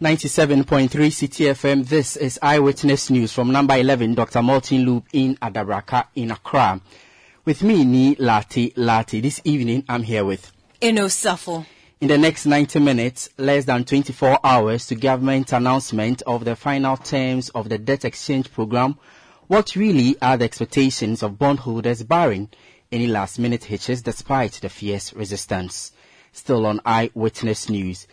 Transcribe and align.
97.3 0.00 0.86
CTFM. 0.86 1.84
This 1.84 2.16
is 2.16 2.38
Eyewitness 2.40 3.10
News 3.10 3.32
from 3.32 3.50
number 3.50 3.74
11, 3.74 4.14
Dr. 4.14 4.42
Martin 4.42 4.84
Loop 4.84 5.08
in 5.12 5.34
Adabraka 5.38 6.06
in 6.14 6.30
Accra. 6.30 6.80
With 7.44 7.64
me, 7.64 7.84
Ni 7.84 8.14
Lati 8.14 8.72
Lati. 8.74 9.20
This 9.20 9.40
evening, 9.42 9.84
I'm 9.88 10.04
here 10.04 10.24
with 10.24 10.52
Eno 10.80 11.06
Safo. 11.06 11.66
In 12.00 12.06
the 12.06 12.16
next 12.16 12.46
90 12.46 12.78
minutes, 12.78 13.28
less 13.38 13.64
than 13.64 13.82
24 13.82 14.38
hours 14.44 14.86
to 14.86 14.94
government 14.94 15.52
announcement 15.52 16.22
of 16.28 16.44
the 16.44 16.54
final 16.54 16.96
terms 16.96 17.48
of 17.48 17.68
the 17.68 17.76
debt 17.76 18.04
exchange 18.04 18.52
program, 18.52 19.00
what 19.48 19.74
really 19.74 20.14
are 20.22 20.36
the 20.36 20.44
expectations 20.44 21.24
of 21.24 21.40
bondholders 21.40 22.04
barring 22.04 22.50
any 22.92 23.08
last 23.08 23.40
minute 23.40 23.64
hitches 23.64 24.02
despite 24.02 24.52
the 24.52 24.68
fierce 24.68 25.12
resistance? 25.12 25.90
Still 26.30 26.66
on 26.66 26.80
Eyewitness 26.84 27.68
News. 27.68 28.06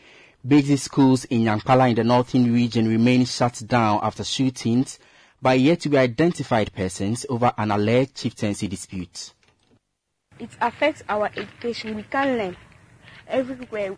Basic 0.48 0.78
schools 0.78 1.26
in 1.26 1.44
Nyankpala 1.44 1.90
in 1.90 1.96
the 1.96 2.04
northern 2.04 2.54
region 2.54 2.88
remain 2.88 3.26
shut 3.26 3.64
down 3.66 4.00
after 4.04 4.24
shootings 4.24 5.00
by 5.42 5.56
yet 5.56 5.80
to 5.80 5.90
be 5.90 5.98
identified 5.98 6.72
persons 6.72 7.26
over 7.30 7.52
an 7.58 7.72
alleged 7.72 8.14
chieftaincy 8.16 8.68
dispute. 8.68 9.34
It 10.38 10.52
affects 10.62 11.02
our 11.10 11.32
education. 11.36 11.96
We 11.96 12.04
can't 12.04 12.38
learn. 12.38 12.58
Everywhere 13.28 13.98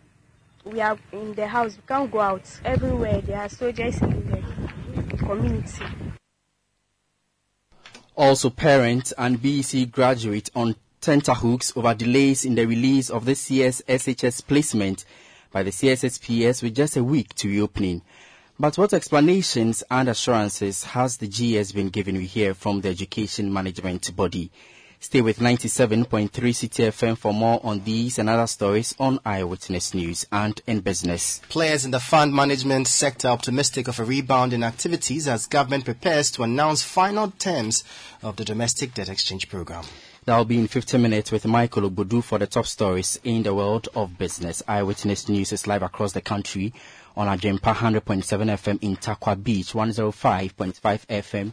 we 0.64 0.80
are 0.80 0.96
in 1.12 1.34
the 1.34 1.46
house, 1.46 1.76
we 1.76 1.82
can't 1.86 2.10
go 2.10 2.20
out. 2.20 2.60
Everywhere 2.64 3.20
there 3.20 3.40
are 3.42 3.48
soldiers 3.50 4.00
in 4.00 4.30
the 5.10 5.16
community. 5.18 5.84
Also, 8.16 8.48
parents 8.48 9.12
and 9.18 9.42
BEC 9.42 9.90
graduates 9.90 10.50
on 10.54 10.76
tenterhooks 11.02 11.76
over 11.76 11.92
delays 11.92 12.46
in 12.46 12.54
the 12.54 12.64
release 12.64 13.10
of 13.10 13.26
this 13.26 13.50
year's 13.50 13.82
SHS 13.86 14.46
placement 14.46 15.04
by 15.52 15.62
the 15.62 15.70
CSSPS 15.70 16.62
with 16.62 16.74
just 16.74 16.96
a 16.96 17.04
week 17.04 17.34
to 17.36 17.48
reopening. 17.48 18.02
But 18.60 18.76
what 18.76 18.92
explanations 18.92 19.84
and 19.90 20.08
assurances 20.08 20.84
has 20.84 21.18
the 21.18 21.28
GES 21.28 21.72
been 21.72 21.90
given? 21.90 22.16
We 22.16 22.26
hear 22.26 22.54
from 22.54 22.80
the 22.80 22.88
education 22.88 23.52
management 23.52 24.14
body. 24.16 24.50
Stay 25.00 25.20
with 25.20 25.38
97.3 25.38 26.28
CTFM 26.30 27.16
for 27.16 27.32
more 27.32 27.60
on 27.62 27.84
these 27.84 28.18
and 28.18 28.28
other 28.28 28.48
stories 28.48 28.96
on 28.98 29.20
Eyewitness 29.24 29.94
News 29.94 30.26
and 30.32 30.60
in 30.66 30.80
business. 30.80 31.40
Players 31.48 31.84
in 31.84 31.92
the 31.92 32.00
fund 32.00 32.34
management 32.34 32.88
sector 32.88 33.28
optimistic 33.28 33.86
of 33.86 34.00
a 34.00 34.04
rebound 34.04 34.52
in 34.52 34.64
activities 34.64 35.28
as 35.28 35.46
government 35.46 35.84
prepares 35.84 36.32
to 36.32 36.42
announce 36.42 36.82
final 36.82 37.30
terms 37.30 37.84
of 38.24 38.34
the 38.34 38.44
domestic 38.44 38.92
debt 38.94 39.08
exchange 39.08 39.48
program. 39.48 39.84
That'll 40.28 40.44
be 40.44 40.58
in 40.58 40.68
15 40.68 41.00
minutes 41.00 41.32
with 41.32 41.46
Michael 41.46 41.88
Obudu 41.88 42.22
for 42.22 42.38
the 42.38 42.46
top 42.46 42.66
stories 42.66 43.18
in 43.24 43.44
the 43.44 43.54
world 43.54 43.88
of 43.94 44.18
business. 44.18 44.62
Eyewitness 44.68 45.26
News 45.26 45.52
is 45.54 45.66
live 45.66 45.82
across 45.82 46.12
the 46.12 46.20
country 46.20 46.74
on 47.16 47.28
Ajempa 47.28 47.74
100.7 47.74 48.22
FM 48.22 48.78
in 48.82 48.96
Tarkwa 48.96 49.42
Beach, 49.42 49.72
105.5 49.72 50.74
FM 51.06 51.52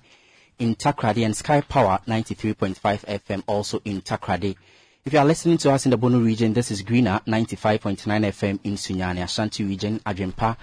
in 0.59 0.75
Takoradi 0.75 1.23
and 1.25 1.33
Sky 1.37 1.61
Power 1.61 2.01
93.5 2.05 2.75
FM 3.21 3.43
also 3.47 3.79
in 3.85 4.01
Takoradi. 4.01 4.57
If 5.05 5.13
you 5.13 5.19
are 5.19 5.25
listening 5.25 5.57
to 5.59 5.71
us 5.71 5.85
in 5.85 5.91
the 5.91 5.97
Bono 5.97 6.19
region, 6.19 6.51
this 6.51 6.69
is 6.69 6.81
Greener 6.81 7.21
95.9 7.25 7.95
FM 7.95 8.59
in 8.65 8.73
Sunyani, 8.73 9.23
Ashanti 9.23 9.63
region, 9.63 10.01
Ajempa 10.01 10.57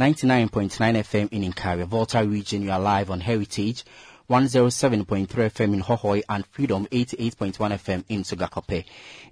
99.9 0.00 0.68
FM 0.96 1.28
in 1.30 1.52
Inkari, 1.52 1.84
Volta 1.86 2.24
region, 2.26 2.62
you 2.62 2.72
are 2.72 2.80
live 2.80 3.08
on 3.08 3.20
Heritage 3.20 3.84
107.3 4.32 5.26
FM 5.26 5.74
in 5.74 5.82
Hohoe 5.82 6.22
and 6.26 6.46
Freedom 6.46 6.86
88.1 6.86 7.52
FM 7.52 8.02
in 8.08 8.22
Sogakope. 8.22 8.82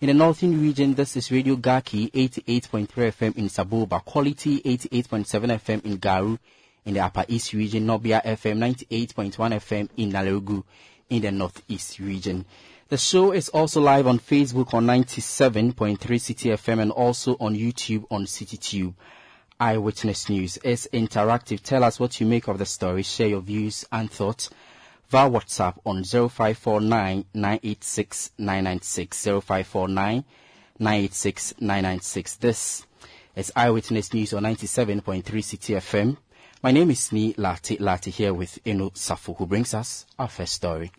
In 0.03 0.09
the 0.09 0.13
northern 0.13 0.61
region, 0.61 0.93
this 0.93 1.17
is 1.17 1.33
Radio 1.33 1.57
Gaki 1.57 2.11
88.3 2.11 2.87
FM 2.87 3.39
in 3.39 3.47
Saboba, 3.47 4.05
Quality 4.05 4.61
88.7 4.61 5.25
FM 5.59 5.85
in 5.87 5.97
Garu. 5.97 6.39
In 6.85 6.93
the 6.93 7.01
Upper 7.01 7.25
East 7.29 7.55
region, 7.55 7.87
Nobia 7.87 8.23
FM 8.23 8.59
98.1 8.59 9.33
FM 9.33 9.89
in 9.97 10.13
Nalerigu. 10.13 10.63
In 11.09 11.23
the 11.23 11.33
Northeast 11.33 11.99
region. 11.99 12.45
The 12.91 12.99
show 12.99 13.33
is 13.33 13.49
also 13.49 13.81
live 13.81 14.07
on 14.07 14.19
Facebook 14.19 14.75
on 14.75 14.85
97.3 14.85 16.21
City 16.21 16.51
FM 16.51 16.79
and 16.83 16.91
also 16.93 17.39
on 17.41 17.57
YouTube 17.57 18.05
on 18.11 18.27
CityTube. 18.27 18.93
Eyewitness 19.59 20.29
News 20.29 20.59
is 20.59 20.91
interactive. 20.93 21.63
Tell 21.63 21.85
us 21.85 21.99
what 21.99 22.21
you 22.21 22.27
make 22.27 22.49
of 22.49 22.59
the 22.59 22.67
story. 22.67 23.03
Share 23.03 23.29
your 23.29 23.41
views 23.41 23.87
and 23.91 24.11
thoughts 24.11 24.51
via 25.11 25.29
WhatsApp 25.29 25.77
on 25.85 26.05
0549 26.05 27.25
986 27.35 28.31
996. 28.39 29.25
0549 29.25 30.25
986 30.79 31.55
996. 31.61 32.37
This 32.37 32.87
is 33.35 33.53
Eyewitness 33.57 34.15
News 34.15 34.33
on 34.35 34.45
97.3 34.45 35.45
City 35.45 35.73
FM. 35.75 36.17
My 36.63 36.71
name 36.71 36.91
is 36.93 37.11
Ni 37.11 37.35
Lati 37.35 37.79
Lati 37.81 38.13
here 38.13 38.33
with 38.33 38.63
Inu 38.65 38.93
Safu, 38.95 39.37
who 39.37 39.47
brings 39.47 39.75
us 39.75 40.07
our 40.17 40.29
first 40.29 40.53
story. 40.55 40.93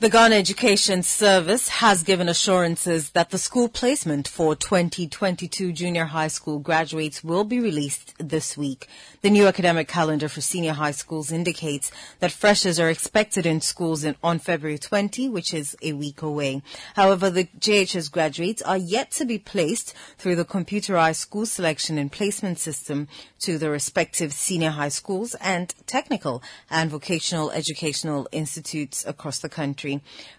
The 0.00 0.10
Ghana 0.10 0.36
Education 0.36 1.02
Service 1.02 1.68
has 1.68 2.04
given 2.04 2.28
assurances 2.28 3.10
that 3.10 3.30
the 3.30 3.36
school 3.36 3.68
placement 3.68 4.28
for 4.28 4.54
2022 4.54 5.72
junior 5.72 6.04
high 6.04 6.28
school 6.28 6.60
graduates 6.60 7.24
will 7.24 7.42
be 7.42 7.58
released 7.58 8.14
this 8.16 8.56
week. 8.56 8.86
The 9.22 9.30
new 9.30 9.48
academic 9.48 9.88
calendar 9.88 10.28
for 10.28 10.40
senior 10.40 10.74
high 10.74 10.92
schools 10.92 11.32
indicates 11.32 11.90
that 12.20 12.30
freshers 12.30 12.78
are 12.78 12.88
expected 12.88 13.44
in 13.44 13.60
schools 13.60 14.04
in, 14.04 14.14
on 14.22 14.38
February 14.38 14.78
20, 14.78 15.28
which 15.30 15.52
is 15.52 15.76
a 15.82 15.94
week 15.94 16.22
away. 16.22 16.62
However, 16.94 17.28
the 17.28 17.48
JHS 17.58 18.12
graduates 18.12 18.62
are 18.62 18.76
yet 18.76 19.10
to 19.12 19.24
be 19.24 19.40
placed 19.40 19.94
through 20.16 20.36
the 20.36 20.44
computerized 20.44 21.16
school 21.16 21.44
selection 21.44 21.98
and 21.98 22.12
placement 22.12 22.60
system 22.60 23.08
to 23.40 23.58
the 23.58 23.68
respective 23.68 24.32
senior 24.32 24.70
high 24.70 24.90
schools 24.90 25.34
and 25.40 25.74
technical 25.88 26.40
and 26.70 26.88
vocational 26.88 27.50
educational 27.50 28.28
institutes 28.30 29.04
across 29.04 29.40
the 29.40 29.48
country. 29.48 29.87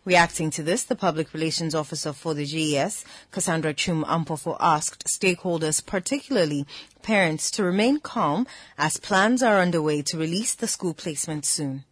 Reacting 0.06 0.50
to 0.52 0.64
this, 0.64 0.84
the 0.84 0.96
Public 0.96 1.34
Relations 1.34 1.76
Officer 1.76 2.14
for 2.14 2.34
the 2.34 2.46
GES, 2.46 3.06
Cassandra 3.32 3.74
Twum 3.74 4.04
Ampofo, 4.06 4.58
asked 4.60 5.06
stakeholders, 5.06 5.86
particularly 5.86 6.66
parents, 7.02 7.50
to 7.52 7.64
remain 7.64 8.00
calm 8.00 8.48
as 8.78 8.98
plans 8.98 9.42
are 9.42 9.60
underway 9.60 10.02
to 10.04 10.18
release 10.18 10.54
the 10.56 10.68
school 10.68 10.94
placement 10.94 11.46
soon. 11.46 11.84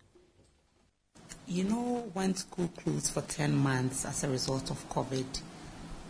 You 1.47 1.63
know, 1.63 2.09
when 2.13 2.35
school 2.35 2.69
closed 2.75 3.13
for 3.13 3.22
10 3.22 3.56
months 3.56 4.06
as 4.06 4.23
a 4.23 4.29
result 4.29 4.69
of 4.69 4.90
COVID, 4.90 5.41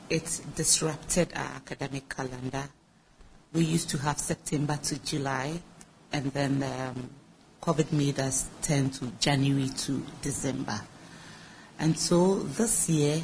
it 0.09 0.41
disrupted 0.55 1.31
our 1.35 1.51
academic 1.57 2.09
calendar. 2.09 2.63
We 3.53 3.63
used 3.65 3.89
to 3.91 3.97
have 3.99 4.19
September 4.19 4.77
to 4.83 4.99
July, 5.03 5.61
and 6.11 6.31
then 6.33 6.63
um, 6.63 7.09
COVID 7.61 7.91
made 7.91 8.19
us 8.19 8.47
turn 8.61 8.89
to 8.91 9.11
January 9.19 9.69
to 9.69 10.03
December. 10.21 10.79
And 11.79 11.97
so 11.97 12.39
this 12.39 12.89
year, 12.89 13.21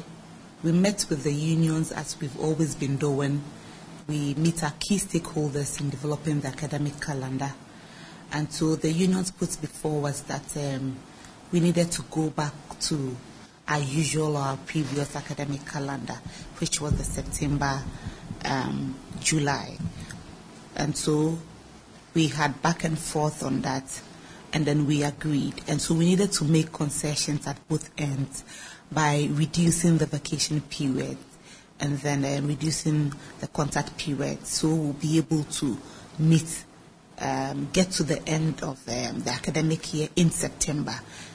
we 0.62 0.72
met 0.72 1.06
with 1.10 1.24
the 1.24 1.32
unions 1.32 1.90
as 1.92 2.18
we've 2.20 2.38
always 2.40 2.74
been 2.74 2.96
doing. 2.96 3.42
We 4.06 4.34
meet 4.34 4.62
our 4.62 4.72
key 4.78 4.98
stakeholders 4.98 5.80
in 5.80 5.90
developing 5.90 6.40
the 6.40 6.48
academic 6.48 7.00
calendar. 7.00 7.52
And 8.32 8.50
so 8.52 8.76
the 8.76 8.90
unions 8.90 9.30
put 9.30 9.60
before 9.60 10.08
us 10.08 10.20
that 10.22 10.56
um, 10.56 10.96
we 11.52 11.60
needed 11.60 11.90
to 11.92 12.02
go 12.10 12.30
back 12.30 12.52
to 12.82 13.16
our 13.66 13.80
usual 13.80 14.36
or 14.36 14.40
our 14.40 14.56
previous 14.58 15.16
academic 15.16 15.66
calendar, 15.66 16.18
which 16.58 16.80
was 16.80 16.96
the 16.96 17.04
September, 17.04 17.82
um, 18.44 18.94
July. 19.20 19.76
And 20.76 20.96
so 20.96 21.38
we 22.14 22.28
had 22.28 22.60
back 22.62 22.84
and 22.84 22.98
forth 22.98 23.42
on 23.42 23.62
that 23.62 24.00
and 24.54 24.64
then 24.64 24.86
we 24.86 25.02
agreed. 25.02 25.54
And 25.66 25.82
so 25.82 25.94
we 25.94 26.06
needed 26.06 26.32
to 26.32 26.44
make 26.44 26.72
concessions 26.72 27.46
at 27.46 27.58
both 27.68 27.90
ends 27.98 28.44
by 28.90 29.28
reducing 29.32 29.98
the 29.98 30.06
vacation 30.06 30.60
period 30.62 31.18
and 31.80 31.98
then 31.98 32.24
uh, 32.24 32.46
reducing 32.46 33.12
the 33.40 33.48
contact 33.48 33.98
period. 33.98 34.46
So 34.46 34.68
we'll 34.68 34.92
be 34.92 35.18
able 35.18 35.42
to 35.42 35.76
meet, 36.20 36.64
um, 37.18 37.68
get 37.72 37.90
to 37.92 38.04
the 38.04 38.26
end 38.28 38.62
of 38.62 38.80
um, 38.88 39.20
the 39.20 39.30
academic 39.30 39.92
year 39.92 40.08
in 40.14 40.30
September. 40.30 40.94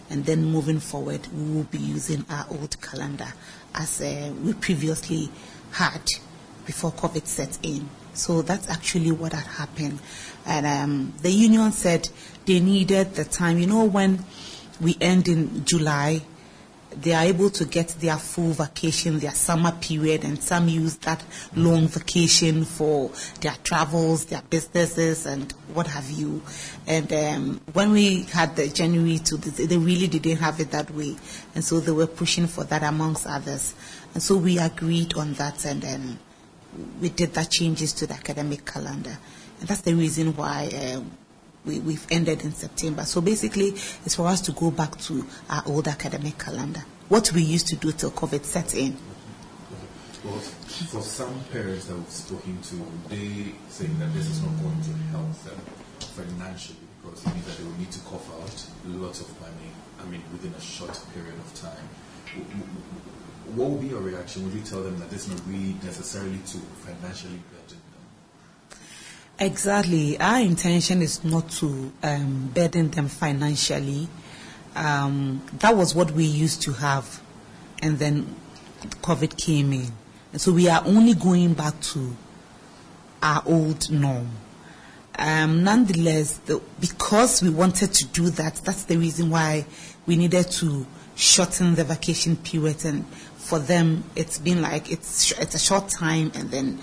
And 0.10 0.25
then 0.25 0.45
moving 0.45 0.80
forward, 0.80 1.27
we 1.27 1.56
will 1.56 1.65
be 1.65 1.77
using 1.77 2.25
our 2.30 2.48
old 2.50 2.81
calendar 2.81 3.27
as 3.75 4.01
uh, 4.01 4.31
we 4.42 4.54
previously 4.54 5.30
had 5.72 6.01
before 6.65 6.92
COVID 6.94 7.27
set 7.27 7.60
in. 7.63 7.89
So 8.13 8.42
that's 8.42 8.69
actually 8.69 9.12
what 9.12 9.33
had 9.33 9.45
happened. 9.45 10.00
And 10.45 10.65
um, 10.65 11.13
the 11.22 11.30
union 11.31 11.72
said 11.72 12.10
they 12.50 12.60
needed 12.60 13.13
the 13.13 13.24
time. 13.24 13.60
You 13.60 13.68
know, 13.68 13.84
when 13.84 14.25
we 14.81 14.98
end 15.00 15.28
in 15.28 15.66
July, 15.66 16.22
they 16.90 17.13
are 17.13 17.25
able 17.25 17.51
to 17.51 17.63
get 17.63 17.90
their 18.00 18.18
full 18.18 18.54
vacation, 18.54 19.19
their 19.19 19.36
summer 19.36 19.72
period, 19.74 20.24
and 20.24 20.42
some 20.42 20.68
use 20.68 20.98
that 20.98 21.24
long 21.56 21.88
vacation 21.88 22.66
for 22.66 23.12
their 23.42 23.54
travels, 23.63 24.25
their 24.25 24.42
businesses, 24.50 25.28
and 25.28 25.51
what 25.75 25.86
have 25.86 26.10
you. 26.10 26.42
And 26.88 27.13
um, 27.13 27.62
when 27.74 27.92
we 27.92 28.24
had 28.24 28.56
the 28.56 28.68
January 28.68 29.19
to, 29.19 29.38
they 29.38 29.78
really 29.78 30.07
didn't 30.07 30.38
have 30.38 30.60
it 30.60 30.72
that 30.72 30.90
way, 30.90 31.18
and 31.54 31.63
so 31.63 31.80
they 31.80 31.92
were 31.92 32.07
pushing 32.07 32.48
for 32.48 32.63
that 32.63 32.81
amongst 32.81 33.28
others. 33.28 33.75
And 34.16 34.24
so 34.24 34.36
we 34.38 34.57
agreed 34.57 35.13
on 35.13 35.34
that, 35.34 35.63
and 35.66 35.84
then 35.84 36.18
we 37.00 37.10
did 37.10 37.36
that 37.36 37.51
changes 37.51 37.94
to 37.94 38.07
the 38.07 38.16
academic 38.16 38.66
calendar, 38.66 39.16
and 39.60 39.69
that's 39.69 39.81
the 39.81 39.94
reason 39.94 40.36
why. 40.36 40.72
Uh, 40.74 41.01
we, 41.66 41.80
we've 41.80 42.06
ended 42.10 42.44
in 42.44 42.54
September. 42.54 43.04
So 43.06 43.22
basically, 43.22 43.70
it's 44.06 44.16
for 44.16 44.28
us 44.28 44.42
to 44.42 44.52
go 44.52 44.72
back 44.72 44.98
to 45.02 45.26
our 45.50 45.64
old 45.66 45.88
academic 45.88 46.38
calendar. 46.38 46.84
What 47.10 47.32
we 47.32 47.42
used 47.42 47.68
to 47.68 47.76
do 47.76 47.92
till 47.92 48.12
COVID 48.12 48.44
set 48.44 48.76
in. 48.76 48.98
Well, 50.24 50.38
for 50.38 51.02
some 51.02 51.44
parents 51.52 51.86
that 51.86 51.96
we've 51.96 52.10
spoken 52.10 52.62
to, 52.62 52.76
they 53.10 53.54
saying 53.70 53.98
that 54.00 54.14
this 54.14 54.30
is 54.30 54.42
not 54.42 54.52
going 54.62 54.82
to 54.82 54.92
help 55.12 55.32
them 55.44 55.60
financially 56.00 56.78
because 57.02 57.26
it 57.26 57.34
means 57.34 57.46
that 57.46 57.58
they 57.58 57.64
will 57.64 57.78
need 57.78 57.92
to 57.92 58.00
cough 58.02 58.30
out 58.42 58.66
lots 58.86 59.22
of 59.22 59.42
money, 59.42 59.72
I 60.02 60.06
mean, 60.06 60.22
within 60.32 60.54
a 60.54 60.62
short 60.62 61.00
period 61.14 61.36
of 61.36 61.54
time. 61.56 61.88
What 63.56 63.70
would 63.72 63.82
be 63.82 63.88
your 63.88 64.02
reaction? 64.02 64.44
Would 64.46 64.54
you 64.54 64.62
tell 64.62 64.84
them 64.84 65.00
that 65.00 65.10
this 65.10 65.28
is 65.28 65.34
not 65.34 65.42
really 65.48 65.76
necessarily 65.84 66.38
to 66.38 66.58
financially 66.86 67.40
Exactly. 69.41 70.19
Our 70.19 70.41
intention 70.41 71.01
is 71.01 71.24
not 71.24 71.50
to 71.51 71.94
um, 72.03 72.51
burden 72.53 72.91
them 72.91 73.07
financially. 73.07 74.09
Um, 74.75 75.41
that 75.59 75.77
was 75.77 75.95
what 75.95 76.12
we 76.12 76.25
used 76.25 76.62
to 76.63 76.74
have, 76.74 77.21
and 77.81 77.97
then 77.97 78.36
COVID 79.01 79.38
came 79.38 79.71
in. 79.71 79.91
And 80.33 80.41
so 80.41 80.51
we 80.51 80.68
are 80.68 80.83
only 80.86 81.13
going 81.13 81.53
back 81.53 81.80
to 81.81 82.15
our 83.24 83.41
old 83.45 83.89
norm. 83.89 84.30
Um, 85.18 85.63
nonetheless, 85.63 86.38
the, 86.39 86.62
because 86.80 87.41
we 87.41 87.50
wanted 87.50 87.94
to 87.94 88.06
do 88.07 88.30
that, 88.31 88.56
that's 88.65 88.83
the 88.83 88.97
reason 88.97 89.30
why 89.30 89.65
we 90.06 90.18
needed 90.18 90.51
to 90.51 90.86
shorten 91.15 91.75
the 91.75 91.86
vacation 91.86 92.36
period. 92.36 92.83
And 92.83 93.07
for 93.38 93.59
them, 93.59 94.03
it's 94.18 94.38
been 94.38 94.62
like 94.62 94.91
it's 94.91 95.31
it's 95.39 95.56
a 95.56 95.59
short 95.59 95.88
time, 95.88 96.33
and 96.36 96.51
then 96.51 96.80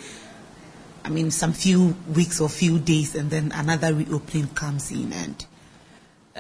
I 1.07 1.09
mean, 1.09 1.31
some 1.31 1.53
few 1.53 1.95
weeks 2.13 2.41
or 2.41 2.49
few 2.49 2.81
days, 2.81 3.15
and 3.15 3.31
then 3.31 3.53
another 3.55 3.95
reopening 3.95 4.49
comes 4.49 4.91
in, 4.91 5.13
and 5.13 5.47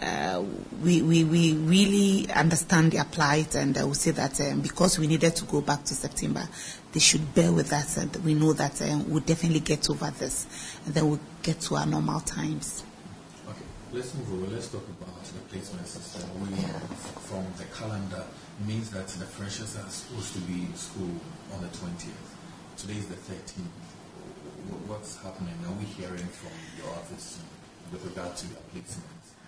uh, 0.03 0.43
we, 0.83 1.03
we, 1.03 1.23
we 1.23 1.53
really 1.53 2.29
understand 2.33 2.91
their 2.91 3.05
plight, 3.05 3.55
and 3.55 3.79
I 3.79 3.85
will 3.85 3.95
say 3.95 4.11
that 4.11 4.41
um, 4.41 4.63
because 4.63 4.99
we 4.99 5.07
needed 5.07 5.37
to 5.37 5.45
go 5.45 5.61
back 5.61 5.85
to 5.85 5.95
September, 5.95 6.49
they 6.91 6.99
should 6.99 7.33
bear 7.33 7.53
with 7.53 7.73
us, 7.73 7.97
and 7.97 8.17
we 8.25 8.35
know 8.35 8.55
that 8.55 8.83
um, 8.83 9.09
we'll 9.09 9.21
definitely 9.21 9.61
get 9.61 9.89
over 9.89 10.11
this, 10.19 10.49
and 10.85 10.93
then 10.97 11.11
we'll 11.11 11.21
get 11.45 11.61
to 11.61 11.77
our 11.77 11.87
normal 11.87 12.19
times. 12.19 12.83
Okay, 13.49 13.63
let's 13.93 14.17
move 14.17 14.33
over. 14.33 14.53
Let's 14.53 14.67
talk 14.67 14.83
about 15.01 15.23
the 15.23 15.39
placement 15.49 15.87
system. 15.87 16.29
We, 16.41 16.57
from 17.29 17.47
the 17.57 17.67
calendar, 17.73 18.25
means 18.67 18.91
that 18.91 19.07
the 19.07 19.27
freshers 19.27 19.77
are 19.77 19.89
supposed 19.89 20.33
to 20.33 20.41
be 20.41 20.63
in 20.63 20.75
school 20.75 21.15
on 21.55 21.63
the 21.63 21.69
20th. 21.69 22.11
Today 22.77 22.95
is 22.95 23.07
the 23.07 23.15
13th 23.15 23.86
what's 24.87 25.17
happening? 25.23 25.55
Are 25.67 25.73
we 25.73 25.85
hearing 25.85 26.27
from 26.27 26.53
your 26.79 26.93
office 26.95 27.39
with 27.93 28.05
regard 28.05 28.37
to 28.37 28.47
your 28.47 28.59
placements? 28.75 29.03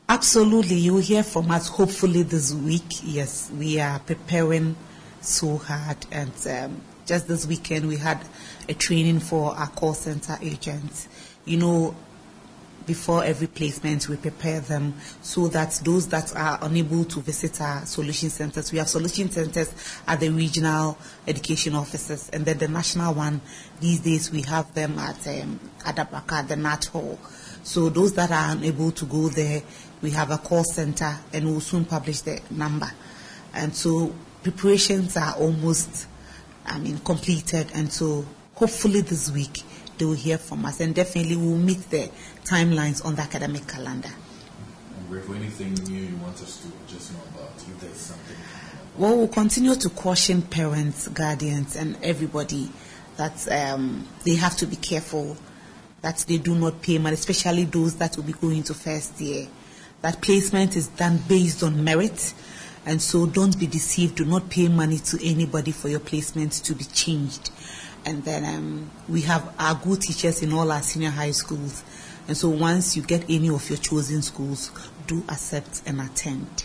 Absolutely. 0.09 0.77
You'll 0.77 0.99
hear 0.99 1.23
from 1.23 1.51
us 1.51 1.69
hopefully 1.69 2.23
this 2.23 2.55
week. 2.55 3.01
Yes, 3.03 3.51
we 3.51 3.81
are 3.81 3.99
preparing 3.99 4.77
so 5.21 5.59
hard. 5.59 5.99
And 6.11 6.33
um, 6.49 6.81
just 7.07 7.29
this 7.29 7.47
weekend, 7.47 7.89
we 7.89 7.97
had 7.97 8.21
a 8.69 8.75
training 8.75 9.21
for 9.21 9.55
our 9.55 9.69
call 9.69 9.95
center 9.95 10.39
agents. 10.41 11.09
You 11.45 11.59
know, 11.59 11.97
before 12.89 13.23
every 13.23 13.47
placement, 13.47 14.09
we 14.09 14.17
prepare 14.17 14.61
them 14.61 14.95
so 15.23 15.47
that 15.49 15.81
those 15.85 16.09
that 16.09 16.35
are 16.35 16.59
unable 16.63 17.05
to 17.05 17.21
visit 17.21 17.61
our 17.61 17.85
solution 17.85 18.31
centers, 18.31 18.73
we 18.73 18.79
have 18.79 18.89
solution 18.89 19.31
centers 19.31 19.73
at 20.07 20.19
the 20.19 20.31
regional 20.31 20.99
education 21.29 21.75
offices, 21.75 22.31
and 22.33 22.45
then 22.47 22.59
the 22.59 22.67
national 22.67 23.15
one, 23.15 23.41
these 23.79 24.01
days 24.01 24.33
we 24.33 24.41
have 24.43 24.75
them 24.75 24.99
at 24.99 25.29
um, 25.29 25.61
Adabraka, 25.81 26.49
the 26.49 26.57
NAT 26.57 26.87
Hall. 26.87 27.19
So 27.63 27.91
those 27.91 28.15
that 28.15 28.33
are 28.33 28.53
unable 28.57 28.91
to 28.93 29.05
go 29.05 29.29
there, 29.29 29.63
we 30.01 30.11
have 30.13 30.31
a 30.31 30.39
call 30.39 30.65
center, 30.65 31.15
and 31.33 31.45
we'll 31.45 31.61
soon 31.61 31.85
publish 31.85 32.23
the 32.23 32.41
number. 32.51 32.91
And 33.53 33.75
so 33.77 34.15
preparations 34.43 35.17
are 35.19 35.35
almost, 35.35 36.07
I 36.65 36.79
mean, 36.79 36.99
completed, 36.99 37.71
and 37.75 37.93
so 37.93 38.25
hopefully 38.55 39.03
this 39.03 39.31
week 39.31 39.63
they 39.99 40.05
will 40.05 40.15
hear 40.15 40.39
from 40.39 40.65
us, 40.65 40.81
and 40.81 40.95
definitely 40.95 41.37
we 41.37 41.47
will 41.47 41.57
meet 41.57 41.91
the 41.91 42.11
timelines 42.45 43.05
on 43.05 43.15
the 43.15 43.23
academic 43.23 43.67
calendar. 43.67 44.11
And 45.11 45.25
for 45.25 45.35
anything 45.35 45.75
new 45.75 46.01
you 46.01 46.17
want 46.17 46.37
us 46.43 46.63
to 46.63 46.93
just 46.93 47.13
know 47.13 47.21
about, 47.35 47.53
if 47.57 47.81
there's 47.81 47.97
something. 47.97 48.37
Well, 48.97 49.17
we'll 49.17 49.29
continue 49.29 49.75
to 49.75 49.89
caution 49.91 50.43
parents, 50.43 51.09
guardians, 51.09 51.77
and 51.77 51.97
everybody 52.03 52.71
that 53.17 53.47
um, 53.51 54.07
they 54.25 54.37
have 54.37 54.57
to 54.57 54.67
be 54.67 54.77
careful 54.77 55.37
that 56.03 56.19
they 56.29 56.39
do 56.39 56.55
not 56.55 56.81
pay 56.83 56.99
money, 56.99 57.15
especially 57.15 57.65
those 57.65 57.97
that 57.97 58.17
will 58.17 58.25
be 58.25 58.33
going 58.33 58.63
to 58.65 58.75
first 58.75 59.21
year. 59.21 59.47
That 60.03 60.21
placement 60.21 60.77
is 60.77 60.89
done 60.89 61.21
based 61.29 61.63
on 61.63 61.83
merit. 61.83 62.35
And 62.87 63.03
so 63.03 63.27
don't 63.27 63.59
be 63.59 63.67
deceived. 63.67 64.17
Do 64.17 64.25
not 64.25 64.49
pay 64.49 64.69
money 64.69 64.99
to 64.99 65.19
anybody 65.23 65.73
for 65.73 65.89
your 65.89 66.01
placement 66.01 66.53
to 66.53 66.75
be 66.75 66.85
changed. 66.85 67.51
And 68.09 68.25
then 68.25 68.43
um, 68.47 68.91
we 69.07 69.21
have 69.23 69.55
our 69.59 69.75
good 69.75 70.01
teachers 70.01 70.43
in 70.43 70.55
all 70.55 70.73
our 70.73 70.81
senior 70.81 71.11
high 71.11 71.33
schools. 71.33 71.85
And 72.27 72.35
so 72.35 72.49
once 72.49 72.97
you 72.97 73.03
get 73.03 73.25
any 73.29 73.51
of 73.51 73.69
your 73.69 73.77
chosen 73.77 74.23
schools, 74.23 74.71
do 75.07 75.23
accept 75.29 75.83
and 75.85 76.01
attend. 76.01 76.65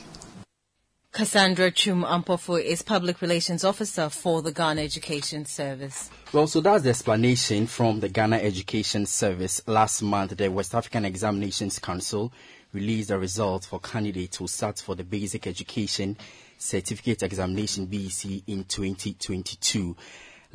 Cassandra 1.12 1.70
Twum 1.70 2.06
Ampofo 2.06 2.64
is 2.64 2.82
Public 2.82 3.22
Relations 3.22 3.66
Officer 3.66 4.08
for 4.08 4.42
the 4.42 4.54
Ghana 4.54 4.84
Education 4.84 5.44
Service. 5.44 6.10
Well, 6.32 6.48
so 6.48 6.62
that's 6.62 6.84
the 6.86 6.92
explanation 6.92 7.68
from 7.68 8.00
the 8.00 8.08
Ghana 8.08 8.38
Education 8.38 9.06
Service. 9.06 9.62
Last 9.68 10.02
month, 10.02 10.38
the 10.38 10.48
West 10.48 10.74
African 10.74 11.04
Examinations 11.04 11.78
Council 11.78 12.32
released 12.72 13.10
the 13.10 13.20
results 13.20 13.68
for 13.68 13.82
candidates 13.82 14.38
who 14.38 14.48
sat 14.48 14.80
for 14.80 14.96
the 14.96 15.04
Basic 15.04 15.46
Education 15.46 16.18
Certificate 16.58 17.22
Examination 17.22 17.86
BEC 17.88 18.44
in 18.48 18.64
2022. 18.64 19.98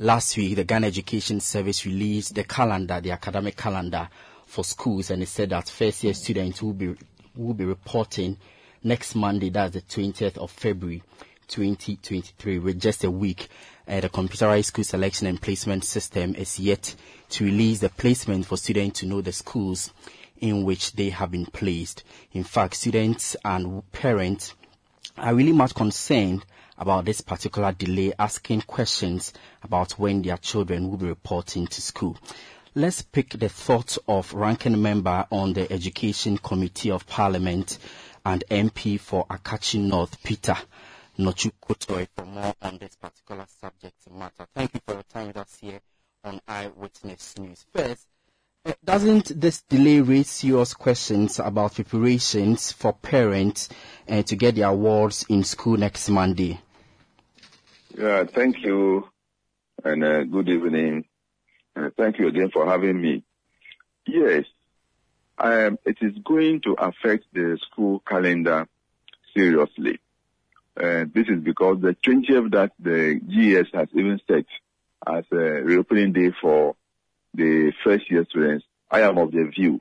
Last 0.01 0.37
week, 0.37 0.55
the 0.55 0.63
Ghana 0.63 0.87
Education 0.87 1.41
Service 1.41 1.85
released 1.85 2.37
the 2.37 2.45
calendar, 2.45 3.01
the 3.01 3.11
academic 3.11 3.57
calendar 3.57 4.09
for 4.47 4.63
schools, 4.63 5.11
and 5.11 5.25
it 5.25 5.29
said 5.29 5.51
that 5.51 5.69
first 5.69 6.05
year 6.05 6.15
students 6.15 6.63
will 6.63 6.73
be 6.73 6.95
will 7.35 7.53
be 7.53 7.65
reporting 7.65 8.39
next 8.85 9.17
Monday, 9.17 9.49
that's 9.51 9.75
the 9.75 9.81
20th 9.81 10.39
of 10.39 10.53
February 10.53 11.03
2023, 11.49 12.61
with 12.61 12.81
just 12.81 13.03
a 13.03 13.11
week. 13.11 13.49
Uh, 13.89 13.99
the 13.99 14.09
computerized 14.09 14.67
school 14.67 14.85
selection 14.85 15.27
and 15.27 15.43
placement 15.43 15.85
system 15.85 16.37
is 16.37 16.61
yet 16.61 16.95
to 17.31 17.45
release 17.45 17.81
the 17.81 17.89
placement 17.89 18.47
for 18.47 18.57
students 18.57 19.01
to 19.01 19.07
know 19.07 19.21
the 19.21 19.33
schools 19.33 19.93
in 20.41 20.63
which 20.63 20.93
they 20.93 21.11
have 21.11 21.33
been 21.33 21.47
placed. 21.47 22.05
In 22.35 22.45
fact, 22.45 22.77
students 22.77 23.35
and 23.45 23.91
parents 23.91 24.55
are 25.17 25.35
really 25.35 25.53
much 25.53 25.75
concerned 25.75 26.45
about 26.79 27.05
this 27.05 27.21
particular 27.21 27.73
delay, 27.73 28.13
asking 28.19 28.63
questions 28.63 29.33
about 29.63 29.93
when 29.93 30.23
their 30.23 30.37
children 30.37 30.89
will 30.89 30.97
be 30.97 31.07
reporting 31.07 31.67
to 31.67 31.83
school. 31.83 32.17
Let's 32.75 33.03
pick 33.03 33.31
the 33.31 33.49
thoughts 33.49 33.99
of 34.07 34.33
ranking 34.33 34.81
member 34.81 35.27
on 35.33 35.53
the 35.53 35.71
Education 35.73 36.39
Committee 36.39 36.91
of 36.91 37.07
Parliament 37.07 37.79
and 38.25 38.45
MP 38.51 39.01
for 39.01 39.27
Akatsi 39.27 39.81
North, 39.81 40.23
Peter 40.23 40.57
Nortsu-Kotoe, 41.19 42.07
for 42.15 42.25
more 42.25 42.55
on 42.63 42.79
this 42.79 42.95
particular 42.95 43.47
subject 43.61 43.97
matter. 44.11 44.47
Thank 44.55 44.75
you 44.75 44.81
for 44.87 44.95
your 44.95 45.03
time 45.03 45.29
with 45.29 45.39
us 45.39 45.59
here 45.61 45.81
on 46.23 46.41
Eyewitness 46.47 47.39
News. 47.39 47.65
First, 47.75 48.07
uh, 48.65 48.73
doesn't 48.85 49.41
this 49.41 49.63
delay 49.63 50.01
raise 50.01 50.29
serious 50.29 50.75
questions 50.75 51.39
about 51.39 51.75
preparations 51.75 52.71
for 52.71 52.93
parents 52.93 53.69
uh, 54.09 54.23
to 54.23 54.37
get 54.37 54.57
their 54.57 54.69
awards 54.69 55.25
in 55.29 55.43
school 55.43 55.77
next 55.77 56.09
Monday? 56.09 56.61
Yeah, 57.99 58.23
thank 58.33 58.63
you, 58.63 59.09
and 59.83 60.05
uh, 60.05 60.23
good 60.23 60.49
evening. 60.49 61.05
Uh, 61.75 61.91
thank 61.97 62.21
you 62.21 62.29
again 62.29 62.49
for 62.53 62.65
having 62.65 63.03
me. 63.03 63.25
Yes, 64.07 64.45
um, 65.37 65.81
it 65.85 65.97
is 66.01 66.13
going 66.25 66.61
to 66.61 66.75
affect 66.75 67.25
the 67.33 67.59
school 67.61 68.01
calendar 68.07 68.69
seriously. 69.37 69.99
Uh, 70.77 71.07
this 71.13 71.27
is 71.27 71.41
because 71.43 71.81
the 71.81 71.97
20th 72.07 72.53
that 72.53 72.71
the 72.79 73.21
GES 73.27 73.67
has 73.75 73.89
even 73.93 74.21
set 74.29 74.45
as 75.05 75.25
a 75.33 75.65
reopening 75.65 76.13
day 76.13 76.31
for 76.41 76.77
the 77.35 77.73
first 77.83 78.09
year 78.13 78.25
students, 78.31 78.65
I 78.93 79.01
am 79.01 79.19
of 79.19 79.33
the 79.33 79.43
view 79.43 79.81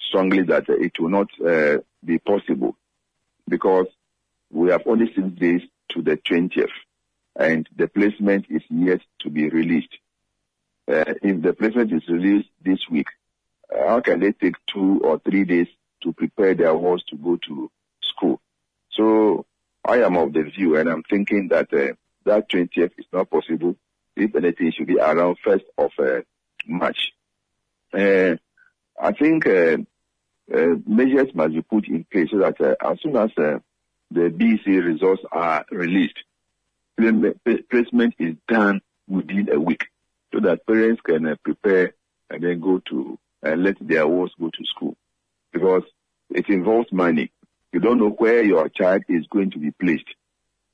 strongly 0.00 0.44
that 0.44 0.68
it 0.68 0.92
will 1.00 1.10
not 1.10 1.28
uh, 1.44 1.78
be 2.04 2.20
possible 2.20 2.76
because 3.48 3.88
we 4.48 4.70
have 4.70 4.82
only 4.86 5.12
six 5.12 5.26
days 5.40 5.62
to 5.88 6.02
the 6.02 6.16
20th 6.18 6.68
and 7.36 7.68
the 7.76 7.88
placement 7.88 8.46
is 8.50 8.62
yet 8.68 9.00
to 9.20 9.30
be 9.30 9.48
released. 9.48 9.96
Uh, 10.86 11.04
if 11.22 11.42
the 11.42 11.52
placement 11.52 11.92
is 11.92 12.06
released 12.08 12.48
this 12.62 12.80
week, 12.90 13.08
uh, 13.74 13.88
how 13.88 14.00
can 14.00 14.20
they 14.20 14.32
take 14.32 14.54
two 14.66 15.00
or 15.04 15.18
three 15.18 15.44
days 15.44 15.68
to 16.02 16.12
prepare 16.12 16.54
their 16.54 16.74
wards 16.74 17.04
to 17.04 17.16
go 17.16 17.36
to 17.36 17.70
school? 18.02 18.40
So 18.90 19.46
I 19.84 20.02
am 20.02 20.16
of 20.16 20.32
the 20.32 20.42
view 20.42 20.76
and 20.76 20.88
I'm 20.88 21.02
thinking 21.02 21.48
that 21.48 21.72
uh, 21.72 21.94
that 22.24 22.48
20th 22.50 22.92
is 22.98 23.06
not 23.12 23.30
possible. 23.30 23.76
If 24.16 24.34
anything, 24.34 24.72
should 24.72 24.88
be 24.88 24.98
around 24.98 25.36
1st 25.46 25.62
of 25.78 25.92
uh, 25.98 26.20
March. 26.66 27.12
Uh, 27.92 28.36
I 29.00 29.12
think 29.12 29.46
uh, 29.46 29.76
measures 30.86 31.34
must 31.34 31.54
be 31.54 31.62
put 31.62 31.86
in 31.86 32.04
place 32.10 32.30
so 32.30 32.38
that 32.38 32.60
as 32.82 33.00
soon 33.00 33.16
as 33.16 33.30
the 33.36 33.62
BEC 34.10 34.66
results 34.66 35.22
are 35.30 35.64
released, 35.70 36.18
placement 37.70 38.14
is 38.18 38.34
done 38.46 38.80
within 39.08 39.48
a 39.52 39.58
week 39.60 39.86
so 40.32 40.40
that 40.40 40.66
parents 40.66 41.00
can 41.02 41.26
uh, 41.26 41.36
prepare 41.42 41.94
and 42.30 42.42
then 42.42 42.60
go 42.60 42.80
to 42.90 43.18
uh, 43.46 43.54
let 43.54 43.76
their 43.80 44.06
wards 44.06 44.32
go 44.38 44.50
to 44.50 44.64
school 44.64 44.96
because 45.52 45.84
it 46.30 46.48
involves 46.48 46.92
money. 46.92 47.30
You 47.72 47.80
don't 47.80 47.98
know 47.98 48.10
where 48.10 48.42
your 48.42 48.68
child 48.68 49.02
is 49.08 49.26
going 49.30 49.52
to 49.52 49.58
be 49.58 49.70
placed 49.70 50.08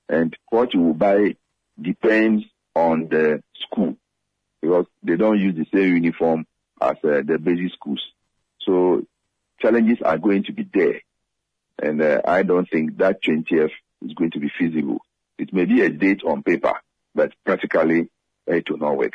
and 0.08 0.36
what 0.50 0.74
you 0.74 0.80
will 0.80 0.94
buy 0.94 1.36
depends 1.80 2.44
on 2.74 3.08
the 3.08 3.42
school 3.62 3.96
because 4.60 4.86
they 5.02 5.16
don't 5.16 5.38
use 5.38 5.54
the 5.54 5.66
same 5.72 5.94
uniform 5.94 6.46
as 6.80 6.96
uh, 7.04 7.22
the 7.24 7.38
basic 7.40 7.72
schools. 7.72 8.02
So 8.60 9.04
challenges 9.60 9.98
are 10.02 10.18
going 10.18 10.44
to 10.44 10.52
be 10.52 10.66
there. 10.72 11.00
And 11.82 12.00
uh, 12.00 12.22
I 12.26 12.42
don't 12.42 12.68
think 12.70 12.98
that 12.98 13.22
20th 13.22 13.70
is 14.02 14.14
going 14.14 14.30
to 14.32 14.40
be 14.40 14.50
feasible. 14.58 15.00
It 15.38 15.52
may 15.52 15.64
be 15.64 15.82
a 15.82 15.88
date 15.88 16.22
on 16.24 16.42
paper, 16.42 16.74
but 17.14 17.32
practically 17.44 18.08
it 18.46 18.70
will 18.70 18.78
not 18.78 18.96
work. 18.96 19.14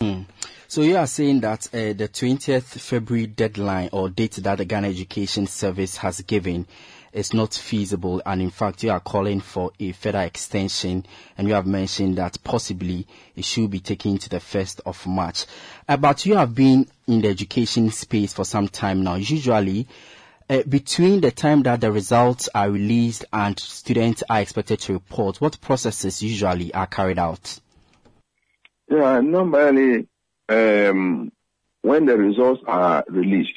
Mm. 0.00 0.26
So 0.70 0.82
you 0.82 0.96
are 0.96 1.06
saying 1.06 1.40
that 1.40 1.66
uh, 1.68 1.94
the 1.94 2.08
20th 2.08 2.78
February 2.78 3.26
deadline 3.26 3.88
or 3.92 4.10
date 4.10 4.34
that 4.34 4.58
the 4.58 4.64
Ghana 4.64 4.88
Education 4.88 5.46
Service 5.46 5.96
has 5.96 6.20
given 6.20 6.66
is 7.12 7.32
not 7.32 7.54
feasible, 7.54 8.20
and 8.26 8.42
in 8.42 8.50
fact 8.50 8.82
you 8.82 8.90
are 8.90 9.00
calling 9.00 9.40
for 9.40 9.72
a 9.80 9.92
further 9.92 10.20
extension, 10.20 11.06
and 11.36 11.48
you 11.48 11.54
have 11.54 11.66
mentioned 11.66 12.16
that 12.18 12.36
possibly 12.44 13.06
it 13.34 13.44
should 13.44 13.70
be 13.70 13.80
taken 13.80 14.18
to 14.18 14.28
the 14.28 14.36
1st 14.36 14.80
of 14.84 15.06
March. 15.06 15.46
Uh, 15.88 15.96
but 15.96 16.26
you 16.26 16.36
have 16.36 16.54
been 16.54 16.86
in 17.06 17.22
the 17.22 17.28
education 17.28 17.90
space 17.90 18.32
for 18.32 18.44
some 18.44 18.68
time 18.68 19.02
now. 19.02 19.14
Usually, 19.14 19.86
uh, 20.48 20.62
between 20.68 21.20
the 21.20 21.30
time 21.30 21.62
that 21.62 21.80
the 21.80 21.92
results 21.92 22.48
are 22.54 22.70
released 22.70 23.24
and 23.32 23.58
students 23.58 24.22
are 24.28 24.40
expected 24.40 24.80
to 24.80 24.94
report, 24.94 25.40
what 25.40 25.60
processes 25.60 26.22
usually 26.22 26.72
are 26.72 26.86
carried 26.86 27.18
out? 27.18 27.60
Yeah, 28.90 29.20
normally, 29.20 30.08
um, 30.48 31.30
when 31.82 32.06
the 32.06 32.16
results 32.16 32.62
are 32.66 33.04
released, 33.08 33.52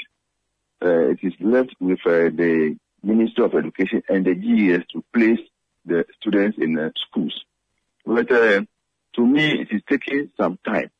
uh, 0.83 1.11
it 1.11 1.19
is 1.21 1.33
left 1.39 1.75
with 1.79 1.99
uh, 2.05 2.29
the 2.35 2.77
Ministry 3.03 3.45
of 3.45 3.55
Education 3.55 4.03
and 4.09 4.25
the 4.25 4.35
GES 4.35 4.85
to 4.93 5.03
place 5.13 5.39
the 5.85 6.05
students 6.19 6.57
in 6.59 6.77
uh, 6.77 6.89
schools. 7.07 7.33
But 8.05 8.31
uh, 8.31 8.61
to 9.15 9.25
me, 9.25 9.61
it 9.61 9.67
is 9.71 9.81
taking 9.89 10.31
some 10.37 10.59
time. 10.65 10.91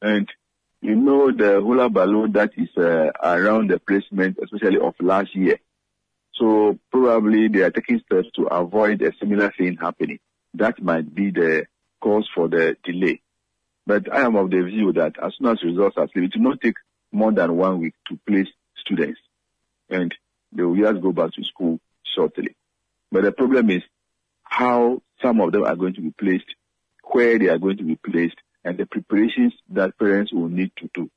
And 0.00 0.28
you 0.80 0.94
know 0.94 1.32
the 1.32 1.60
hula 1.60 1.88
balloon 1.88 2.32
that 2.32 2.50
is 2.56 2.68
uh, 2.76 3.10
around 3.22 3.70
the 3.70 3.78
placement, 3.78 4.38
especially 4.42 4.78
of 4.78 4.94
last 5.00 5.34
year. 5.34 5.58
So 6.34 6.78
probably 6.90 7.48
they 7.48 7.62
are 7.62 7.70
taking 7.70 8.00
steps 8.00 8.28
to 8.36 8.44
avoid 8.44 9.02
a 9.02 9.12
similar 9.18 9.52
thing 9.56 9.76
happening. 9.80 10.18
That 10.54 10.82
might 10.82 11.14
be 11.14 11.30
the 11.30 11.66
cause 12.00 12.28
for 12.34 12.48
the 12.48 12.76
delay. 12.84 13.20
But 13.86 14.12
I 14.12 14.22
am 14.22 14.36
of 14.36 14.50
the 14.50 14.62
view 14.62 14.92
that 14.94 15.14
as 15.22 15.32
soon 15.38 15.48
as 15.48 15.62
results 15.62 15.96
are 15.96 16.08
released, 16.14 16.36
it 16.36 16.38
will 16.42 16.50
not 16.50 16.60
take 16.60 16.76
more 17.12 17.32
than 17.32 17.56
one 17.56 17.80
week 17.80 17.94
to 18.08 18.18
place 18.26 18.48
students. 18.76 19.20
And 19.88 20.14
they 20.52 20.62
will 20.62 20.76
just 20.76 21.00
go 21.00 21.12
back 21.12 21.32
to 21.34 21.44
school 21.44 21.80
shortly. 22.14 22.54
But 23.12 23.22
the 23.24 23.32
problem 23.32 23.70
is 23.70 23.82
how 24.42 25.02
some 25.22 25.40
of 25.40 25.52
them 25.52 25.64
are 25.64 25.76
going 25.76 25.94
to 25.94 26.00
be 26.00 26.10
placed, 26.10 26.54
where 27.04 27.38
they 27.38 27.48
are 27.48 27.58
going 27.58 27.76
to 27.78 27.84
be 27.84 27.96
placed, 27.96 28.36
and 28.66 28.76
the 28.76 28.84
preparations 28.84 29.54
that 29.70 29.96
parents 29.96 30.32
will 30.32 30.48
need 30.48 30.72
to 30.76 30.90
do. 30.92 31.08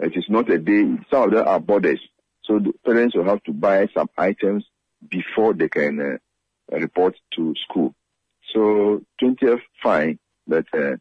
It 0.00 0.16
is 0.16 0.24
not 0.28 0.50
a 0.50 0.58
day, 0.58 0.82
some 1.10 1.22
of 1.22 1.30
them 1.30 1.46
are 1.46 1.60
borders. 1.60 2.00
So 2.42 2.58
the 2.58 2.72
parents 2.84 3.14
will 3.14 3.24
have 3.24 3.42
to 3.44 3.52
buy 3.52 3.86
some 3.94 4.10
items 4.18 4.64
before 5.08 5.54
they 5.54 5.68
can 5.68 6.00
uh, 6.00 6.76
report 6.76 7.14
to 7.36 7.54
school. 7.68 7.94
So 8.52 9.00
20th, 9.22 9.60
fine, 9.80 10.18
but 10.48 10.66
uh, 10.74 10.96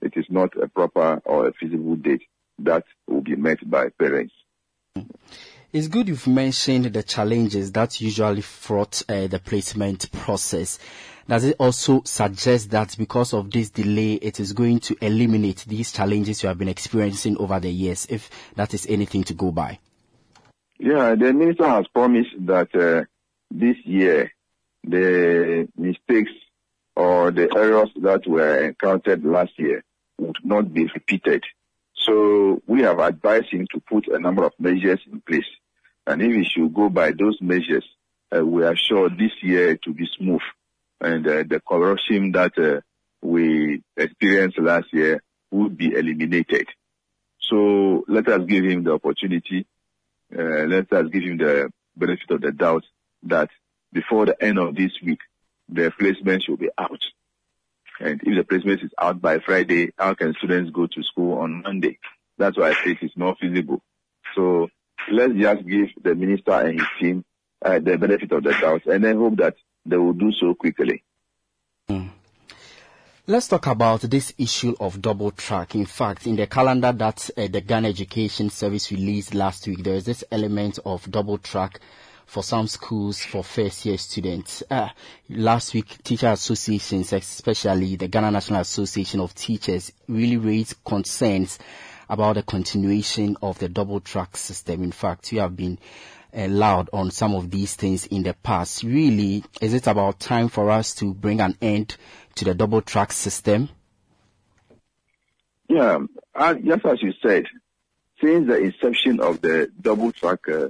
it 0.00 0.14
is 0.16 0.24
not 0.30 0.56
a 0.56 0.66
proper 0.66 1.20
or 1.26 1.48
a 1.48 1.52
feasible 1.52 1.96
date 1.96 2.22
that 2.60 2.84
will 3.06 3.20
be 3.20 3.36
met 3.36 3.58
by 3.68 3.90
parents. 3.90 4.32
It's 5.70 5.88
good 5.88 6.08
you've 6.08 6.26
mentioned 6.26 6.86
the 6.86 7.02
challenges 7.02 7.72
that 7.72 8.00
usually 8.00 8.40
fraught 8.40 9.02
uh, 9.06 9.26
the 9.26 9.38
placement 9.38 10.10
process. 10.12 10.78
Does 11.28 11.44
it 11.44 11.56
also 11.58 12.02
suggest 12.04 12.70
that 12.70 12.96
because 12.96 13.34
of 13.34 13.50
this 13.50 13.68
delay, 13.68 14.14
it 14.14 14.40
is 14.40 14.54
going 14.54 14.80
to 14.80 14.96
eliminate 15.02 15.66
these 15.68 15.92
challenges 15.92 16.42
you 16.42 16.48
have 16.48 16.56
been 16.56 16.70
experiencing 16.70 17.36
over 17.36 17.60
the 17.60 17.70
years, 17.70 18.06
if 18.08 18.30
that 18.56 18.72
is 18.72 18.86
anything 18.88 19.24
to 19.24 19.34
go 19.34 19.50
by? 19.50 19.78
Yeah, 20.78 21.14
the 21.16 21.34
minister 21.34 21.68
has 21.68 21.86
promised 21.88 22.30
that 22.46 22.74
uh, 22.74 23.04
this 23.50 23.76
year 23.84 24.32
the 24.84 25.68
mistakes 25.76 26.30
or 26.96 27.30
the 27.30 27.54
errors 27.54 27.90
that 28.00 28.26
were 28.26 28.64
encountered 28.64 29.22
last 29.22 29.52
year 29.58 29.84
would 30.18 30.38
not 30.42 30.72
be 30.72 30.88
repeated. 30.94 31.44
So 31.94 32.62
we 32.66 32.82
have 32.82 33.00
advised 33.00 33.52
him 33.52 33.66
to 33.74 33.80
put 33.80 34.08
a 34.08 34.18
number 34.18 34.44
of 34.44 34.52
measures 34.58 35.00
in 35.10 35.20
place. 35.20 35.44
And 36.06 36.22
if 36.22 36.32
he 36.32 36.44
should 36.44 36.72
go 36.72 36.88
by 36.88 37.10
those 37.10 37.36
measures, 37.42 37.84
uh, 38.34 38.44
we 38.44 38.64
are 38.64 38.76
sure 38.76 39.10
this 39.10 39.32
year 39.42 39.76
to 39.76 39.92
be 39.92 40.08
smooth. 40.16 40.40
And 41.00 41.26
uh, 41.26 41.44
the 41.48 41.60
corruption 41.66 42.32
that 42.32 42.58
uh, 42.58 42.80
we 43.22 43.82
experienced 43.96 44.58
last 44.58 44.92
year 44.92 45.22
would 45.50 45.76
be 45.76 45.94
eliminated. 45.94 46.66
So 47.40 48.04
let 48.08 48.28
us 48.28 48.42
give 48.46 48.64
him 48.64 48.84
the 48.84 48.92
opportunity. 48.92 49.66
Uh, 50.36 50.66
let 50.66 50.92
us 50.92 51.06
give 51.10 51.22
him 51.22 51.38
the 51.38 51.70
benefit 51.96 52.30
of 52.30 52.40
the 52.40 52.52
doubt 52.52 52.84
that 53.24 53.48
before 53.92 54.26
the 54.26 54.42
end 54.42 54.58
of 54.58 54.74
this 54.74 54.92
week, 55.04 55.20
the 55.68 55.92
placement 55.98 56.42
should 56.42 56.58
be 56.58 56.70
out. 56.76 57.00
And 58.00 58.20
if 58.22 58.36
the 58.36 58.44
placement 58.44 58.82
is 58.82 58.90
out 58.98 59.20
by 59.20 59.38
Friday, 59.38 59.90
how 59.98 60.14
can 60.14 60.34
students 60.34 60.70
go 60.70 60.86
to 60.86 61.02
school 61.02 61.38
on 61.38 61.62
Monday? 61.62 61.98
That's 62.36 62.56
why 62.56 62.70
I 62.70 62.74
say 62.74 62.90
it 62.92 63.02
is 63.02 63.10
not 63.16 63.38
feasible. 63.38 63.82
So 64.34 64.68
let's 65.10 65.34
just 65.34 65.66
give 65.66 65.88
the 66.02 66.14
minister 66.14 66.52
and 66.52 66.78
his 66.78 66.88
team 67.00 67.24
uh, 67.64 67.80
the 67.80 67.98
benefit 67.98 68.30
of 68.30 68.44
the 68.44 68.52
doubt 68.52 68.86
and 68.86 69.02
then 69.02 69.16
hope 69.16 69.36
that 69.38 69.56
they 69.88 69.96
will 69.96 70.12
do 70.12 70.32
so 70.32 70.54
quickly. 70.54 71.02
Mm. 71.88 72.10
Let's 73.26 73.48
talk 73.48 73.66
about 73.66 74.00
this 74.02 74.32
issue 74.38 74.74
of 74.80 75.02
double 75.02 75.30
track. 75.30 75.74
In 75.74 75.84
fact, 75.84 76.26
in 76.26 76.36
the 76.36 76.46
calendar 76.46 76.92
that 76.92 77.28
uh, 77.36 77.46
the 77.48 77.60
Ghana 77.60 77.88
Education 77.88 78.48
Service 78.48 78.90
released 78.90 79.34
last 79.34 79.66
week, 79.66 79.82
there 79.82 79.96
is 79.96 80.04
this 80.04 80.24
element 80.30 80.78
of 80.86 81.10
double 81.10 81.36
track 81.36 81.80
for 82.24 82.42
some 82.42 82.66
schools 82.66 83.22
for 83.22 83.42
first 83.42 83.84
year 83.84 83.98
students. 83.98 84.62
Uh, 84.70 84.88
last 85.28 85.74
week, 85.74 86.02
teacher 86.04 86.28
associations, 86.28 87.12
especially 87.12 87.96
the 87.96 88.08
Ghana 88.08 88.30
National 88.30 88.60
Association 88.60 89.20
of 89.20 89.34
Teachers, 89.34 89.92
really 90.08 90.36
raised 90.36 90.82
concerns 90.84 91.58
about 92.08 92.34
the 92.34 92.42
continuation 92.42 93.36
of 93.42 93.58
the 93.58 93.68
double 93.68 94.00
track 94.00 94.36
system. 94.36 94.82
In 94.82 94.92
fact, 94.92 95.32
you 95.32 95.40
have 95.40 95.56
been 95.56 95.78
uh, 96.36 96.48
loud 96.48 96.90
on 96.92 97.10
some 97.10 97.34
of 97.34 97.50
these 97.50 97.74
things 97.74 98.06
in 98.06 98.22
the 98.22 98.34
past. 98.34 98.82
Really, 98.82 99.44
is 99.60 99.74
it 99.74 99.86
about 99.86 100.20
time 100.20 100.48
for 100.48 100.70
us 100.70 100.94
to 100.96 101.14
bring 101.14 101.40
an 101.40 101.56
end 101.60 101.96
to 102.36 102.44
the 102.44 102.54
double 102.54 102.82
track 102.82 103.12
system? 103.12 103.68
Yeah, 105.68 105.98
just 106.64 106.84
as 106.86 107.02
you 107.02 107.12
said, 107.22 107.44
since 108.20 108.46
the 108.46 108.56
inception 108.56 109.20
of 109.20 109.40
the 109.40 109.70
double 109.80 110.12
track 110.12 110.48
uh, 110.48 110.68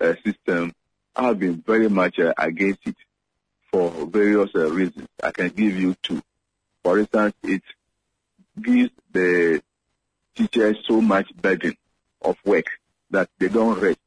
uh, 0.00 0.14
system, 0.24 0.72
I 1.14 1.24
have 1.24 1.38
been 1.38 1.62
very 1.66 1.88
much 1.88 2.18
uh, 2.18 2.32
against 2.38 2.86
it 2.86 2.96
for 3.72 3.90
various 4.06 4.50
uh, 4.54 4.70
reasons. 4.70 5.08
I 5.22 5.30
can 5.30 5.48
give 5.48 5.76
you 5.76 5.94
two. 6.02 6.22
For 6.82 6.98
instance, 6.98 7.34
it 7.42 7.62
gives 8.62 8.90
the 9.12 9.62
teachers 10.34 10.76
so 10.86 11.00
much 11.00 11.34
burden 11.34 11.74
of 12.22 12.36
work 12.44 12.66
that 13.10 13.28
they 13.38 13.48
don't 13.48 13.78
rest. 13.80 13.98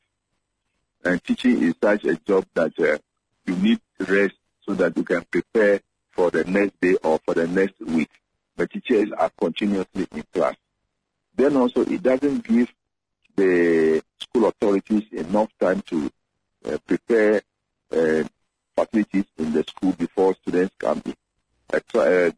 And 1.04 1.24
teaching 1.24 1.62
is 1.64 1.76
such 1.82 2.04
a 2.06 2.16
job 2.16 2.46
that 2.54 2.78
uh, 2.80 2.98
you 3.46 3.56
need 3.56 3.80
rest 4.00 4.36
so 4.62 4.74
that 4.76 4.96
you 4.98 5.04
can 5.04 5.24
prepare 5.32 5.82
for 6.12 6.30
the 6.30 6.44
next 6.44 6.80
day 6.82 6.96
or 7.04 7.20
for 7.26 7.34
the 7.34 7.48
next 7.48 7.80
week. 7.80 8.10
The 8.58 8.68
teachers 8.68 9.10
are 9.18 9.32
continuously 9.40 10.08
in 10.12 10.24
class. 10.34 10.56
Then 11.36 11.56
also, 11.56 11.82
it 11.82 12.04
doesn't 12.04 12.46
give 12.46 12.70
the 13.36 14.04
school 14.20 14.48
authorities 14.48 15.04
enough 15.14 15.50
time 15.60 15.82
to 15.84 16.12
uh, 16.66 16.78
prepare 16.86 17.42
uh, 17.92 18.24
facilities 18.76 19.26
in 19.38 19.54
the 19.54 19.64
school 19.64 19.94
before 19.94 20.36
students 20.42 20.76
come 20.78 21.02
in. 21.06 21.16
Uh, 21.72 22.32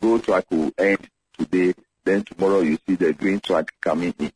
go 0.00 0.18
track 0.18 0.44
will 0.50 0.72
end 0.78 1.08
today, 1.38 1.74
then 2.04 2.24
tomorrow 2.24 2.60
you 2.60 2.78
see 2.86 2.96
the 2.96 3.12
green 3.12 3.38
track 3.38 3.72
coming 3.80 4.14
in. 4.18 4.32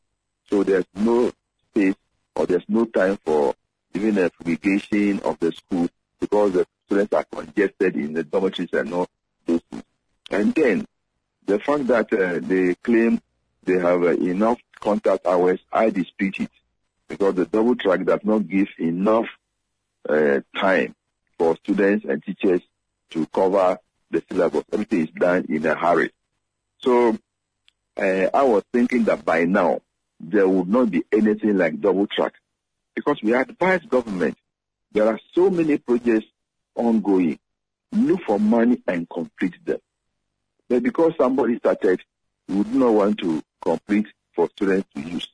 So 0.49 0.63
there's 0.63 0.87
no 0.95 1.33
space 1.71 1.97
or 2.37 2.47
there's 2.47 2.69
no 2.69 2.85
time 2.85 3.19
for 3.25 3.55
even 3.95 4.19
a 4.19 4.31
fumigation 4.31 5.21
of 5.21 5.39
the 5.39 5.53
school 5.53 5.89
because 6.21 6.53
the 6.53 6.67
students 6.87 7.13
are 7.15 7.25
congested 7.25 7.97
in 7.97 8.13
the 8.13 8.25
dormitories 8.25 8.73
and 8.73 8.93
all 8.93 9.09
those 9.47 9.61
things. 9.71 9.85
And 10.31 10.55
then 10.55 10.87
the 11.47 11.59
fact 11.61 11.87
that 11.87 12.13
uh, 12.13 12.41
they 12.43 12.75
claim 12.77 13.21
they 13.65 13.79
have 13.79 14.03
uh, 14.03 14.09
enough 14.09 14.59
contact 14.81 15.27
hours, 15.27 15.61
I 15.73 15.91
dispute 15.91 16.41
it 16.41 16.51
because 17.09 17.35
the 17.35 17.47
double 17.47 17.77
track 17.77 18.05
does 18.05 18.21
not 18.25 18.49
give 18.49 18.69
enough 18.79 19.27
uh, 20.09 20.41
time 20.57 20.95
for 21.39 21.57
students 21.57 22.05
and 22.05 22.23
teachers 22.23 22.61
to 23.11 23.27
cover 23.27 23.79
the 24.11 24.23
syllabus. 24.29 24.65
Everything 24.73 25.01
is 25.03 25.11
done 25.11 25.47
in 25.49 25.65
a 25.67 25.75
hurry. 25.75 26.11
So 26.79 27.17
uh, 27.97 28.29
I 28.35 28.43
was 28.43 28.65
thinking 28.73 29.05
that 29.05 29.25
by 29.25 29.45
now 29.45 29.81
there 30.21 30.49
would 30.49 30.69
not 30.69 30.91
be 30.91 31.05
anything 31.13 31.59
like 31.59 31.81
double 31.81 32.07
track 32.07 32.35
because 32.95 33.23
we 33.23 33.35
advise 33.35 33.81
government 33.83 34.37
there 34.95 35.09
are 35.09 35.19
so 35.35 35.51
many 35.51 35.77
projects 35.79 36.27
ongoing. 36.77 37.39
Look 37.93 38.21
for 38.23 38.39
money 38.39 38.81
and 38.87 39.09
complete 39.11 39.55
them. 39.65 39.79
But 40.69 40.85
because 40.85 41.13
somebody 41.19 41.59
started, 41.59 42.01
we 42.49 42.57
would 42.57 42.75
not 42.75 42.93
want 42.93 43.19
to 43.19 43.43
complete 43.61 44.07
for 44.35 44.49
students 44.51 44.89
to 44.95 45.01
use. 45.03 45.29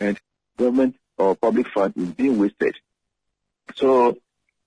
And 0.00 0.18
government 0.56 0.96
or 1.18 1.36
public 1.36 1.68
fund 1.68 1.92
is 1.96 2.08
being 2.12 2.38
wasted. 2.38 2.74
So 3.76 4.16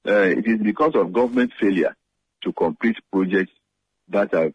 uh, 0.07 0.11
it 0.11 0.45
is 0.47 0.59
because 0.61 0.95
of 0.95 1.11
government 1.11 1.51
failure 1.59 1.95
to 2.43 2.53
complete 2.53 2.97
projects 3.11 3.51
that 4.09 4.31
have 4.33 4.53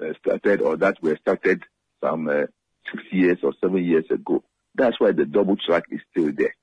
uh, 0.00 0.14
started 0.20 0.60
or 0.60 0.76
that 0.76 1.02
were 1.02 1.16
started 1.16 1.64
some 2.00 2.28
uh, 2.28 2.46
six 2.90 3.02
years 3.10 3.38
or 3.42 3.52
seven 3.60 3.84
years 3.84 4.04
ago. 4.08 4.44
That's 4.74 5.00
why 5.00 5.10
the 5.12 5.26
double 5.26 5.56
track 5.56 5.84
is 5.90 6.00
still 6.12 6.32
there. 6.32 6.54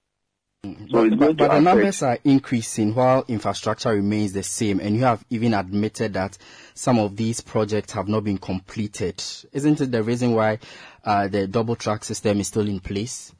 So 0.64 1.10
but, 1.10 1.18
but, 1.18 1.38
but 1.38 1.52
the 1.52 1.62
numbers 1.62 2.04
are 2.04 2.18
increasing 2.26 2.94
while 2.94 3.24
infrastructure 3.30 3.92
remains 3.92 4.34
the 4.34 4.44
same, 4.44 4.82
and 4.82 4.94
you 4.94 5.04
have 5.04 5.24
even 5.30 5.54
admitted 5.54 6.16
that 6.16 6.38
some 6.74 7.00
of 7.00 7.16
these 7.16 7.40
projects 7.40 7.94
have 7.94 8.10
not 8.10 8.26
been 8.26 8.38
completed. 8.38 9.24
Isn't 9.54 9.80
it 9.80 9.92
the 9.92 10.04
reason 10.04 10.34
why 10.34 10.60
uh, 11.06 11.30
the 11.30 11.48
double 11.48 11.78
track 11.78 12.04
system 12.04 12.42
is 12.42 12.50
still 12.50 12.68
in 12.68 12.82
place? 12.82 13.34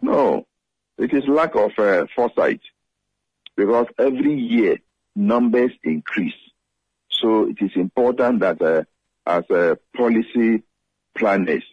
No, 0.00 0.46
it 0.96 1.12
is 1.12 1.24
lack 1.26 1.56
of 1.56 1.72
uh, 1.76 2.06
foresight 2.14 2.60
because 3.56 3.86
every 3.98 4.34
year 4.34 4.78
numbers 5.16 5.72
increase. 5.82 6.34
So 7.10 7.48
it 7.48 7.56
is 7.60 7.72
important 7.74 8.40
that 8.40 8.62
uh, 8.62 8.84
as 9.26 9.44
a 9.50 9.76
policy 9.96 10.62
planners, 11.16 11.64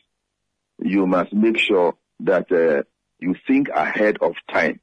you 0.82 1.06
must 1.06 1.34
make 1.34 1.60
sure 1.60 1.96
that 2.22 2.52
uh, 2.52 2.84
you 3.22 3.36
think 3.48 3.70
ahead 3.70 4.18
of 4.20 4.34
time. 4.52 4.80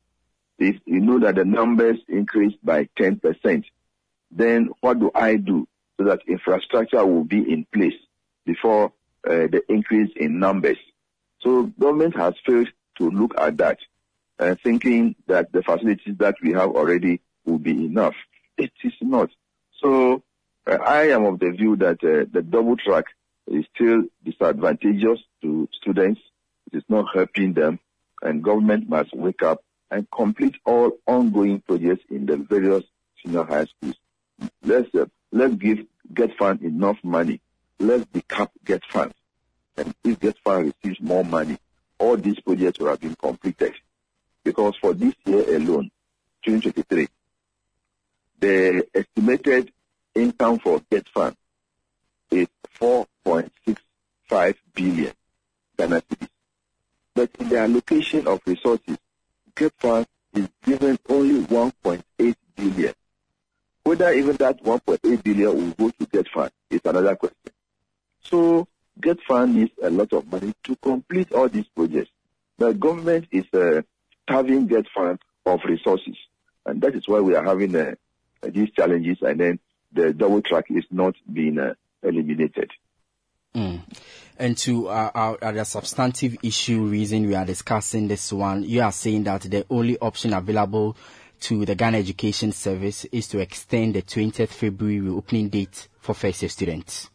If 0.59 0.77
you 0.87 1.01
know 1.01 1.21
that 1.21 1.35
the 1.35 1.45
numbers 1.45 1.99
increased 2.09 2.65
by 2.65 2.89
10%, 2.99 3.65
then 4.31 4.71
what 4.81 4.99
do 4.99 5.11
I 5.15 5.37
do 5.37 5.69
so 5.97 6.05
that 6.05 6.21
infrastructure 6.27 7.05
will 7.05 7.25
be 7.25 7.39
in 7.39 7.67
place 7.73 7.95
before 8.47 8.93
uh, 9.27 9.47
the 9.51 9.63
increase 9.69 10.11
in 10.17 10.39
numbers? 10.39 10.79
So 11.41 11.65
government 11.65 12.17
has 12.17 12.35
failed 12.47 12.69
to 12.99 13.11
look 13.11 13.39
at 13.39 13.59
that 13.59 13.79
uh, 14.39 14.55
thinking 14.63 15.17
that 15.27 15.53
the 15.53 15.63
facilities 15.63 16.17
that 16.19 16.37
we 16.43 16.53
have 16.53 16.71
already 16.71 17.21
will 17.45 17.59
be 17.59 17.87
enough. 17.87 18.15
It 18.57 18.73
is 18.83 18.93
not. 19.01 19.31
So 19.81 20.23
uh, 20.67 20.79
I 20.85 21.11
am 21.11 21.25
of 21.25 21.39
the 21.39 21.51
view 21.51 21.77
that 21.77 22.03
uh, 22.03 22.27
the 22.33 22.43
double 22.43 22.77
track 22.77 23.05
is 23.47 23.65
still 23.75 24.03
disadvantageous 24.25 25.21
to 25.43 25.69
students. 25.81 26.21
It 26.73 26.79
is 26.79 26.85
not 26.89 27.07
helping 27.15 27.55
them 27.55 27.79
and 28.23 28.43
government 28.43 28.89
must 28.89 29.15
wake 29.15 29.43
up 29.43 29.63
and 29.91 30.11
complete 30.11 30.57
all 30.65 30.93
ongoing 31.07 31.61
projects 31.61 32.05
in 32.11 32.27
the 32.27 32.37
various 32.37 32.85
senior 33.23 33.45
high 33.45 33.65
schools. 33.65 33.97
Let's 34.63 34.95
uh, 34.95 35.07
let's 35.33 35.55
give 35.55 35.79
Get 36.13 36.37
Fund 36.37 36.63
enough 36.63 36.99
money. 37.03 37.41
Let's 37.79 38.05
decap 38.07 38.51
Get 38.65 38.85
Fund, 38.87 39.13
and 39.77 39.95
if 40.05 40.21
Get 40.21 40.37
Fund 40.45 40.73
receives 40.83 41.01
more 41.01 41.25
money, 41.25 41.59
all 41.99 42.17
these 42.17 42.41
projects 42.41 42.79
will 42.79 42.89
have 42.89 43.01
been 43.01 43.17
completed. 43.17 43.75
Because 44.45 44.77
for 44.77 44.95
this 44.95 45.15
year 45.27 45.57
alone, 45.57 45.91
2023, 46.45 47.09
the 48.41 48.87
estimated 48.95 49.73
income 50.15 50.59
for 50.59 50.81
Get 50.91 51.09
Fund 51.09 51.37
is 52.31 52.49
4.65 52.81 54.55
billion 54.75 55.13
Ghana 55.77 56.03
cedis. 56.03 56.29
But 57.19 57.31
in 57.41 57.49
the 57.49 57.59
allocation 57.59 58.29
of 58.29 58.41
resources, 58.47 58.97
GetFund 59.57 60.07
is 60.35 60.49
given 60.65 60.97
only 61.09 61.41
1.8 61.47 62.35
billion. 62.55 62.95
Whether 63.83 64.13
even 64.13 64.37
that 64.37 64.63
1.8 64.63 65.25
billion 65.25 65.53
will 65.53 65.71
go 65.73 65.91
to 65.91 66.07
GetFund 66.07 66.51
is 66.71 66.81
another 66.85 67.17
question. 67.17 67.51
So 68.23 68.69
GetFund 69.01 69.53
needs 69.53 69.73
a 69.83 69.91
lot 69.91 70.13
of 70.13 70.31
money 70.31 70.55
to 70.63 70.77
complete 70.77 71.33
all 71.33 71.49
these 71.49 71.67
projects. 71.75 72.13
The 72.57 72.73
government 72.73 73.27
is 73.33 73.47
uh, 73.53 73.83
having 74.29 74.69
GetFund 74.69 75.19
of 75.45 75.59
resources, 75.65 76.17
and 76.67 76.81
that 76.83 76.95
is 76.95 77.09
why 77.09 77.19
we 77.19 77.35
are 77.35 77.43
having 77.43 77.75
uh, 77.75 77.97
these 78.45 78.71
challenges, 78.71 79.19
and 79.23 79.41
then 79.41 79.59
the 79.91 80.13
double 80.13 80.41
track 80.41 80.67
is 80.69 80.85
not 80.93 81.17
being 81.33 81.59
uh, 81.59 81.75
eliminated. 82.05 82.71
Mm. 83.55 83.81
And 84.39 84.57
to 84.59 84.89
uh, 84.89 85.11
our, 85.15 85.39
our, 85.43 85.65
substantive 85.65 86.37
issue 86.43 86.85
reason 86.85 87.27
we 87.27 87.35
are 87.35 87.45
discussing 87.45 88.07
this 88.07 88.33
one, 88.33 88.63
you 88.63 88.83
are 88.83 88.93
saying 88.93 89.25
that 89.25 89.43
the 89.43 89.67
only 89.69 89.99
option 89.99 90.33
available 90.33 90.97
to 91.41 91.65
the 91.65 91.75
Ghana 91.75 91.99
Education 91.99 92.53
Service 92.53 93.05
is 93.07 93.27
to 93.29 93.41
extend 93.41 93.95
the 93.95 94.03
20th 94.03 94.49
February 94.49 95.09
opening 95.09 95.49
date 95.49 95.89
for 95.99 96.15
first 96.15 96.43
year 96.43 96.49
students. 96.49 97.11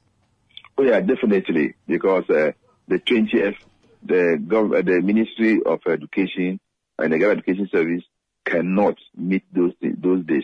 Oh 0.77 0.83
yeah, 0.83 0.99
definitely, 0.99 1.75
because 1.87 2.29
uh, 2.29 2.51
the 2.87 2.99
20th, 2.99 3.55
the 4.03 4.37
gov- 4.45 4.77
uh, 4.77 4.81
the 4.81 5.01
Ministry 5.01 5.61
of 5.65 5.79
Education 5.87 6.59
and 6.97 7.13
the 7.13 7.19
Ghana 7.19 7.33
Education 7.33 7.69
Service 7.71 8.03
cannot 8.45 8.97
meet 9.15 9.43
those 9.53 9.71
those 9.81 10.25
days 10.25 10.43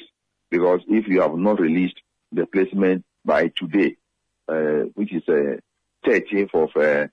because 0.50 0.82
if 0.88 1.08
you 1.08 1.22
have 1.22 1.36
not 1.36 1.60
released 1.60 2.00
the 2.32 2.46
placement 2.46 3.04
by 3.26 3.50
today, 3.50 3.98
uh, 4.48 4.86
which 4.96 5.14
is 5.14 5.24
uh, 5.28 5.58
13th 6.06 6.54
of 6.54 6.70
uh, 6.76 7.08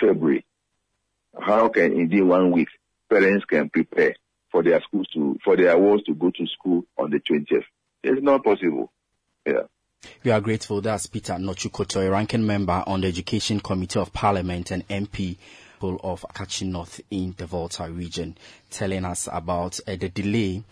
February. 0.00 0.44
How 1.40 1.68
can 1.68 1.92
indeed 1.92 2.22
one 2.22 2.50
week 2.52 2.68
parents 3.08 3.44
can 3.44 3.70
prepare 3.70 4.16
for 4.50 4.62
their 4.62 4.80
schools 4.82 5.06
to 5.14 5.38
for 5.44 5.56
their 5.56 5.72
awards 5.72 6.04
to 6.04 6.14
go 6.14 6.30
to 6.30 6.46
school 6.46 6.84
on 6.96 7.10
the 7.10 7.20
20th? 7.20 7.64
It's 8.02 8.22
not 8.22 8.44
possible. 8.44 8.92
Yeah. 9.46 9.62
We 10.22 10.30
are 10.30 10.40
grateful. 10.40 10.80
That's 10.80 11.06
Peter 11.06 11.34
Nortsu-Kotoe, 11.34 12.06
a 12.06 12.10
ranking 12.10 12.46
member 12.46 12.84
on 12.86 13.00
the 13.00 13.08
Education 13.08 13.58
Committee 13.58 13.98
of 13.98 14.12
Parliament 14.12 14.70
and 14.70 14.86
MP 14.88 15.36
of 15.80 16.24
Akatsi 16.32 16.66
North 16.66 17.00
in 17.10 17.34
the 17.36 17.46
Volta 17.46 17.88
region, 17.90 18.36
telling 18.70 19.04
us 19.04 19.28
about 19.30 19.78
uh, 19.86 19.96
the 19.96 20.08
delay 20.08 20.62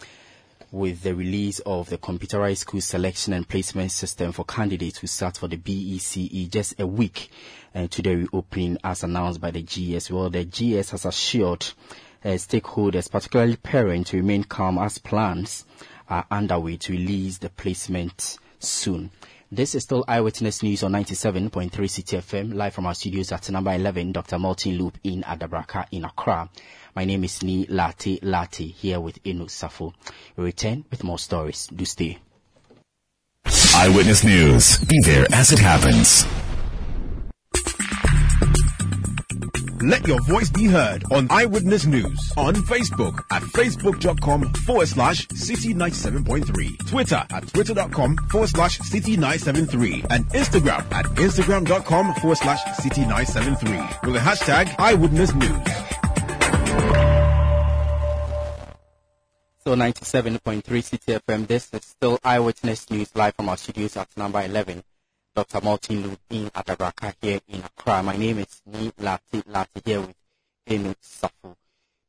with 0.77 1.03
the 1.03 1.15
release 1.15 1.59
of 1.61 1.89
the 1.89 1.97
computerized 1.97 2.59
school 2.59 2.83
selection 2.83 3.33
and 3.33 3.49
placement 3.49 3.91
system 3.91 4.31
for 4.31 4.45
candidates 4.45 4.99
who 4.99 5.07
start 5.07 5.37
for 5.37 5.49
the 5.49 5.57
BECE 5.57 6.49
just 6.51 6.79
a 6.79 6.87
week 6.87 7.31
uh, 7.75 7.87
to 7.89 8.03
the 8.03 8.15
reopening 8.15 8.77
as 8.85 9.03
announced 9.03 9.41
by 9.41 9.51
the 9.51 9.63
GES. 9.63 10.11
Well, 10.11 10.29
the 10.29 10.45
GES 10.45 10.91
has 10.91 11.07
assured 11.07 11.67
uh, 12.23 12.29
stakeholders, 12.29 13.11
particularly 13.11 13.57
parents, 13.57 14.11
to 14.11 14.19
remain 14.19 14.45
calm 14.45 14.77
as 14.77 14.99
plans 14.99 15.65
are 16.11 16.27
underway 16.31 16.77
to 16.77 16.93
release 16.93 17.39
the 17.39 17.49
placement 17.49 18.37
soon. 18.59 19.11
This 19.53 19.77
is 19.77 19.85
still 19.85 20.05
Eyewitness 20.09 20.65
News 20.65 20.83
on 20.83 20.91
97.3 20.91 21.71
Citi 21.71 22.19
FM, 22.19 22.55
live 22.55 22.75
from 22.75 22.85
our 22.87 22.97
studios 22.97 23.31
at 23.31 23.49
number 23.49 23.73
11, 23.73 24.11
Dr. 24.11 24.41
Martin 24.41 24.77
Loop 24.77 24.99
in 25.05 25.23
Adabraka 25.23 25.87
in 25.93 26.05
Accra. 26.05 26.51
My 26.97 27.05
name 27.05 27.23
is 27.23 27.45
Ni 27.45 27.65
Lati 27.67 28.21
Lati, 28.23 28.73
here 28.75 28.99
with 28.99 29.23
Inu 29.23 29.45
Safo. 29.45 29.95
We 30.35 30.47
return 30.47 30.85
with 30.91 31.05
more 31.05 31.21
stories. 31.21 31.69
Do 31.69 31.85
stay. 31.85 32.19
Eyewitness 33.77 34.25
News. 34.25 34.79
Be 34.79 35.01
there 35.05 35.27
as 35.33 35.53
it 35.53 35.61
happens. 35.61 36.27
Let 39.87 40.05
your 40.09 40.21
voice 40.23 40.51
be 40.51 40.65
heard 40.65 41.05
on 41.13 41.29
Eyewitness 41.31 41.87
News 41.87 42.33
on 42.37 42.55
Facebook 42.55 43.23
at 43.31 43.41
facebook.com 43.43 44.53
forward 44.67 44.89
slash 44.89 45.29
city 45.29 45.75
97.3, 45.75 46.89
Twitter 46.89 47.25
at 47.31 47.47
twitter.com 47.47 48.17
forward 48.29 48.49
slash 48.49 48.79
city 48.81 49.13
973, 49.13 50.03
and 50.11 50.27
Instagram 50.31 50.93
at 50.93 51.05
instagram.com 51.05 52.15
forward 52.15 52.39
slash 52.39 52.65
city 52.79 53.03
973 53.03 54.11
with 54.11 54.15
the 54.15 54.19
hashtag 54.19 54.75
Eyewitness 54.81 55.33
News. 55.35 55.51
So 59.63 59.77
97.3 59.77 60.63
Citi 60.63 61.21
FM. 61.21 61.47
This 61.47 61.73
is 61.73 61.85
still 61.85 62.19
Eyewitness 62.25 62.91
News 62.91 63.15
live 63.15 63.37
from 63.37 63.49
our 63.49 63.57
studios 63.57 63.97
at 63.97 64.09
number 64.17 64.43
11. 64.43 64.83
Dr. 65.37 65.61
Martin 65.61 66.03
Lubin 66.03 66.49
Adabraka 66.49 67.13
here 67.21 67.41
in 67.49 67.61
Accra. 67.63 68.03
My 68.03 68.17
name 68.17 68.39
is 68.39 68.63
Ni 68.65 68.91
Lati 68.93 69.43
Lati 69.45 69.85
here 69.85 70.01
with 70.01 70.17
Enu 70.67 70.95
Safu. 70.95 71.55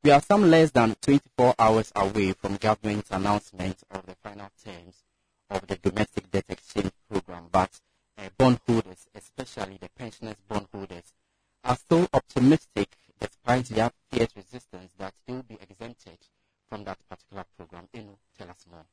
We 0.01 0.11
are 0.11 0.21
some 0.21 0.49
less 0.49 0.71
than 0.71 0.95
24 1.01 1.55
hours 1.59 1.91
away 1.93 2.31
from 2.31 2.55
government's 2.55 3.11
announcement 3.11 3.83
of 3.91 4.05
the 4.05 4.15
final 4.23 4.49
terms 4.63 5.03
of 5.49 5.67
the 5.67 5.75
domestic 5.75 6.31
debt 6.31 6.45
exchange 6.47 6.91
program, 7.11 7.49
but 7.51 7.69
uh, 8.17 8.29
bondholders, 8.37 9.07
especially 9.13 9.77
the 9.81 9.89
pensioners 9.89 10.37
bondholders, 10.47 11.11
are 11.65 11.77
so 11.89 12.07
optimistic 12.13 12.87
despite 13.19 13.65
their 13.65 13.91
fierce 14.09 14.31
resistance 14.37 14.93
that 14.97 15.13
they 15.27 15.33
will 15.33 15.43
be 15.43 15.57
exempted 15.69 16.17
from 16.69 16.85
that 16.85 16.97
particular 17.09 17.43
program. 17.57 17.89
Enu, 17.93 18.15
tell 18.37 18.49
us 18.49 18.65
more. 18.71 18.85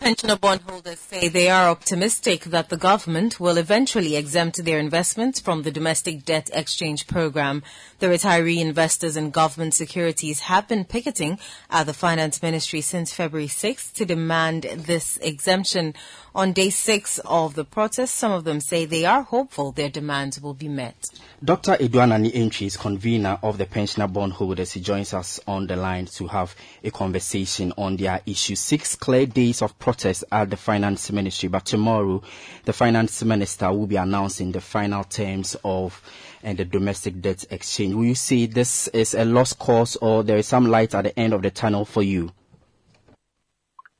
Pensioner 0.00 0.36
bondholders 0.36 0.98
say 0.98 1.28
they 1.28 1.48
are 1.48 1.70
optimistic 1.70 2.44
that 2.44 2.68
the 2.68 2.76
government 2.76 3.40
will 3.40 3.56
eventually 3.56 4.16
exempt 4.16 4.62
their 4.62 4.78
investments 4.78 5.40
from 5.40 5.62
the 5.62 5.70
domestic 5.70 6.26
debt 6.26 6.50
exchange 6.52 7.06
program. 7.06 7.62
The 8.00 8.08
retiree 8.08 8.60
investors 8.60 9.16
in 9.16 9.30
government 9.30 9.72
securities 9.72 10.40
have 10.40 10.68
been 10.68 10.84
picketing 10.84 11.38
at 11.70 11.86
the 11.86 11.94
finance 11.94 12.42
ministry 12.42 12.82
since 12.82 13.14
February 13.14 13.48
6 13.48 13.92
to 13.92 14.04
demand 14.04 14.64
this 14.64 15.16
exemption. 15.18 15.94
On 16.36 16.52
day 16.52 16.68
six 16.70 17.20
of 17.20 17.54
the 17.54 17.64
protest, 17.64 18.16
some 18.16 18.32
of 18.32 18.42
them 18.42 18.58
say 18.58 18.86
they 18.86 19.04
are 19.04 19.22
hopeful 19.22 19.70
their 19.70 19.88
demands 19.88 20.40
will 20.40 20.52
be 20.52 20.68
met. 20.68 21.08
Dr. 21.44 21.76
Eduanani 21.76 22.32
Entry 22.34 22.66
is 22.66 22.76
convener 22.76 23.38
of 23.40 23.56
the 23.56 23.66
pensioner 23.66 24.08
bondholders. 24.08 24.72
He 24.72 24.80
joins 24.80 25.14
us 25.14 25.38
on 25.46 25.68
the 25.68 25.76
line 25.76 26.06
to 26.06 26.26
have 26.26 26.56
a 26.82 26.90
conversation 26.90 27.72
on 27.78 27.96
their 27.96 28.20
issue. 28.26 28.56
Six 28.56 28.96
clear 28.96 29.26
days 29.26 29.62
of 29.62 29.78
protest 29.84 30.24
at 30.32 30.48
the 30.48 30.56
finance 30.56 31.12
ministry, 31.12 31.50
but 31.50 31.66
tomorrow 31.66 32.22
the 32.64 32.72
finance 32.72 33.22
minister 33.22 33.70
will 33.70 33.86
be 33.86 33.96
announcing 33.96 34.50
the 34.50 34.60
final 34.62 35.04
terms 35.04 35.56
of 35.62 36.02
and 36.42 36.56
the 36.56 36.64
domestic 36.64 37.20
debt 37.20 37.44
exchange. 37.50 37.94
Will 37.94 38.06
you 38.06 38.14
see 38.14 38.46
this 38.46 38.88
is 38.88 39.14
a 39.14 39.26
lost 39.26 39.58
cause 39.58 39.96
or 39.96 40.22
there 40.22 40.38
is 40.38 40.48
some 40.48 40.66
light 40.66 40.94
at 40.94 41.04
the 41.04 41.18
end 41.18 41.34
of 41.34 41.42
the 41.42 41.50
tunnel 41.50 41.84
for 41.84 42.02
you? 42.02 42.32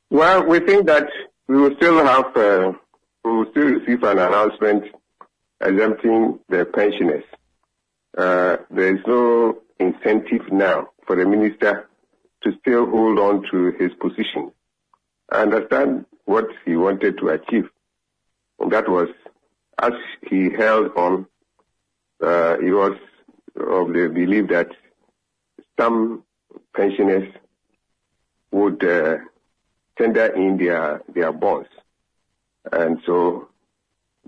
Well, 0.09 0.47
we 0.47 0.59
think 0.59 0.87
that 0.87 1.07
we 1.47 1.57
will 1.57 1.75
still 1.75 2.03
have, 2.03 2.35
uh, 2.35 2.71
we 3.23 3.31
will 3.31 3.51
still 3.51 3.65
receive 3.65 4.01
an 4.01 4.17
announcement 4.17 4.85
exempting 5.61 6.39
the 6.49 6.65
pensioners. 6.65 7.23
Uh, 8.17 8.57
there 8.71 8.95
is 8.95 9.01
no 9.05 9.61
incentive 9.79 10.51
now 10.51 10.89
for 11.05 11.15
the 11.15 11.25
minister 11.25 11.87
to 12.41 12.51
still 12.59 12.89
hold 12.89 13.19
on 13.19 13.43
to 13.51 13.71
his 13.77 13.91
position. 14.01 14.51
Understand 15.31 16.05
what 16.25 16.45
he 16.65 16.75
wanted 16.75 17.17
to 17.19 17.29
achieve. 17.29 17.69
And 18.59 18.71
that 18.71 18.87
was, 18.89 19.09
as 19.81 19.93
he 20.29 20.49
held 20.49 20.91
on, 20.95 21.27
uh, 22.21 22.57
he 22.57 22.71
was 22.71 22.97
of 23.55 23.93
the 23.93 24.09
belief 24.13 24.49
that 24.49 24.69
some 25.79 26.23
pensioners 26.75 27.33
would 28.51 28.83
uh, 28.83 29.17
tender 29.97 30.27
in 30.27 30.57
their, 30.57 31.01
their 31.13 31.31
bonds. 31.31 31.69
And 32.71 32.99
so 33.05 33.49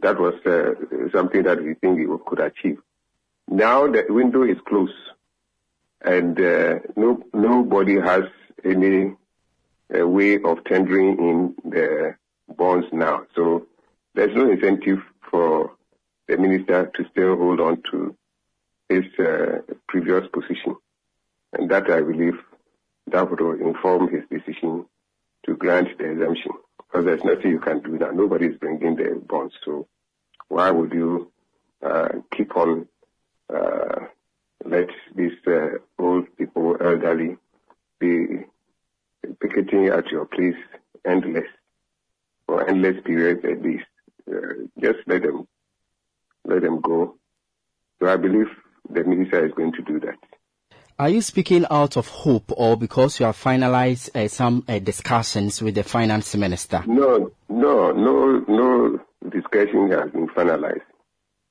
that 0.01 0.19
was 0.19 0.35
uh, 0.45 1.09
something 1.11 1.43
that 1.43 1.61
we 1.63 1.73
think 1.75 1.97
we 1.97 2.17
could 2.25 2.39
achieve. 2.39 2.79
Now 3.47 3.87
the 3.87 4.05
window 4.09 4.43
is 4.43 4.57
closed 4.67 4.93
and 6.01 6.39
uh, 6.39 6.79
no, 6.95 7.23
nobody 7.33 7.99
has 7.99 8.23
any 8.63 9.15
uh, 9.95 10.07
way 10.07 10.39
of 10.41 10.63
tendering 10.65 11.17
in 11.19 11.55
the 11.69 12.15
bonds 12.55 12.87
now. 12.91 13.23
So 13.35 13.67
there's 14.13 14.35
no 14.35 14.49
incentive 14.51 14.99
for 15.29 15.71
the 16.27 16.37
minister 16.37 16.91
to 16.95 17.05
still 17.11 17.37
hold 17.37 17.59
on 17.59 17.81
to 17.91 18.15
his 18.89 19.05
uh, 19.19 19.59
previous 19.87 20.27
position. 20.31 20.75
And 21.53 21.69
that 21.71 21.89
I 21.89 22.01
believe 22.01 22.37
that 23.07 23.29
would 23.29 23.61
inform 23.61 24.09
his 24.11 24.23
decision 24.29 24.85
to 25.45 25.55
grant 25.55 25.97
the 25.97 26.11
exemption. 26.11 26.51
Because 26.77 27.05
there's 27.05 27.23
nothing 27.23 27.51
you 27.51 27.59
can 27.59 27.81
do 27.81 27.97
now. 27.97 28.11
Nobody 28.11 28.47
is 28.47 28.57
bringing 28.57 28.95
the 28.95 29.21
bonds. 29.27 29.53
So 29.63 29.87
why 30.49 30.71
would 30.71 30.93
you 30.93 31.31
uh, 31.81 32.09
keep 32.35 32.55
on 32.55 32.87
uh, 33.53 34.07
let 34.65 34.89
these 35.15 35.37
uh, 35.47 35.77
old 35.99 36.25
people, 36.37 36.75
elderly, 36.81 37.37
be 37.99 38.43
picketing 39.39 39.87
at 39.87 40.07
your 40.07 40.25
place 40.25 40.55
endless 41.05 41.47
for 42.45 42.67
endless 42.67 42.95
periods 43.05 43.43
at 43.45 43.61
least. 43.61 43.85
Uh, 44.29 44.65
just 44.81 44.99
let 45.07 45.21
them 45.21 45.47
let 46.45 46.61
them 46.61 46.81
go. 46.81 47.15
So 47.99 48.09
I 48.09 48.15
believe 48.15 48.47
the 48.89 49.03
minister 49.03 49.45
is 49.45 49.51
going 49.53 49.73
to 49.73 49.81
do 49.81 49.99
that. 50.01 50.15
Are 50.99 51.09
you 51.09 51.21
speaking 51.21 51.65
out 51.69 51.95
of 51.95 52.07
hope 52.07 52.51
or 52.57 52.75
because 52.75 53.19
you 53.19 53.27
have 53.27 53.37
finalized 53.37 54.15
uh, 54.15 54.27
some 54.27 54.63
uh, 54.67 54.79
discussions 54.79 55.61
with 55.61 55.75
the 55.75 55.83
finance 55.83 56.35
minister? 56.35 56.83
No, 56.87 57.31
no, 57.49 57.91
no, 57.91 58.43
no 58.47 58.99
discussion 59.29 59.91
has 59.91 60.09
been 60.11 60.27
finalized. 60.29 60.81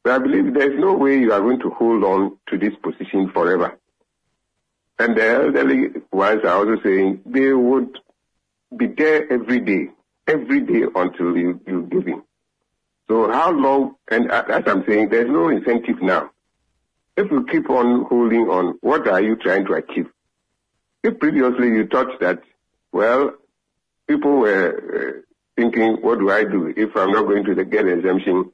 But 0.03 0.15
I 0.15 0.19
believe 0.19 0.53
there's 0.53 0.79
no 0.79 0.95
way 0.95 1.19
you 1.19 1.33
are 1.33 1.41
going 1.41 1.61
to 1.61 1.71
hold 1.71 2.03
on 2.03 2.37
to 2.49 2.59
this 2.59 2.73
position 2.83 3.31
forever. 3.33 3.79
And 4.99 5.17
the 5.17 5.27
elderly 5.27 5.89
ones 6.11 6.43
are 6.45 6.57
also 6.57 6.83
saying 6.83 7.23
they 7.27 7.53
would 7.53 7.99
be 8.77 8.87
there 8.87 9.31
every 9.31 9.61
day, 9.61 9.89
every 10.27 10.61
day 10.61 10.85
until 10.95 11.37
you, 11.37 11.61
you 11.67 11.83
give 11.91 12.09
in. 12.09 12.23
So 13.09 13.31
how 13.31 13.53
long, 13.53 13.97
and 14.11 14.31
as 14.31 14.65
I'm 14.67 14.85
saying, 14.87 15.11
there's 15.11 15.31
no 15.31 15.49
incentive 15.49 16.03
now. 16.03 16.31
If 17.17 17.31
you 17.31 17.47
keep 17.47 17.71
on 17.71 18.05
holding 18.07 18.49
on, 18.49 18.79
what 18.81 19.07
are 19.09 19.21
you 19.21 19.37
trying 19.37 19.65
to 19.67 19.75
achieve? 19.75 20.09
If 21.03 21.19
previously 21.21 21.69
you 21.69 21.87
thought 21.87 22.19
that, 22.21 22.41
well, 22.93 23.35
people 24.09 24.39
were 24.39 24.73
uh, 25.17 25.21
thinking, 25.57 25.99
what 26.03 26.19
do 26.19 26.31
I 26.31 26.45
do 26.45 26.73
if 26.77 26.97
I'm 26.97 27.13
not 27.13 27.23
going 27.23 27.45
to 27.45 27.65
get 27.65 27.87
exemption? 27.87 28.51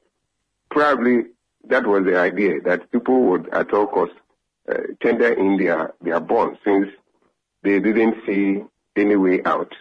Probably 0.69 1.23
that 1.65 1.87
was 1.87 2.05
the 2.05 2.17
idea 2.17 2.61
that 2.61 2.91
people 2.91 3.23
would 3.23 3.49
at 3.53 3.73
all 3.73 3.87
costs 3.87 4.15
uh, 4.69 4.75
tender 5.01 5.33
in 5.33 5.57
their, 5.57 5.93
their 6.01 6.19
bonds 6.19 6.59
since 6.63 6.87
they 7.63 7.79
didn't 7.79 8.15
see 8.25 8.63
any 8.95 9.15
way 9.15 9.41
out. 9.43 9.73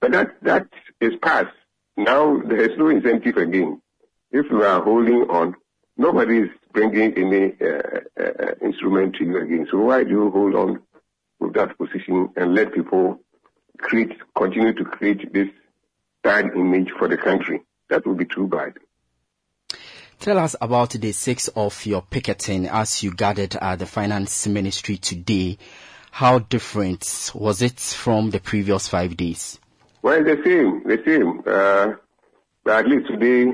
But 0.00 0.12
that, 0.12 0.42
that 0.42 0.68
is 1.00 1.12
past. 1.22 1.54
Now 1.96 2.40
there 2.40 2.62
is 2.62 2.78
no 2.78 2.88
incentive 2.88 3.36
again. 3.36 3.80
If 4.30 4.46
you 4.50 4.62
are 4.62 4.82
holding 4.82 5.22
on, 5.28 5.54
nobody 5.96 6.38
is 6.38 6.48
bringing 6.72 7.14
any 7.14 7.54
uh, 7.60 8.00
uh, 8.18 8.54
instrument 8.62 9.16
to 9.16 9.24
you 9.24 9.36
again. 9.38 9.68
So 9.70 9.78
why 9.78 10.04
do 10.04 10.10
you 10.10 10.30
hold 10.30 10.54
on 10.54 10.82
with 11.38 11.54
that 11.54 11.76
position 11.76 12.30
and 12.36 12.54
let 12.54 12.72
people 12.72 13.20
create, 13.78 14.16
continue 14.36 14.72
to 14.72 14.84
create 14.84 15.32
this 15.32 15.48
bad 16.22 16.46
image 16.56 16.90
for 16.98 17.08
the 17.08 17.16
country? 17.18 17.62
That 17.90 18.06
would 18.06 18.16
be 18.16 18.24
too 18.24 18.46
bad. 18.46 18.78
Tell 20.22 20.38
us 20.38 20.54
about 20.60 20.90
the 20.90 21.10
six 21.10 21.48
of 21.48 21.84
your 21.84 22.00
picketing 22.00 22.68
as 22.68 23.02
you 23.02 23.12
gathered 23.12 23.56
at 23.56 23.80
the 23.80 23.86
finance 23.86 24.46
ministry 24.46 24.96
today. 24.96 25.58
How 26.12 26.38
different 26.38 27.32
was 27.34 27.60
it 27.60 27.80
from 27.80 28.30
the 28.30 28.38
previous 28.38 28.86
five 28.86 29.16
days? 29.16 29.58
Well, 30.00 30.22
the 30.22 30.40
same, 30.44 30.84
the 30.84 31.02
same. 31.04 31.42
Uh, 31.44 31.94
at 32.70 32.86
least 32.86 33.08
today 33.08 33.50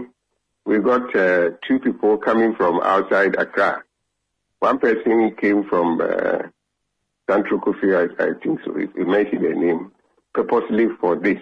we 0.67 0.81
got 0.81 1.17
uh, 1.17 1.53
two 1.67 1.79
people 1.79 2.19
coming 2.19 2.55
from 2.55 2.81
outside 2.83 3.37
Accra. 3.37 3.83
One 4.59 4.79
person 4.79 5.35
came 5.41 5.65
from 5.65 6.03
uh, 6.03 6.49
Central 7.31 7.61
Kofi, 7.61 7.97
I, 7.97 8.23
I 8.23 8.33
think 8.45 8.61
so, 8.67 8.75
he 8.75 9.05
mentioned 9.05 9.43
the 9.43 9.55
name, 9.55 9.91
purposely 10.35 10.89
for 11.01 11.17
this. 11.17 11.39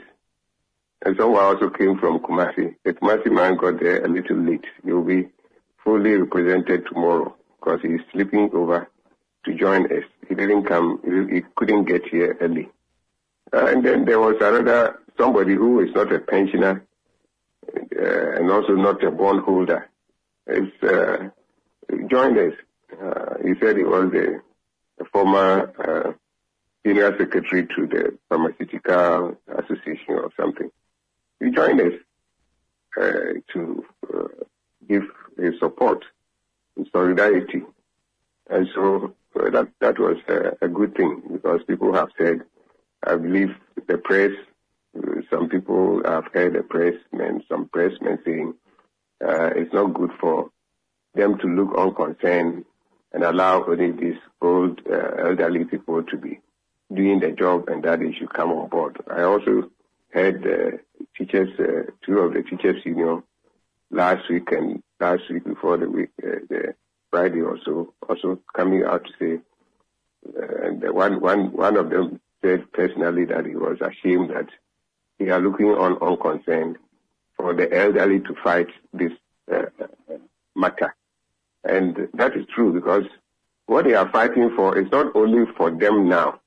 And 1.04 1.16
someone 1.18 1.44
also 1.44 1.70
came 1.70 1.98
from 1.98 2.20
Kumasi. 2.20 2.74
The 2.84 2.94
Kumasi 2.94 3.30
man 3.30 3.56
got 3.56 3.80
there 3.80 4.04
a 4.04 4.08
little 4.08 4.38
late. 4.38 4.64
He 4.84 4.92
will 4.92 5.04
be 5.04 5.28
fully 5.84 6.14
represented 6.14 6.86
tomorrow 6.86 7.36
because 7.58 7.80
he's 7.82 8.00
sleeping 8.12 8.50
over 8.52 8.88
to 9.44 9.54
join 9.54 9.84
us. 9.86 10.04
He 10.28 10.34
didn't 10.34 10.64
come, 10.64 11.00
he, 11.04 11.36
he 11.36 11.42
couldn't 11.54 11.84
get 11.84 12.06
here 12.06 12.36
early. 12.40 12.68
Uh, 13.52 13.66
and 13.66 13.84
then 13.84 14.04
there 14.04 14.18
was 14.18 14.36
another, 14.40 14.98
somebody 15.18 15.54
who 15.54 15.80
is 15.80 15.94
not 15.94 16.12
a 16.12 16.18
pensioner, 16.18 16.84
uh, 17.74 18.30
and 18.32 18.50
also 18.50 18.74
not 18.74 19.02
a 19.04 19.10
bondholder, 19.10 19.88
is 20.48 20.70
uh, 20.82 21.28
joined 22.08 22.38
us. 22.38 22.54
Uh, 23.00 23.34
he 23.44 23.54
said 23.60 23.76
he 23.76 23.84
was 23.84 24.12
a, 24.14 24.40
a 25.02 25.04
former 25.12 25.72
uh, 25.78 26.12
senior 26.84 27.16
secretary 27.18 27.66
to 27.66 27.86
the 27.86 28.18
Pharmaceutical 28.28 29.36
Association 29.48 30.14
or 30.14 30.30
something. 30.38 30.70
He 31.40 31.50
joined 31.50 31.80
us 31.80 31.92
uh, 32.96 33.40
to 33.52 33.84
uh, 34.12 34.28
give 34.88 35.02
his 35.36 35.58
support 35.58 36.04
and 36.76 36.88
solidarity. 36.92 37.62
And 38.48 38.68
so 38.74 39.14
uh, 39.38 39.50
that, 39.50 39.68
that 39.80 39.98
was 39.98 40.16
a 40.62 40.68
good 40.68 40.94
thing 40.94 41.22
because 41.32 41.60
people 41.64 41.92
have 41.92 42.08
said, 42.16 42.42
I 43.06 43.16
believe 43.16 43.54
the 43.86 43.98
press, 43.98 44.32
uh, 44.96 45.20
some 45.30 45.48
people 45.48 46.02
have 46.04 46.24
heard 46.32 46.54
the 46.54 46.62
press 46.62 46.94
men, 47.12 47.42
some 47.48 47.66
pressmen 47.66 48.24
saying 48.24 48.54
uh, 49.22 49.50
it's 49.54 49.72
not 49.74 49.94
good 49.94 50.12
for 50.18 50.50
them 51.14 51.38
to 51.38 51.46
look 51.46 51.76
unconcerned 51.76 52.64
and 53.12 53.24
allow 53.24 53.64
only 53.64 53.90
these 53.92 54.18
old 54.40 54.80
elderly 55.18 55.64
people 55.64 56.02
to 56.02 56.16
be 56.16 56.40
doing 56.94 57.20
the 57.20 57.32
job 57.32 57.68
and 57.68 57.82
that 57.82 58.00
they 58.00 58.12
should 58.12 58.32
come 58.32 58.50
on 58.52 58.68
board. 58.68 58.96
I 59.10 59.22
also 59.22 59.70
heard 60.10 60.42
the 60.42 60.80
teachers, 61.16 61.48
uh, 61.58 61.90
two 62.04 62.18
of 62.18 62.34
the 62.34 62.42
teachers 62.42 62.84
union 62.84 63.22
last 63.90 64.28
week 64.30 64.50
and 64.52 64.82
last 65.00 65.22
week 65.30 65.44
before 65.44 65.76
the 65.76 65.88
week, 65.88 66.10
uh, 66.22 66.38
the 66.48 66.74
Friday 67.10 67.42
also, 67.42 67.94
also 68.08 68.40
coming 68.54 68.84
out 68.84 69.04
to 69.04 69.12
say, 69.18 69.40
uh, 70.38 70.66
and 70.66 70.82
one, 70.92 71.20
one, 71.20 71.52
one 71.52 71.76
of 71.76 71.90
them 71.90 72.20
said 72.42 72.70
personally 72.72 73.24
that 73.24 73.46
he 73.46 73.54
was 73.54 73.78
ashamed 73.80 74.30
that 74.30 74.48
they 75.18 75.30
are 75.30 75.40
looking 75.40 75.68
on 75.68 75.98
unconcerned 76.02 76.76
for 77.36 77.54
the 77.54 77.72
elderly 77.74 78.20
to 78.20 78.34
fight 78.42 78.68
this 78.92 79.12
uh, 79.52 79.62
matter. 80.54 80.94
And 81.64 82.08
that 82.14 82.36
is 82.36 82.46
true 82.54 82.72
because 82.72 83.04
what 83.66 83.84
they 83.84 83.94
are 83.94 84.10
fighting 84.10 84.52
for 84.56 84.78
is 84.78 84.90
not 84.90 85.14
only 85.14 85.44
for 85.56 85.70
them 85.70 86.08
now, 86.08 86.40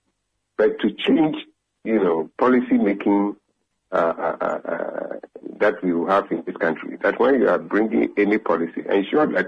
but 0.57 0.79
to 0.79 0.91
change, 0.91 1.35
you 1.83 2.01
know, 2.01 2.29
policy 2.37 2.77
making 2.77 3.35
uh, 3.35 3.35
uh, 3.35 3.35
uh, 3.35 3.35
uh 3.35 3.48
Uh, 3.91 4.35
uh, 4.39 4.45
uh, 4.45 5.19
that 5.59 5.83
we 5.83 5.89
have 6.07 6.31
in 6.31 6.43
this 6.45 6.55
country. 6.57 6.95
That 7.01 7.19
when 7.19 7.41
you 7.41 7.49
are 7.49 7.57
bringing 7.57 8.13
any 8.17 8.37
policy, 8.37 8.83
ensure 8.87 9.25
that 9.33 9.47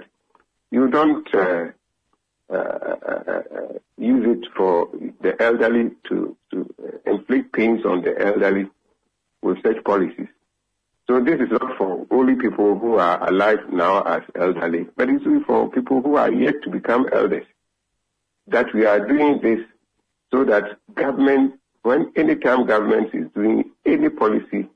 you 0.71 0.89
don't 0.89 1.27
uh, 1.35 1.67
uh, 2.51 3.41
use 3.97 4.37
it 4.37 4.47
for 4.57 4.89
the 5.21 5.39
elderly 5.39 5.91
to, 6.09 6.35
to 6.49 6.73
inflict 7.05 7.53
pains 7.53 7.85
on 7.85 8.01
the 8.01 8.19
elderly 8.19 8.67
with 9.43 9.61
such 9.61 9.83
policies. 9.83 10.27
So 11.07 11.19
this 11.19 11.39
is 11.39 11.51
not 11.51 11.77
for 11.77 12.07
only 12.09 12.35
people 12.35 12.79
who 12.79 12.95
are 12.95 13.29
alive 13.29 13.59
now 13.71 14.01
as 14.01 14.23
elderly, 14.35 14.87
but 14.97 15.07
it's 15.07 15.23
for 15.45 15.69
people 15.69 16.01
who 16.01 16.15
are 16.15 16.31
yet 16.31 16.55
to 16.63 16.71
become 16.71 17.07
elders. 17.13 17.45
That 18.47 18.73
we 18.73 18.87
are 18.87 19.07
doing 19.07 19.39
this 19.43 19.59
so 20.31 20.45
that 20.45 20.79
government, 20.95 21.59
when 21.83 22.11
any 22.15 22.35
time 22.35 22.65
government 22.65 23.13
is 23.13 23.27
doing 23.33 23.71
any 23.85 24.09
policy, 24.09 24.67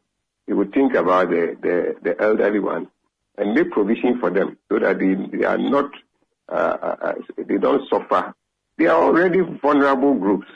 it 0.48 0.54
would 0.54 0.74
think 0.74 0.94
about 0.94 1.30
the, 1.30 1.58
the, 1.62 1.96
the 2.02 2.22
elderly 2.22 2.60
one 2.60 2.88
and 3.38 3.54
make 3.54 3.72
provision 3.72 4.20
for 4.20 4.30
them 4.30 4.58
so 4.70 4.80
that 4.80 5.00
they, 5.00 5.16
they 5.38 5.44
are 5.44 5.58
not, 5.58 5.92
uh, 6.50 6.78
uh, 6.82 6.96
uh, 7.02 7.14
they 7.38 7.58
don't 7.58 7.88
suffer. 7.90 8.34
They 8.78 8.88
are 8.88 9.02
already 9.02 9.42
vulnerable 9.42 10.16
groups 10.16 10.48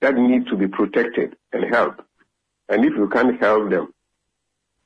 that 0.00 0.14
need 0.14 0.46
to 0.46 0.56
be 0.56 0.66
protected 0.66 1.36
and 1.52 1.64
helped. 1.72 2.00
And 2.68 2.84
if 2.84 2.94
you 2.94 3.08
can't 3.08 3.40
help 3.40 3.70
them, 3.70 3.92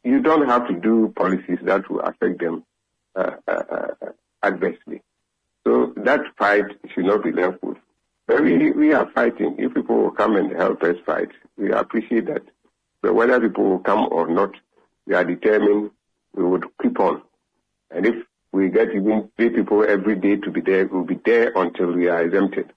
you 0.02 0.20
don't 0.20 0.48
have 0.48 0.68
to 0.68 0.74
do 0.74 1.12
policies 1.16 1.58
that 1.62 1.88
will 1.90 2.00
affect 2.00 2.40
them 2.40 2.64
uh, 3.14 3.30
uh, 3.46 3.62
uh 3.70 4.08
adversely. 4.42 5.02
So 5.64 5.94
that 5.96 6.20
fight 6.36 6.64
should 6.92 7.06
not 7.06 7.24
be 7.24 7.32
left 7.32 7.62
with 7.62 7.78
but 8.26 8.42
we, 8.42 8.72
we 8.72 8.92
are 8.92 9.10
fighting. 9.14 9.56
If 9.58 9.74
people 9.74 9.96
will 10.02 10.10
come 10.10 10.36
and 10.36 10.52
help 10.52 10.82
us 10.82 10.96
fight, 11.04 11.28
we 11.56 11.72
appreciate 11.72 12.26
that. 12.26 12.42
But 13.02 13.14
whether 13.14 13.40
people 13.40 13.64
will 13.64 13.78
come 13.80 14.08
or 14.10 14.28
not, 14.28 14.52
we 15.06 15.14
are 15.14 15.24
determined 15.24 15.90
we 16.34 16.44
would 16.44 16.64
keep 16.82 16.98
on. 16.98 17.22
And 17.90 18.06
if 18.06 18.14
we 18.52 18.70
get 18.70 18.88
even 18.94 19.30
three 19.36 19.50
people 19.50 19.84
every 19.84 20.16
day 20.16 20.36
to 20.36 20.50
be 20.50 20.60
there, 20.60 20.86
we'll 20.86 21.04
be 21.04 21.20
there 21.24 21.52
until 21.54 21.92
we 21.92 22.08
are 22.08 22.22
exempted. 22.22 22.72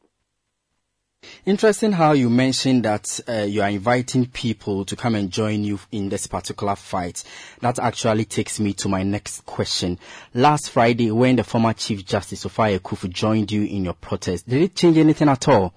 Interesting 1.46 1.94
how 1.94 2.12
you 2.12 2.30
mentioned 2.30 2.84
that 2.84 3.22
uh, 3.28 3.46
you 3.48 3.62
are 3.62 3.70
inviting 3.70 4.26
people 4.26 4.84
to 4.84 4.96
come 4.96 5.16
and 5.16 5.32
join 5.32 5.64
you 5.64 5.80
in 5.92 6.10
this 6.10 6.28
particular 6.28 6.76
fight. 6.76 7.24
That 7.62 7.80
actually 7.80 8.26
takes 8.26 8.60
me 8.60 8.74
to 8.74 8.90
my 8.90 9.04
next 9.04 9.46
question. 9.46 9.98
Last 10.34 10.70
Friday, 10.70 11.10
when 11.12 11.38
the 11.38 11.44
former 11.46 11.74
Chief 11.74 12.06
Justice 12.06 12.42
Sophia 12.42 12.80
Akuffo 12.80 13.10
joined 13.10 13.52
you 13.52 13.64
in 13.64 13.86
your 13.86 13.94
protest, 13.94 14.48
did 14.48 14.62
it 14.62 14.76
change 14.76 14.98
anything 14.98 15.30
at 15.30 15.48
all? 15.48 15.74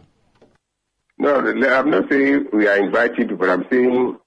No, 1.19 1.37
I'm 1.37 1.91
not 1.91 2.11
saying 2.11 2.49
we 2.53 2.67
are 2.67 2.79
invited, 2.79 3.39
but 3.39 3.49
I'm 3.49 3.65
saying 3.71 4.19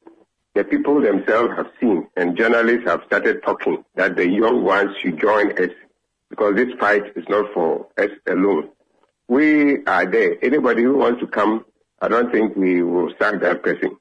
the 0.56 0.64
people 0.64 1.02
themselves 1.02 1.52
have 1.58 1.68
seen 1.80 2.08
and 2.16 2.38
journalists 2.38 2.88
have 2.88 3.02
started 3.08 3.44
talking 3.44 3.84
that 3.96 4.16
the 4.16 4.30
young 4.30 4.64
ones 4.64 4.92
should 5.02 5.20
join 5.20 5.52
us 5.62 5.72
because 6.30 6.56
this 6.56 6.70
fight 6.80 7.04
is 7.16 7.26
not 7.28 7.52
for 7.54 7.88
us 7.98 8.12
alone 8.28 8.70
we 9.28 9.84
are 9.86 10.06
there. 10.06 10.38
Anybody 10.44 10.84
who 10.84 10.98
wants 10.98 11.20
to 11.22 11.28
come, 11.28 11.66
I 12.02 12.08
don't 12.08 12.32
think 12.32 12.56
we 12.56 12.84
will 12.84 13.14
sack 13.20 13.42
that 13.42 13.64
person 13.64 13.98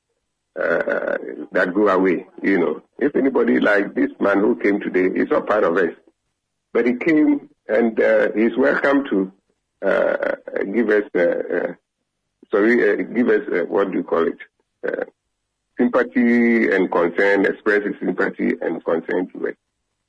uh, 0.58 1.16
that 1.52 1.72
go 1.74 1.88
away. 1.88 2.26
You 2.42 2.58
know, 2.58 2.82
if 2.98 3.14
anybody 3.16 3.61
like 3.61 3.94
this 3.94 4.11
man 4.20 4.40
who 4.40 4.56
came 4.56 4.80
today 4.80 5.06
is 5.06 5.28
not 5.30 5.46
part 5.46 5.64
of 5.64 5.76
us, 5.76 5.94
but 6.72 6.87
he 6.87 6.94
came 6.96 7.48
and 7.68 7.98
uh, 8.00 8.28
he's 8.35 8.56
welcome 8.56 9.04
to 9.11 9.32
uh, 9.82 10.35
give 10.72 10.88
us, 10.90 11.04
uh, 11.14 11.20
uh, 11.20 11.72
sorry, 12.50 12.92
uh, 12.92 13.02
give 13.02 13.28
us 13.28 13.66
what 13.68 13.90
do 13.90 13.98
you 13.98 14.04
call 14.04 14.26
it? 14.26 14.38
sympathy 15.78 16.70
and 16.70 16.90
concern, 16.92 17.46
express 17.46 17.82
his 17.85 17.94
sympathy 17.98 18.52
and 18.61 18.85
concern 18.85 19.26
to 19.32 19.48
us. 19.48 19.54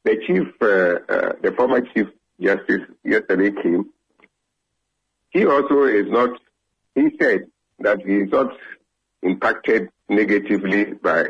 The 0.04 0.18
chief, 0.28 0.48
the 0.60 1.54
former 1.56 1.82
chief 1.82 2.08
justice 2.40 2.82
yesterday 3.04 3.52
came 3.62 3.86
he 5.34 5.46
also 5.46 5.84
is 5.84 6.10
not, 6.10 6.40
he 6.96 7.10
said 7.20 7.48
that 7.80 8.02
he 8.06 8.18
is 8.18 8.32
not 8.32 8.56
impacted 9.24 9.90
negatively 10.08 10.94
by 10.94 11.26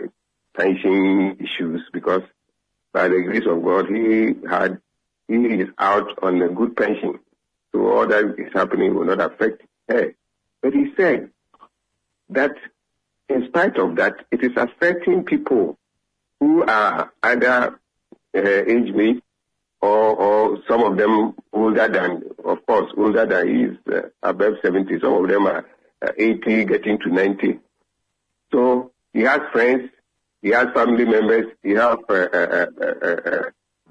pension 0.56 1.38
issues 1.40 1.82
because 1.94 2.22
by 2.92 3.08
the 3.08 3.22
grace 3.22 3.48
of 3.48 3.64
God, 3.64 3.88
he 3.88 4.34
had, 4.48 4.80
he 5.28 5.36
is 5.36 5.70
out 5.80 6.10
on 6.22 6.42
a 6.42 6.50
good 6.50 6.76
pension. 6.76 7.20
So 7.72 7.88
all 7.88 8.08
that 8.08 8.36
is 8.38 8.54
happening 8.54 8.94
will 8.94 9.06
not 9.06 9.22
affect 9.22 9.64
her. 9.88 10.14
But 10.62 10.74
he 10.74 10.94
said 10.96 11.32
that 12.30 12.52
in 13.30 13.48
spite 13.48 13.78
of 13.78 13.96
that, 13.96 14.14
it 14.32 14.44
is 14.44 14.52
affecting 14.58 15.24
people 15.24 15.78
who 16.40 16.64
are 16.64 17.12
either 17.24 17.80
uh, 18.36 18.40
age 18.42 18.94
or, 19.84 20.16
or 20.16 20.60
some 20.66 20.82
of 20.82 20.96
them 20.98 21.36
older 21.52 21.90
than, 21.90 22.24
of 22.46 22.66
course, 22.66 22.90
older 22.96 23.26
than 23.26 23.48
he 23.50 23.64
is 23.64 23.78
uh, 23.94 24.08
above 24.24 24.54
70. 24.64 24.98
Some 25.02 25.14
of 25.14 25.28
them 25.28 25.46
are 25.46 25.66
uh, 26.02 26.12
80, 26.18 26.64
getting 26.64 27.00
to 27.00 27.10
90. 27.10 27.60
So 28.54 28.94
he 29.12 29.24
has 29.24 29.42
friends, 29.52 29.90
he 30.42 30.52
has 30.52 30.68
family 30.74 31.04
members, 31.04 31.48
he 31.62 31.72
has 31.72 31.98
uh, 32.10 32.14
uh, 32.14 32.66
uh, 32.82 32.86
uh 33.06 33.42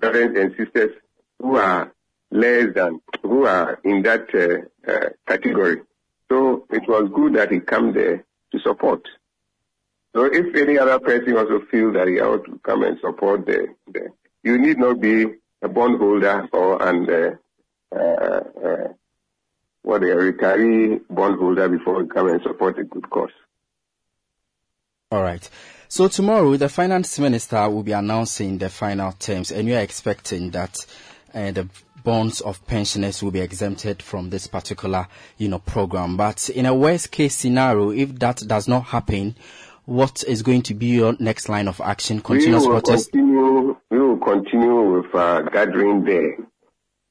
parents 0.01 0.39
and 0.41 0.55
sisters 0.57 0.93
who 1.39 1.57
are 1.57 1.93
less 2.31 2.69
than, 2.75 3.03
who 3.23 3.45
are 3.45 3.79
in 3.85 4.03
that 4.03 4.29
category. 5.27 5.83
So 6.31 6.67
it 6.71 6.89
was 6.89 7.11
good 7.15 7.35
that 7.35 7.53
he 7.53 7.61
came 7.61 7.93
there 7.93 8.25
to 8.53 8.59
support. 8.61 9.07
So 10.17 10.25
if 10.25 10.57
any 10.57 10.79
other 10.79 10.99
person 11.01 11.37
also 11.37 11.61
feel 11.71 11.93
that 11.93 12.09
he 12.09 12.19
ought 12.19 12.47
to 12.47 12.59
come 12.65 12.83
and 12.83 12.99
support 13.01 13.45
the, 13.45 13.75
the 13.93 14.09
you 14.43 14.59
need 14.59 14.79
not 14.79 15.01
be 15.01 15.27
a 15.63 15.69
bondholder 15.69 16.49
or 16.53 16.83
and 16.83 17.09
uh, 17.09 17.31
uh, 17.95 18.41
uh, 18.65 18.89
what 19.83 20.03
a 20.03 20.07
retiree 20.07 21.01
bondholder 21.11 21.69
before 21.69 22.05
come 22.07 22.29
and 22.29 22.43
support 22.43 22.79
a 22.79 22.85
good 22.85 23.09
cause. 23.11 23.31
All 25.11 25.23
right. 25.23 25.49
So 25.89 26.09
tomorrow, 26.09 26.57
the 26.57 26.71
finance 26.71 27.19
minister 27.19 27.69
will 27.69 27.83
be 27.83 27.93
announcing 27.93 28.57
the 28.59 28.71
final 28.71 29.13
terms, 29.13 29.53
and 29.53 29.69
we 29.69 29.75
are 29.75 29.83
expecting 29.83 30.51
that 30.53 30.79
uh, 31.35 31.51
the 31.51 31.69
bonds 32.03 32.41
of 32.41 32.67
pensioners 32.67 33.23
will 33.23 33.31
be 33.31 33.41
exempted 33.41 34.03
from 34.03 34.31
this 34.31 34.47
particular, 34.47 35.07
you 35.37 35.49
know, 35.49 35.59
program. 35.59 36.17
But 36.17 36.49
in 36.49 36.67
a 36.67 36.75
worst 36.75 37.11
case 37.11 37.37
scenario, 37.37 37.91
if 37.91 38.19
that 38.21 38.43
does 38.47 38.69
not 38.69 38.85
happen, 38.85 39.37
what 39.85 40.25
is 40.27 40.43
going 40.43 40.63
to 40.63 40.75
be 40.75 40.87
your 40.87 41.15
next 41.19 41.49
line 41.49 41.69
of 41.69 41.81
action? 41.81 42.21
Continuous 42.21 42.63
we 42.63 42.69
will 42.69 42.81
protest? 42.81 43.13
Continue, 43.13 43.77
we 43.91 43.99
continue 44.25 44.99
with 45.01 45.15
uh, 45.15 45.43
gathering 45.43 46.05
there. 46.05 46.37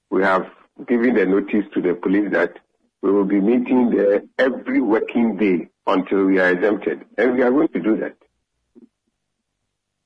We 0.09 0.23
have 0.23 0.45
given 0.87 1.15
the 1.15 1.25
notice 1.25 1.65
to 1.73 1.81
the 1.81 1.93
police 1.93 2.31
that 2.31 2.53
we 3.01 3.11
will 3.11 3.25
be 3.25 3.39
meeting 3.39 3.89
there 3.95 4.23
every 4.37 4.81
working 4.81 5.37
day 5.37 5.69
until 5.87 6.25
we 6.25 6.39
are 6.39 6.49
exempted. 6.49 7.03
And 7.17 7.33
we 7.35 7.41
are 7.43 7.51
going 7.51 7.69
to 7.69 7.79
do 7.79 7.97
that. 7.97 8.15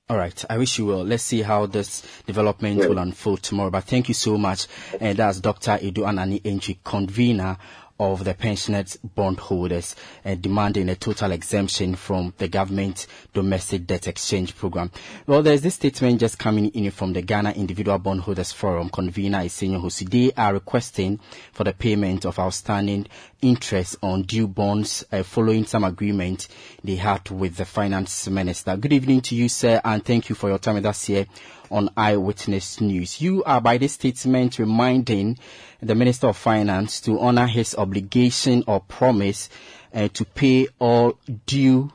All 0.07 0.17
right. 0.17 0.45
I 0.49 0.57
wish 0.59 0.77
you 0.77 0.85
well. 0.85 1.03
Let's 1.03 1.23
see 1.23 1.41
how 1.41 1.65
this 1.65 2.03
development 2.27 2.77
Yeah. 2.79 2.87
will 2.87 2.99
unfold 2.99 3.41
tomorrow. 3.41 3.71
But 3.71 3.85
thank 3.85 4.07
you 4.07 4.13
so 4.13 4.37
much. 4.37 4.67
And 4.99 5.17
that's 5.17 5.39
Dr. 5.41 5.71
Edu 5.79 6.03
Anani 6.05 6.41
Entry, 6.45 6.79
convener 6.83 7.57
of 7.99 8.23
the 8.25 8.33
pensioners 8.33 8.97
bondholders 8.97 9.95
uh, 10.25 10.35
demanding 10.35 10.89
a 10.89 10.95
total 10.95 11.31
exemption 11.31 11.95
from 11.95 12.33
the 12.37 12.47
government 12.47 13.07
domestic 13.33 13.87
debt 13.87 14.07
exchange 14.07 14.55
program. 14.55 14.91
Well, 15.25 15.41
there's 15.41 15.61
this 15.61 15.75
statement 15.75 16.19
just 16.19 16.37
coming 16.37 16.67
in 16.69 16.91
from 16.91 17.13
the 17.13 17.21
Ghana 17.21 17.51
Individual 17.51 17.97
Bondholders 17.99 18.51
Forum 18.51 18.89
convener 18.89 19.39
Isenyo 19.39 19.81
Hosi. 19.81 20.09
They 20.09 20.31
are 20.35 20.53
requesting 20.53 21.19
for 21.53 21.63
the 21.63 21.73
payment 21.73 22.25
of 22.25 22.37
outstanding 22.37 23.07
interest 23.41 23.95
on 24.01 24.23
due 24.23 24.47
bonds 24.47 25.05
uh, 25.11 25.23
following 25.23 25.65
some 25.65 25.83
agreement 25.83 26.47
they 26.83 26.95
had 26.95 27.29
with 27.29 27.55
the 27.55 27.65
finance 27.65 28.27
minister. 28.27 28.75
Good 28.75 28.93
evening 28.93 29.21
to 29.21 29.35
you, 29.35 29.47
sir, 29.47 29.79
and 29.85 30.03
thank 30.03 30.29
you 30.29 30.35
for 30.35 30.49
your 30.49 30.57
time 30.59 30.75
with 30.75 30.85
us 30.85 31.05
here 31.05 31.27
on 31.71 31.89
Eyewitness 31.97 32.81
News. 32.81 33.21
You 33.21 33.43
are 33.43 33.61
by 33.61 33.77
this 33.77 33.93
statement 33.93 34.59
reminding 34.59 35.37
the 35.81 35.95
Minister 35.95 36.27
of 36.27 36.37
Finance 36.37 37.01
to 37.01 37.19
honor 37.19 37.47
his 37.47 37.75
obligation 37.75 38.63
or 38.67 38.79
promise 38.79 39.49
uh, 39.93 40.07
to 40.09 40.25
pay 40.25 40.67
all 40.79 41.17
due 41.45 41.91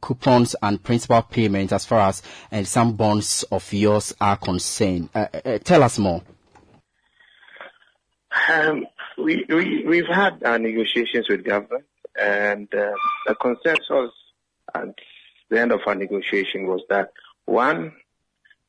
coupons 0.00 0.54
and 0.62 0.82
principal 0.82 1.22
payments 1.22 1.72
as 1.72 1.86
far 1.86 2.08
as 2.08 2.22
uh, 2.52 2.62
some 2.64 2.92
bonds 2.94 3.42
of 3.44 3.72
yours 3.72 4.14
are 4.20 4.36
concerned. 4.36 5.08
Uh, 5.14 5.26
uh, 5.44 5.58
tell 5.58 5.82
us 5.82 5.98
more. 5.98 6.22
Um, 8.50 8.86
we, 9.16 9.44
we, 9.48 9.84
we've 9.86 10.06
had 10.06 10.42
our 10.44 10.58
negotiations 10.58 11.26
with 11.28 11.44
government, 11.44 11.84
and 12.20 12.68
uh, 12.74 12.92
the 13.26 13.34
consensus 13.36 14.10
at 14.74 14.88
the 15.50 15.60
end 15.60 15.72
of 15.72 15.80
our 15.86 15.94
negotiation 15.94 16.66
was 16.66 16.82
that 16.88 17.10
one, 17.46 17.92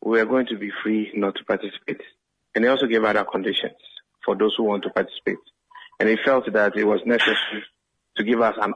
we 0.05 0.19
are 0.19 0.25
going 0.25 0.45
to 0.45 0.57
be 0.57 0.71
free 0.83 1.11
not 1.15 1.35
to 1.35 1.43
participate, 1.43 1.99
and 2.53 2.63
they 2.63 2.69
also 2.69 2.85
gave 2.85 3.03
other 3.03 3.25
conditions 3.25 3.73
for 4.23 4.35
those 4.35 4.53
who 4.55 4.63
want 4.63 4.83
to 4.83 4.89
participate, 4.91 5.39
and 5.99 6.07
he 6.07 6.15
felt 6.23 6.45
that 6.53 6.77
it 6.77 6.83
was 6.85 7.01
necessary 7.05 7.63
to 8.15 8.23
give 8.23 8.39
us 8.39 8.55
an 8.61 8.73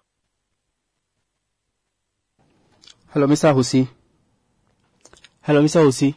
Hello, 3.11 3.25
Mr. 3.25 3.51
Hosi. 3.53 3.87
Hello, 5.41 5.63
Mr. 5.63 5.83
Hosi. 5.83 6.13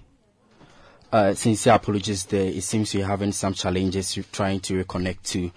Uh, 1.11 1.33
sincere 1.33 1.75
apologies 1.75 2.27
there. 2.27 2.47
It 2.47 2.63
seems 2.63 2.93
you're 2.95 3.07
having 3.07 3.33
some 3.33 3.55
challenges 3.55 4.19
trying 4.31 4.61
to 4.61 4.85
reconnect 4.85 5.23
to 5.31 5.51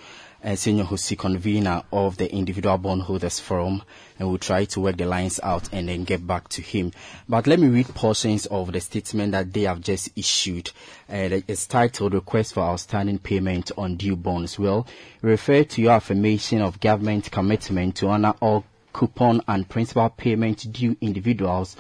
uh, 0.46 0.50
Senyo 0.50 0.86
Hosi, 0.86 1.18
convener 1.18 1.82
of 1.92 2.18
the 2.18 2.32
Individual 2.32 2.78
Bondholders 2.78 3.40
Forum, 3.40 3.82
and 4.20 4.30
we'll 4.30 4.38
try 4.38 4.66
to 4.66 4.80
work 4.80 4.96
the 4.96 5.06
lines 5.06 5.40
out 5.42 5.68
and 5.74 5.90
then 5.90 6.04
get 6.04 6.26
back 6.26 6.48
to 6.50 6.62
him. 6.62 6.92
But 7.28 7.48
let 7.48 7.60
me 7.60 7.68
read 7.68 7.88
portions 7.88 8.46
of 8.46 8.72
the 8.72 8.80
statement 8.80 9.32
that 9.32 9.52
they 9.52 9.62
have 9.64 9.82
just 9.82 10.10
issued. 10.16 10.70
Uh, 11.10 11.42
it's 11.48 11.66
titled 11.66 12.14
Request 12.14 12.54
for 12.54 12.60
Outstanding 12.62 13.18
Payment 13.18 13.72
on 13.76 13.96
Due 13.96 14.16
Bonds. 14.16 14.60
Well, 14.60 14.86
refer 15.24 15.64
to 15.64 15.82
your 15.82 15.94
affirmation 15.94 16.62
of 16.62 16.80
government 16.80 17.32
commitment 17.32 17.96
to 17.98 18.10
honor 18.10 18.36
all 18.40 18.66
coupon 18.94 19.42
and 19.48 19.68
principal 19.68 20.10
payment 20.10 20.72
due 20.72 20.96
individuals 21.02 21.76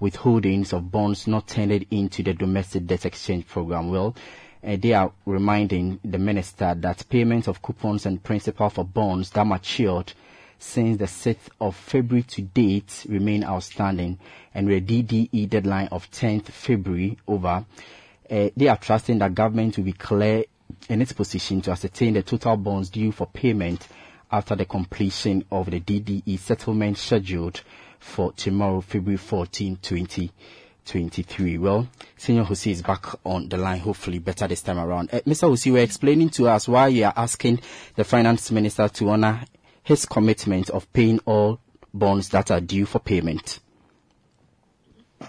with 0.00 0.16
holdings 0.16 0.72
of 0.72 0.90
bonds 0.90 1.26
not 1.26 1.46
tendered 1.46 1.86
into 1.90 2.22
the 2.22 2.34
domestic 2.34 2.86
debt 2.86 3.06
exchange 3.06 3.46
program. 3.46 3.90
Well, 3.90 4.16
uh, 4.66 4.76
they 4.80 4.92
are 4.92 5.12
reminding 5.24 6.00
the 6.04 6.18
minister 6.18 6.74
that 6.74 7.08
payment 7.08 7.46
of 7.46 7.62
coupons 7.62 8.04
and 8.04 8.22
principal 8.22 8.68
for 8.68 8.84
bonds 8.84 9.30
that 9.30 9.46
matured 9.46 10.12
since 10.58 10.96
the 10.98 11.04
6th 11.04 11.48
of 11.60 11.76
February 11.76 12.22
to 12.24 12.42
date 12.42 13.04
remain 13.08 13.44
outstanding 13.44 14.18
and 14.54 14.66
with 14.66 14.90
a 14.90 15.02
DDE 15.02 15.48
deadline 15.48 15.88
of 15.88 16.10
10th 16.10 16.46
February 16.46 17.16
over. 17.28 17.64
Uh, 18.28 18.48
they 18.56 18.66
are 18.66 18.76
trusting 18.76 19.18
that 19.18 19.34
government 19.34 19.76
will 19.76 19.84
be 19.84 19.92
clear 19.92 20.44
in 20.88 21.00
its 21.00 21.12
position 21.12 21.60
to 21.60 21.70
ascertain 21.70 22.14
the 22.14 22.22
total 22.22 22.56
bonds 22.56 22.90
due 22.90 23.12
for 23.12 23.26
payment 23.26 23.86
after 24.32 24.56
the 24.56 24.64
completion 24.64 25.44
of 25.52 25.70
the 25.70 25.78
DDE 25.78 26.38
settlement 26.38 26.98
scheduled 26.98 27.60
for 28.00 28.32
tomorrow, 28.32 28.80
February 28.80 29.16
14, 29.16 29.78
2023. 30.86 31.58
Well, 31.58 31.88
Senyo 32.16 32.46
Hosi 32.46 32.70
is 32.70 32.82
back 32.82 33.06
on 33.24 33.48
the 33.48 33.56
line, 33.56 33.80
hopefully 33.80 34.20
better 34.20 34.46
this 34.46 34.62
time 34.62 34.78
around. 34.78 35.10
Uh, 35.12 35.20
Mr. 35.20 35.50
Hosi, 35.50 35.66
you 35.66 35.72
were 35.74 35.80
explaining 35.80 36.30
to 36.30 36.48
us 36.48 36.68
why 36.68 36.88
you 36.88 37.04
are 37.04 37.12
asking 37.16 37.60
the 37.96 38.04
finance 38.04 38.50
minister 38.52 38.88
to 38.88 39.10
honor 39.10 39.42
his 39.82 40.06
commitment 40.06 40.70
of 40.70 40.90
paying 40.92 41.18
all 41.26 41.60
bonds 41.92 42.28
that 42.30 42.50
are 42.50 42.60
due 42.60 42.86
for 42.86 43.00
payment. 43.00 43.60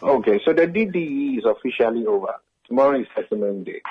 Okay, 0.01 0.39
so 0.45 0.53
the 0.53 0.67
DDE 0.67 1.39
is 1.39 1.45
officially 1.45 2.05
over. 2.05 2.35
Tomorrow 2.67 3.01
is 3.01 3.07
settlement 3.15 3.65
day. 3.65 3.81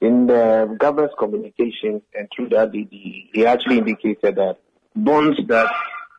In 0.00 0.26
the 0.26 0.76
government's 0.78 1.14
communication 1.18 2.02
and 2.14 2.28
through 2.34 2.50
that 2.50 2.72
DDE, 2.72 3.30
he 3.32 3.46
actually 3.46 3.78
indicated 3.78 4.36
that 4.36 4.58
bonds 4.94 5.38
that 5.48 5.72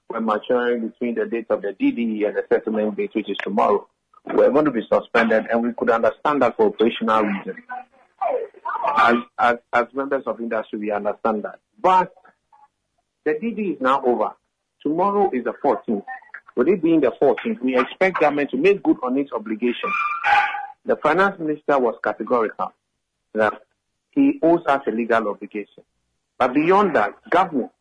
were 0.09 0.21
maturing 0.21 0.87
between 0.89 1.15
the 1.15 1.25
date 1.25 1.47
of 1.49 1.61
the 1.61 1.69
DDE 1.79 2.27
and 2.27 2.37
the 2.37 2.43
settlement 2.51 2.97
date, 2.97 3.11
which 3.13 3.29
is 3.29 3.37
tomorrow, 3.43 3.87
were 4.33 4.49
going 4.51 4.65
to 4.65 4.71
be 4.71 4.81
suspended, 4.91 5.45
and 5.51 5.63
we 5.63 5.73
could 5.73 5.89
understand 5.89 6.41
that 6.41 6.55
for 6.55 6.67
operational 6.67 7.23
reasons. 7.23 7.59
As, 8.97 9.15
as, 9.37 9.57
as 9.73 9.85
members 9.93 10.23
of 10.25 10.39
industry, 10.39 10.79
we 10.79 10.91
understand 10.91 11.43
that. 11.43 11.59
But 11.81 12.13
the 13.25 13.31
DDE 13.31 13.75
is 13.75 13.81
now 13.81 14.01
over. 14.03 14.31
Tomorrow 14.81 15.31
is 15.33 15.43
the 15.43 15.53
14th. 15.63 16.03
With 16.55 16.67
it 16.67 16.81
being 16.81 17.01
the 17.01 17.11
14th, 17.21 17.61
we 17.61 17.77
expect 17.77 18.19
government 18.19 18.51
to 18.51 18.57
make 18.57 18.83
good 18.83 18.97
on 19.03 19.17
its 19.17 19.31
obligation. 19.31 19.91
The 20.85 20.95
finance 20.97 21.39
minister 21.39 21.77
was 21.77 21.95
categorical 22.03 22.73
that 23.33 23.61
he 24.11 24.39
owes 24.41 24.65
us 24.65 24.81
a 24.87 24.91
legal 24.91 25.27
obligation. 25.29 25.83
But 26.37 26.53
beyond 26.53 26.95
that, 26.95 27.13
government 27.29 27.71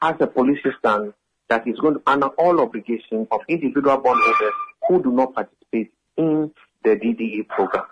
has 0.00 0.16
a 0.20 0.26
policy 0.26 0.70
stand 0.78 1.14
that 1.48 1.66
is 1.66 1.78
going 1.78 1.94
to 1.94 2.02
honor 2.06 2.28
all 2.38 2.60
obligations 2.60 3.28
of 3.30 3.40
individual 3.48 3.96
bondholders 3.98 4.52
who 4.86 5.02
do 5.02 5.10
not 5.10 5.34
participate 5.34 5.92
in 6.16 6.52
the 6.82 6.90
DDE 6.90 7.48
program. 7.48 7.84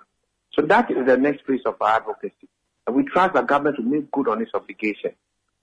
So 0.52 0.62
that 0.62 0.90
is 0.90 1.07
the 1.07 1.16
next 1.16 1.44
phase 1.46 1.62
of 1.66 1.76
our 1.80 1.96
advocacy. 1.96 2.48
And 2.87 2.94
we 2.94 3.04
trust 3.04 3.35
the 3.35 3.42
government 3.42 3.76
to 3.76 3.83
make 3.83 4.11
good 4.11 4.28
on 4.28 4.40
its 4.40 4.52
obligation. 4.54 5.12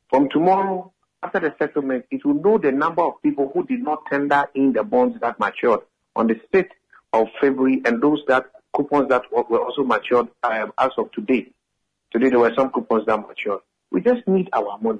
From 0.10 0.30
tomorrow, 0.30 0.91
after 1.24 1.39
the 1.39 1.54
settlement, 1.58 2.06
it 2.12 2.26
will 2.26 2.34
know 2.34 2.58
the 2.58 2.72
number 2.72 3.02
of 3.04 3.22
people 3.22 3.52
who 3.54 3.65
did 3.65 3.82
not 3.82 4.06
tender 4.10 4.46
in 4.56 4.74
the 4.74 4.84
bonds 4.84 5.20
that 5.22 5.39
matured 5.39 5.82
on 6.15 6.28
the 6.28 6.39
6th 6.54 6.72
of 7.13 7.28
February 7.39 7.82
and 7.86 8.02
those 8.02 8.22
that 8.28 8.46
coupons 8.76 9.10
that 9.10 9.32
were 9.32 9.44
were 9.44 9.63
also 9.63 9.84
matured 9.84 10.28
um, 10.44 10.74
as 10.78 10.91
of 10.98 11.12
today. 11.12 11.48
Today 12.12 12.30
there 12.30 12.39
were 12.39 12.54
some 12.56 12.70
coupons 12.72 13.06
that 13.06 13.17
matured. 13.17 13.62
We 13.91 14.02
just 14.02 14.28
need 14.28 14.50
our 14.54 14.78
money. 14.80 15.00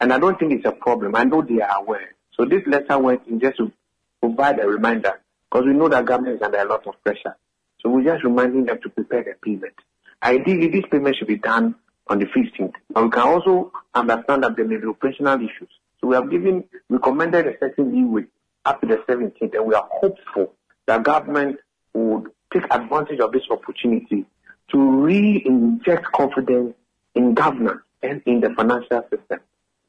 And 0.00 0.12
I 0.12 0.18
don't 0.18 0.38
think 0.38 0.52
it's 0.52 0.66
a 0.66 0.72
problem. 0.72 1.16
I 1.16 1.24
know 1.24 1.42
they 1.42 1.60
are 1.60 1.78
aware. 1.78 2.14
So 2.34 2.44
this 2.44 2.62
letter 2.66 2.98
went 2.98 3.26
in 3.26 3.40
just 3.40 3.56
to 3.56 3.72
provide 4.20 4.60
a 4.60 4.66
reminder 4.66 5.20
because 5.50 5.66
we 5.66 5.72
know 5.72 5.88
that 5.88 6.04
government 6.04 6.36
is 6.36 6.42
under 6.42 6.58
a 6.58 6.64
lot 6.64 6.86
of 6.86 6.94
pressure. 7.02 7.36
So 7.80 7.90
we're 7.90 8.04
just 8.04 8.24
reminding 8.24 8.66
them 8.66 8.78
to 8.82 8.88
prepare 8.88 9.24
the 9.24 9.34
payment. 9.42 9.74
Ideally, 10.22 10.68
this 10.68 10.84
payment 10.90 11.16
should 11.16 11.28
be 11.28 11.36
done 11.36 11.76
on 12.08 12.18
the 12.18 12.26
15th. 12.26 12.72
But 12.90 13.04
we 13.04 13.10
can 13.10 13.22
also 13.22 13.72
understand 13.94 14.42
that 14.42 14.56
there 14.56 14.64
may 14.64 14.76
be 14.76 14.86
operational 14.86 15.36
issues. 15.36 15.68
So 16.00 16.08
we 16.08 16.14
have 16.14 16.30
given, 16.30 16.64
recommended 16.88 17.46
a 17.46 17.58
certain 17.58 17.92
leeway 17.94 18.24
up 18.64 18.80
the 18.80 19.02
17th, 19.08 19.54
and 19.54 19.66
we 19.66 19.74
are 19.74 19.88
hopeful 19.90 20.52
that 20.86 21.02
government 21.02 21.58
would 21.94 22.30
take 22.52 22.64
advantage 22.70 23.20
of 23.20 23.32
this 23.32 23.42
opportunity 23.50 24.24
to 24.70 24.78
re-inject 24.78 26.04
confidence 26.12 26.74
in 27.14 27.34
governance 27.34 27.80
and 28.02 28.22
in 28.26 28.40
the 28.40 28.50
financial 28.50 29.02
system. 29.10 29.40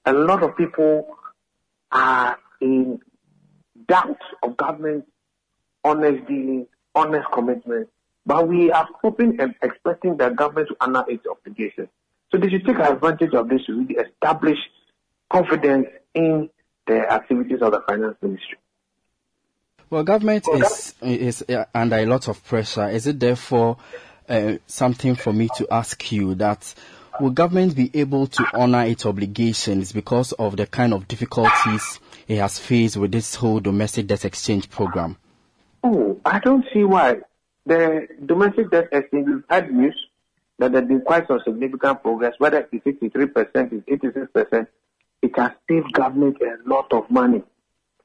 A 0.05 0.13
lot 0.13 0.43
of 0.43 0.55
people 0.55 1.07
are 1.91 2.37
in 2.61 2.99
doubt 3.87 4.21
of 4.43 4.55
government's 4.57 5.07
honest 5.87 6.27
dealing, 6.27 6.67
honest 6.93 7.27
commitment, 7.33 7.89
but 8.25 8.47
we 8.47 8.71
are 8.71 8.87
hoping 9.01 9.39
and 9.39 9.55
expecting 9.61 10.17
the 10.17 10.29
government 10.29 10.67
to 10.67 10.75
honor 10.81 11.05
its 11.07 11.25
obligations. 11.25 11.87
So 12.31 12.37
they 12.37 12.49
should 12.49 12.65
take 12.65 12.77
advantage 12.77 13.33
of 13.33 13.47
this 13.47 13.65
to 13.67 13.73
really 13.73 13.95
establish 13.95 14.57
confidence 15.29 15.87
in 16.13 16.49
the 16.85 17.11
activities 17.11 17.61
of 17.61 17.71
the 17.71 17.81
finance 17.87 18.17
ministry. 18.21 18.57
Well, 19.89 20.03
government 20.03 20.45
is 20.53 20.93
is 21.01 21.45
uh, 21.47 21.65
under 21.73 21.95
a 21.95 22.05
lot 22.05 22.27
of 22.27 22.43
pressure. 22.43 22.89
Is 22.89 23.07
it 23.07 23.19
therefore 23.21 23.77
uh, 24.27 24.57
something 24.67 25.15
for 25.15 25.31
me 25.31 25.49
to 25.55 25.67
ask 25.71 26.11
you 26.11 26.35
that 26.35 26.73
will 27.21 27.29
government 27.29 27.75
be 27.75 27.89
able 27.93 28.27
to 28.27 28.45
honor 28.53 28.83
its 28.83 29.05
obligations 29.05 29.93
because 29.93 30.33
of 30.33 30.57
the 30.57 30.67
kind 30.67 30.93
of 30.93 31.07
difficulties 31.07 32.01
it 32.27 32.37
has 32.37 32.59
faced 32.59 32.97
with 32.97 33.13
this 33.13 33.35
whole 33.35 33.61
domestic 33.61 34.07
debt 34.07 34.25
exchange 34.25 34.69
program? 34.69 35.15
Oh, 35.89 36.19
I 36.25 36.39
don't 36.39 36.65
see 36.73 36.83
why. 36.83 37.19
The 37.65 38.07
domestic 38.25 38.71
debt 38.71 38.89
exchange, 38.91 39.25
we've 39.25 39.43
had 39.49 39.71
news 39.71 39.95
that 40.59 40.73
there's 40.73 40.85
been 40.85 40.99
quite 40.99 41.29
some 41.29 41.39
significant 41.45 42.01
progress, 42.03 42.33
whether 42.39 42.67
it's 42.69 42.85
53%, 42.85 43.71
it's 43.87 44.03
86%, 44.03 44.67
it 45.21 45.31
has 45.37 45.51
saved 45.69 45.93
government 45.93 46.37
a 46.41 46.69
lot 46.69 46.91
of 46.91 47.09
money. 47.09 47.41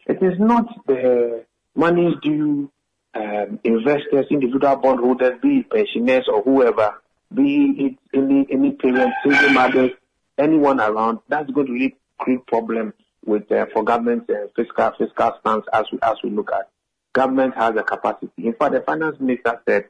It 0.07 0.23
is 0.23 0.39
not 0.39 0.69
the 0.87 1.45
money 1.75 2.15
due 2.23 2.71
um, 3.15 3.59
investors, 3.65 4.27
individual 4.31 4.77
bondholders, 4.77 5.41
be 5.43 5.59
it 5.59 5.71
pensioners 5.71 6.29
or 6.33 6.43
whoever, 6.43 6.95
be 7.35 7.75
it 7.79 7.99
any 8.17 8.47
any 8.49 8.73
parents, 8.73 9.17
single 9.25 9.51
mothers, 9.51 9.91
anyone 10.39 10.81
around, 10.81 11.19
that's 11.29 11.51
going 11.51 11.67
to 11.67 11.73
really 11.73 11.97
create 12.19 12.47
problems 12.47 12.93
with 13.25 13.51
uh, 13.51 13.67
for 13.73 13.83
government 13.83 14.31
uh, 14.31 14.47
fiscal 14.55 14.93
fiscal 14.99 15.33
stance 15.41 15.65
as 15.73 15.85
we 15.91 15.99
as 16.03 16.15
we 16.23 16.31
look 16.31 16.53
at. 16.53 16.72
Government 17.13 17.55
has 17.55 17.75
the 17.75 17.83
capacity. 17.83 18.31
In 18.39 18.55
fact, 18.55 18.73
the 18.73 18.81
finance 18.81 19.17
minister 19.21 19.61
said 19.69 19.85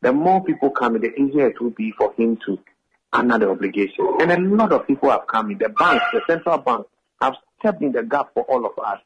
the 0.00 0.12
more 0.12 0.42
people 0.44 0.70
come 0.70 0.96
in, 0.96 1.02
the 1.02 1.12
easier 1.20 1.48
it 1.48 1.60
will 1.60 1.70
be 1.70 1.92
for 1.92 2.12
him 2.14 2.38
to 2.46 2.58
honor 3.12 3.38
the 3.38 3.50
obligation. 3.50 4.06
And 4.20 4.30
a 4.30 4.38
lot 4.38 4.72
of 4.72 4.86
people 4.86 5.10
have 5.10 5.26
come 5.26 5.50
in. 5.50 5.58
The 5.58 5.70
banks, 5.70 6.04
the 6.12 6.20
central 6.28 6.58
bank, 6.58 6.86
have 7.20 7.34
stepped 7.58 7.82
in 7.82 7.92
the 7.92 8.02
gap 8.04 8.32
for 8.34 8.44
all 8.44 8.64
of 8.64 8.78
us. 8.78 9.00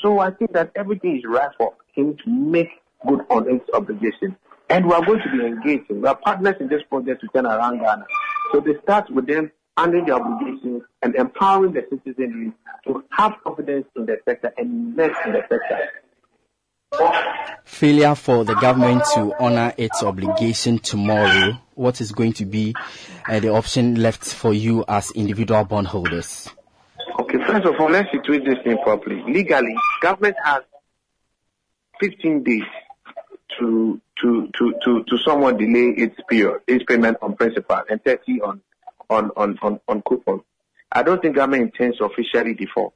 So 0.00 0.20
I 0.20 0.30
think 0.30 0.52
that 0.52 0.70
everything 0.74 1.18
is 1.18 1.24
right 1.26 1.50
for 1.58 1.74
him 1.92 2.16
to 2.24 2.30
make 2.30 2.68
good 3.06 3.20
on 3.30 3.48
its 3.50 3.68
obligation. 3.74 4.36
And 4.70 4.86
we 4.86 4.92
are 4.92 5.04
going 5.04 5.20
to 5.20 5.30
be 5.30 5.44
engaging. 5.44 6.00
We 6.00 6.08
are 6.08 6.16
partners 6.16 6.54
in 6.60 6.68
this 6.68 6.82
project 6.88 7.20
to 7.22 7.28
turn 7.28 7.46
around 7.46 7.78
Ghana. 7.78 8.06
So 8.52 8.60
they 8.60 8.78
start 8.82 9.10
with 9.10 9.26
them 9.26 9.50
honoring 9.76 10.06
the 10.06 10.12
obligations 10.12 10.82
and 11.02 11.14
empowering 11.14 11.72
the 11.72 11.86
citizenry 11.90 12.52
to 12.86 13.04
have 13.10 13.34
confidence 13.44 13.86
in 13.96 14.06
the 14.06 14.18
sector 14.26 14.52
and 14.56 14.88
invest 14.88 15.14
in 15.26 15.32
the 15.32 15.42
sector. 15.48 15.90
Failure 17.64 18.14
for 18.14 18.44
the 18.44 18.54
government 18.54 19.04
to 19.14 19.32
honor 19.38 19.72
its 19.76 20.02
obligation 20.02 20.78
tomorrow, 20.78 21.52
what 21.74 22.00
is 22.00 22.12
going 22.12 22.32
to 22.32 22.44
be 22.44 22.74
uh, 23.28 23.38
the 23.40 23.50
option 23.50 24.02
left 24.02 24.24
for 24.24 24.52
you 24.52 24.84
as 24.88 25.10
individual 25.12 25.64
bondholders? 25.64 26.48
Okay, 27.20 27.38
first 27.46 27.66
of 27.66 27.74
all, 27.78 27.90
let's 27.90 28.10
situate 28.10 28.44
this 28.44 28.56
thing 28.64 28.78
properly. 28.82 29.22
Legally, 29.28 29.76
government 30.00 30.34
has 30.42 30.62
15 32.00 32.42
days 32.42 32.62
to 33.58 34.00
to 34.22 34.50
to 34.58 34.74
to, 34.84 35.04
to 35.04 35.18
somewhat 35.18 35.58
delay 35.58 35.94
its 35.96 36.16
period, 36.28 36.60
its 36.66 36.84
payment 36.84 37.16
on 37.22 37.36
principal, 37.36 37.82
and 37.88 38.02
30 38.02 38.40
on 38.40 38.60
on 39.10 39.30
on 39.36 39.58
on, 39.62 39.80
on 39.86 40.02
coupon. 40.02 40.42
I 40.90 41.02
don't 41.02 41.20
think 41.20 41.36
government 41.36 41.74
intends 41.74 41.98
to 41.98 42.06
officially 42.06 42.54
default. 42.54 42.94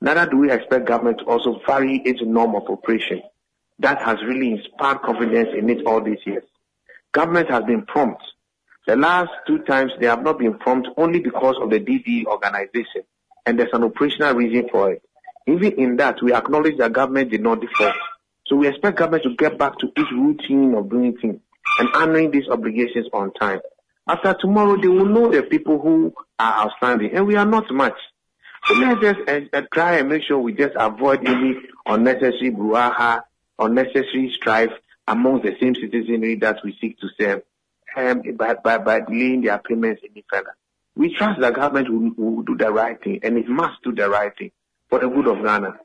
Neither 0.00 0.30
do 0.30 0.38
we 0.38 0.50
expect 0.52 0.86
government 0.86 1.18
to 1.18 1.24
also 1.24 1.60
vary 1.66 2.00
its 2.04 2.20
norm 2.22 2.54
of 2.54 2.68
operation. 2.68 3.22
That 3.80 4.00
has 4.02 4.16
really 4.24 4.52
inspired 4.52 5.02
confidence 5.02 5.48
in 5.56 5.68
it 5.70 5.86
all 5.86 6.02
these 6.02 6.18
years. 6.24 6.44
Government 7.12 7.50
has 7.50 7.64
been 7.64 7.84
prompt. 7.86 8.22
The 8.86 8.96
last 8.96 9.30
two 9.46 9.58
times 9.60 9.92
they 10.00 10.06
have 10.06 10.22
not 10.22 10.38
been 10.38 10.58
prompt 10.58 10.88
only 10.96 11.20
because 11.20 11.56
of 11.60 11.70
the 11.70 11.80
DD 11.80 12.26
organization, 12.26 13.02
and 13.44 13.58
there's 13.58 13.72
an 13.72 13.84
operational 13.84 14.34
reason 14.34 14.68
for 14.70 14.92
it. 14.92 15.02
Even 15.46 15.72
in 15.72 15.96
that, 15.96 16.22
we 16.22 16.32
acknowledge 16.32 16.76
that 16.78 16.92
government 16.92 17.30
did 17.30 17.42
not 17.42 17.60
default. 17.60 17.94
So 18.46 18.56
we 18.56 18.68
expect 18.68 18.98
government 18.98 19.24
to 19.24 19.34
get 19.36 19.58
back 19.58 19.78
to 19.78 19.88
its 19.96 20.10
routine 20.12 20.74
of 20.74 20.88
doing 20.90 21.16
things 21.16 21.40
and 21.78 21.88
honoring 21.94 22.30
these 22.30 22.48
obligations 22.48 23.06
on 23.12 23.32
time. 23.34 23.60
After 24.06 24.34
tomorrow, 24.40 24.80
they 24.80 24.88
will 24.88 25.06
know 25.06 25.30
the 25.30 25.42
people 25.42 25.78
who 25.80 26.14
are 26.38 26.66
outstanding, 26.66 27.14
and 27.14 27.26
we 27.26 27.36
are 27.36 27.44
not 27.44 27.70
much. 27.70 27.96
So 28.66 28.74
let's 28.74 29.00
just 29.00 29.52
uh, 29.52 29.62
try 29.72 29.98
and 29.98 30.08
make 30.08 30.22
sure 30.22 30.38
we 30.38 30.52
just 30.52 30.74
avoid 30.76 31.26
any 31.26 31.56
unnecessary 31.86 32.50
brouhaha, 32.50 33.22
unnecessary 33.58 34.32
strife 34.34 34.72
amongst 35.06 35.44
the 35.44 35.56
same 35.60 35.74
citizenry 35.74 36.36
that 36.36 36.58
we 36.64 36.76
seek 36.80 36.98
to 37.00 37.08
serve 37.18 37.42
um, 37.96 38.22
by, 38.36 38.54
by, 38.54 38.78
by 38.78 39.00
delaying 39.00 39.42
their 39.42 39.58
payments 39.58 40.02
any 40.08 40.24
further. 40.28 40.54
We 40.94 41.14
trust 41.14 41.40
the 41.40 41.50
government 41.50 41.88
will, 41.90 42.32
will 42.34 42.42
do 42.42 42.56
the 42.56 42.70
right 42.70 43.02
thing, 43.02 43.20
and 43.22 43.38
it 43.38 43.48
must 43.48 43.82
do 43.82 43.92
the 43.92 44.08
right 44.08 44.36
thing 44.36 44.50
for 44.90 44.98
the 44.98 45.08
good 45.08 45.28
of 45.28 45.42
Ghana. 45.42 45.78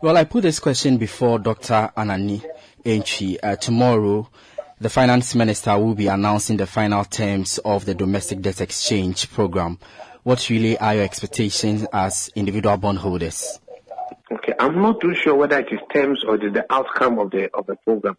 Well, 0.00 0.16
I 0.16 0.24
put 0.24 0.42
this 0.42 0.58
question 0.58 0.96
before 0.98 1.38
Dr. 1.38 1.92
Anani 1.96 2.44
Enchi. 2.84 3.38
Uh, 3.42 3.56
tomorrow, 3.56 4.28
the 4.80 4.90
finance 4.90 5.34
minister 5.34 5.78
will 5.78 5.94
be 5.94 6.08
announcing 6.08 6.56
the 6.56 6.66
final 6.66 7.04
terms 7.04 7.58
of 7.58 7.84
the 7.84 7.94
domestic 7.94 8.40
debt 8.40 8.60
exchange 8.60 9.30
program. 9.30 9.78
What 10.22 10.48
really 10.50 10.78
are 10.78 10.94
your 10.94 11.04
expectations 11.04 11.84
as 11.92 12.30
individual 12.36 12.76
bondholders? 12.76 13.58
Okay, 14.30 14.54
I'm 14.58 14.80
not 14.80 15.00
too 15.00 15.14
sure 15.14 15.34
whether 15.34 15.58
it 15.58 15.72
is 15.72 15.80
terms 15.92 16.24
or 16.24 16.38
the, 16.38 16.50
the 16.50 16.66
outcome 16.72 17.18
of 17.18 17.30
the 17.30 17.50
of 17.54 17.66
the 17.66 17.76
program. 17.76 18.16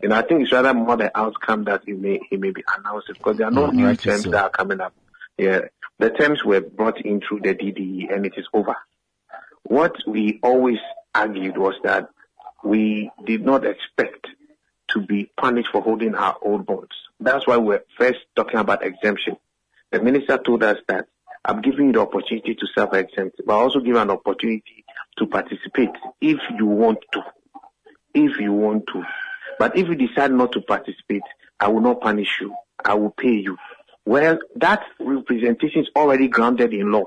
And 0.00 0.12
I 0.14 0.22
think 0.22 0.42
it's 0.42 0.52
rather 0.52 0.72
more 0.74 0.96
the 0.96 1.16
outcome 1.18 1.64
that 1.64 1.82
he 1.86 1.92
may 1.92 2.20
he 2.30 2.36
may 2.36 2.50
be 2.50 2.62
announcing 2.78 3.14
because 3.14 3.38
there 3.38 3.48
are 3.48 3.50
no 3.50 3.68
Mm, 3.68 3.74
new 3.74 3.96
terms 3.96 4.24
so. 4.24 4.30
that 4.30 4.44
are 4.44 4.50
coming 4.50 4.80
up. 4.80 4.92
Yeah, 5.38 5.62
the 5.98 6.10
terms 6.10 6.44
were 6.44 6.60
brought 6.60 7.00
in 7.04 7.20
through 7.20 7.40
the 7.40 7.54
DDE 7.54 8.12
and 8.14 8.26
it 8.26 8.34
is 8.36 8.46
over. 8.52 8.76
What 9.64 9.96
we 10.06 10.38
always 10.42 10.78
argued 11.14 11.56
was 11.58 11.74
that 11.82 12.08
we 12.62 13.10
did 13.24 13.44
not 13.44 13.64
expect 13.66 14.26
to 14.90 15.00
be 15.00 15.30
punished 15.36 15.70
for 15.72 15.80
holding 15.82 16.14
our 16.14 16.36
old 16.42 16.66
bonds. 16.66 16.94
That's 17.20 17.46
why 17.46 17.56
we're 17.56 17.84
first 17.98 18.18
talking 18.36 18.58
about 18.60 18.84
exemption. 18.84 19.36
The 19.90 20.00
minister 20.02 20.38
told 20.38 20.62
us 20.62 20.76
that 20.88 21.08
I'm 21.48 21.62
giving 21.62 21.86
you 21.86 21.92
the 21.92 22.00
opportunity 22.00 22.54
to 22.54 22.66
self-exempt, 22.76 23.40
but 23.46 23.54
also 23.54 23.80
give 23.80 23.96
an 23.96 24.10
opportunity 24.10 24.84
to 25.16 25.26
participate 25.26 25.88
if 26.20 26.38
you 26.58 26.66
want 26.66 26.98
to. 27.14 27.22
If 28.12 28.38
you 28.38 28.52
want 28.52 28.84
to. 28.92 29.02
But 29.58 29.74
if 29.74 29.88
you 29.88 29.94
decide 29.94 30.30
not 30.30 30.52
to 30.52 30.60
participate, 30.60 31.22
I 31.58 31.68
will 31.68 31.80
not 31.80 32.02
punish 32.02 32.38
you. 32.42 32.54
I 32.84 32.94
will 32.94 33.12
pay 33.12 33.32
you. 33.32 33.56
Well, 34.04 34.38
that 34.56 34.82
representation 35.00 35.82
is 35.82 35.88
already 35.96 36.28
grounded 36.28 36.74
in 36.74 36.92
law. 36.92 37.04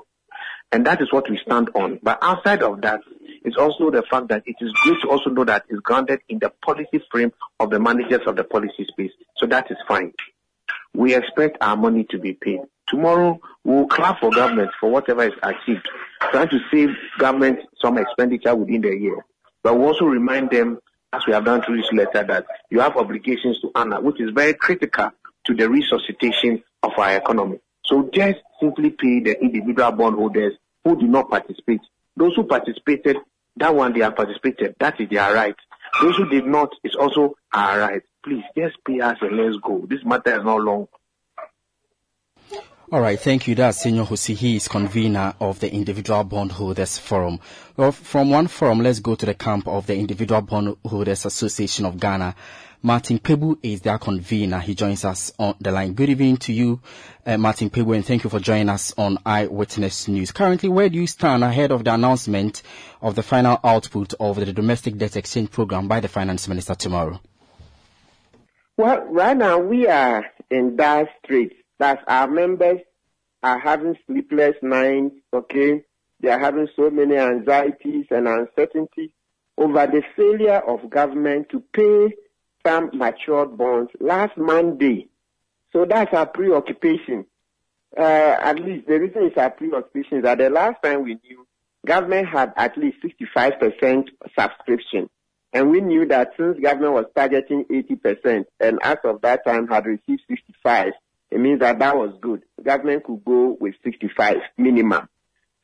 And 0.72 0.88
that 0.88 1.02
is 1.02 1.14
what 1.14 1.30
we 1.30 1.40
stand 1.46 1.70
on. 1.76 2.00
But 2.02 2.18
outside 2.24 2.64
of 2.64 2.82
that, 2.82 3.02
it's 3.44 3.58
also 3.58 3.92
the 3.92 4.04
fact 4.10 4.30
that 4.30 4.44
it 4.48 4.56
is 4.60 4.72
good 4.84 5.02
to 5.02 5.10
also 5.10 5.30
know 5.30 5.44
that 5.46 5.66
it's 5.70 5.82
grounded 5.82 6.22
in 6.30 6.40
the 6.40 6.52
policy 6.66 7.04
frame 7.12 7.32
of 7.60 7.70
the 7.70 7.80
managers 7.80 8.22
of 8.26 8.38
the 8.38 8.44
policy 8.44 8.88
space. 8.90 9.12
So 9.38 9.46
that 9.48 9.70
is 9.70 9.78
fine. 9.88 10.14
We 10.94 11.16
expect 11.16 11.58
our 11.62 11.78
money 11.78 12.06
to 12.10 12.20
be 12.20 12.34
paid. 12.34 12.60
Tomorrow, 12.88 13.40
we'll 13.64 13.88
clap 13.88 14.20
for 14.20 14.32
government 14.32 14.72
for 14.80 14.90
whatever 14.90 15.24
is 15.24 15.34
achieved, 15.42 15.88
trying 16.32 16.50
to 16.50 16.60
save 16.72 16.90
government 17.18 17.60
some 17.82 17.98
expenditure 17.98 18.54
within 18.56 18.82
the 18.82 18.96
year. 18.96 19.26
But 19.64 19.78
we 19.78 19.86
also 19.86 20.06
remind 20.06 20.50
them, 20.50 20.80
as 21.14 21.22
we 21.26 21.34
have 21.34 21.46
done 21.46 21.62
through 21.62 21.78
this 21.78 21.92
letter, 21.94 22.24
that 22.28 22.46
you 22.70 22.80
have 22.82 22.98
obligations 22.98 23.62
to 23.62 23.72
honor, 23.76 24.02
which 24.02 24.20
is 24.20 24.32
very 24.34 24.54
critical 24.54 25.12
to 25.46 25.54
the 25.56 25.70
resuscitation 25.70 26.64
of 26.84 26.92
our 26.98 27.16
economy. 27.16 27.60
So 27.86 28.10
just 28.14 28.40
simply 28.60 28.90
pay 28.92 29.22
the 29.22 29.42
individual 29.42 29.92
bondholders 29.92 30.54
who 30.84 31.00
do 31.00 31.08
not 31.08 31.30
participate. 31.30 31.82
Those 32.18 32.36
who 32.36 32.44
participated, 32.44 33.18
that 33.58 33.74
one 33.74 33.94
they 33.94 34.02
have 34.02 34.16
participated, 34.16 34.76
that 34.80 35.00
is 35.00 35.10
their 35.10 35.34
right. 35.34 35.56
Those 36.02 36.18
who 36.18 36.30
did 36.30 36.46
not, 36.46 36.74
is 36.84 36.96
also 36.96 37.36
our 37.54 37.80
right. 37.80 38.02
Please, 38.24 38.44
just 38.56 38.78
pay 38.86 39.00
us 39.00 39.18
and 39.22 39.36
let's 39.36 39.58
go. 39.64 39.86
This 39.90 40.06
matter 40.06 40.38
is 40.38 40.46
not 40.46 40.62
long. 40.62 40.88
All 42.92 43.00
right, 43.00 43.18
thank 43.18 43.48
you. 43.48 43.56
That's 43.56 43.86
Senyo 43.86 44.06
Hosi. 44.06 44.36
He 44.36 44.58
is 44.58 44.68
convener 44.68 45.34
of 45.40 45.62
the 45.62 45.74
Individual 45.74 46.26
Bondholders 46.26 46.98
Forum. 46.98 47.40
Well, 47.78 47.94
from 47.94 48.30
one 48.30 48.48
forum, 48.48 48.82
let's 48.82 49.00
go 49.00 49.16
to 49.16 49.26
the 49.26 49.34
camp 49.34 49.66
of 49.68 49.88
the 49.88 49.96
Individual 49.96 50.42
Bondholders 50.42 51.26
Association 51.26 51.86
of 51.86 51.98
Ghana. 51.98 52.36
Martin 52.84 53.20
Kpebu 53.20 53.60
is 53.64 53.80
their 53.80 53.98
convener. 53.98 54.60
He 54.60 54.76
joins 54.76 55.06
us 55.06 55.32
on 55.40 55.56
the 55.62 55.72
line. 55.72 55.94
Good 55.94 56.10
evening 56.10 56.36
to 56.38 56.52
you, 56.52 56.82
uh, 57.26 57.38
Martin 57.38 57.70
Kpebu, 57.70 57.96
and 57.96 58.06
thank 58.06 58.26
you 58.26 58.30
for 58.30 58.42
joining 58.42 58.68
us 58.70 58.94
on 58.98 59.20
Eyewitness 59.26 60.10
News. 60.10 60.34
Currently, 60.34 60.68
where 60.68 60.90
do 60.90 61.00
you 61.00 61.08
stand 61.08 61.46
ahead 61.46 61.72
of 61.72 61.86
the 61.86 61.94
announcement 61.94 62.62
of 63.02 63.16
the 63.16 63.24
final 63.24 63.58
output 63.64 64.16
of 64.20 64.36
the 64.36 64.52
domestic 64.52 64.98
debt 64.98 65.16
exchange 65.16 65.50
program 65.50 65.88
by 65.88 66.02
the 66.02 66.10
finance 66.10 66.48
minister 66.50 66.76
tomorrow? 66.76 67.22
Well, 68.78 69.06
right 69.06 69.38
now 69.38 69.60
we 69.60 69.88
are 69.88 70.26
in 70.50 70.76
dire 70.76 71.10
straits. 71.24 71.56
That 71.80 72.04
our 72.08 72.28
members 72.28 72.80
are 73.42 73.58
having 73.58 73.98
sleepless 74.06 74.56
nights, 74.62 75.16
okay? 75.34 75.84
They 76.20 76.30
are 76.30 76.40
having 76.40 76.68
so 76.76 76.92
many 76.92 77.18
anxieties 77.18 78.06
and 78.12 78.28
uncertainties 78.28 79.10
over 79.58 79.88
the 79.88 80.04
failure 80.16 80.60
of 80.60 80.90
government 80.90 81.50
to 81.50 81.64
pay 81.74 82.16
some 82.66 82.92
matured 82.94 83.58
bonds 83.58 83.92
last 84.00 84.38
Monday. 84.38 85.08
So 85.74 85.86
that's 85.86 86.14
our 86.14 86.28
preoccupation. 86.28 87.26
Uh, 87.98 88.02
at 88.40 88.60
least 88.60 88.88
the 88.88 89.00
reason 89.00 89.24
it's 89.24 89.38
our 89.38 89.50
preoccupation 89.50 90.20
is 90.20 90.24
that 90.24 90.38
the 90.38 90.50
last 90.50 90.82
time 90.84 91.04
we 91.04 91.16
knew, 91.24 91.46
government 91.86 92.28
had 92.28 92.54
at 92.56 92.78
least 92.78 92.98
65% 93.04 94.10
subscription. 94.38 95.10
And 95.54 95.70
we 95.70 95.82
knew 95.82 96.06
that 96.08 96.32
since 96.38 96.60
government 96.60 96.94
was 96.94 97.06
targeting 97.16 97.66
80% 97.66 98.46
and 98.60 98.80
as 98.82 98.98
of 99.04 99.22
that 99.22 99.46
time 99.46 99.68
had 99.68 99.86
received 99.86 100.22
65, 100.30 100.94
it 101.30 101.40
means 101.40 101.60
that 101.60 101.80
that 101.80 101.98
was 101.98 102.14
good. 102.22 102.44
Government 102.64 103.04
could 103.04 103.24
go 103.26 103.58
with 103.60 103.76
65 103.84 104.38
minimum. 104.58 105.08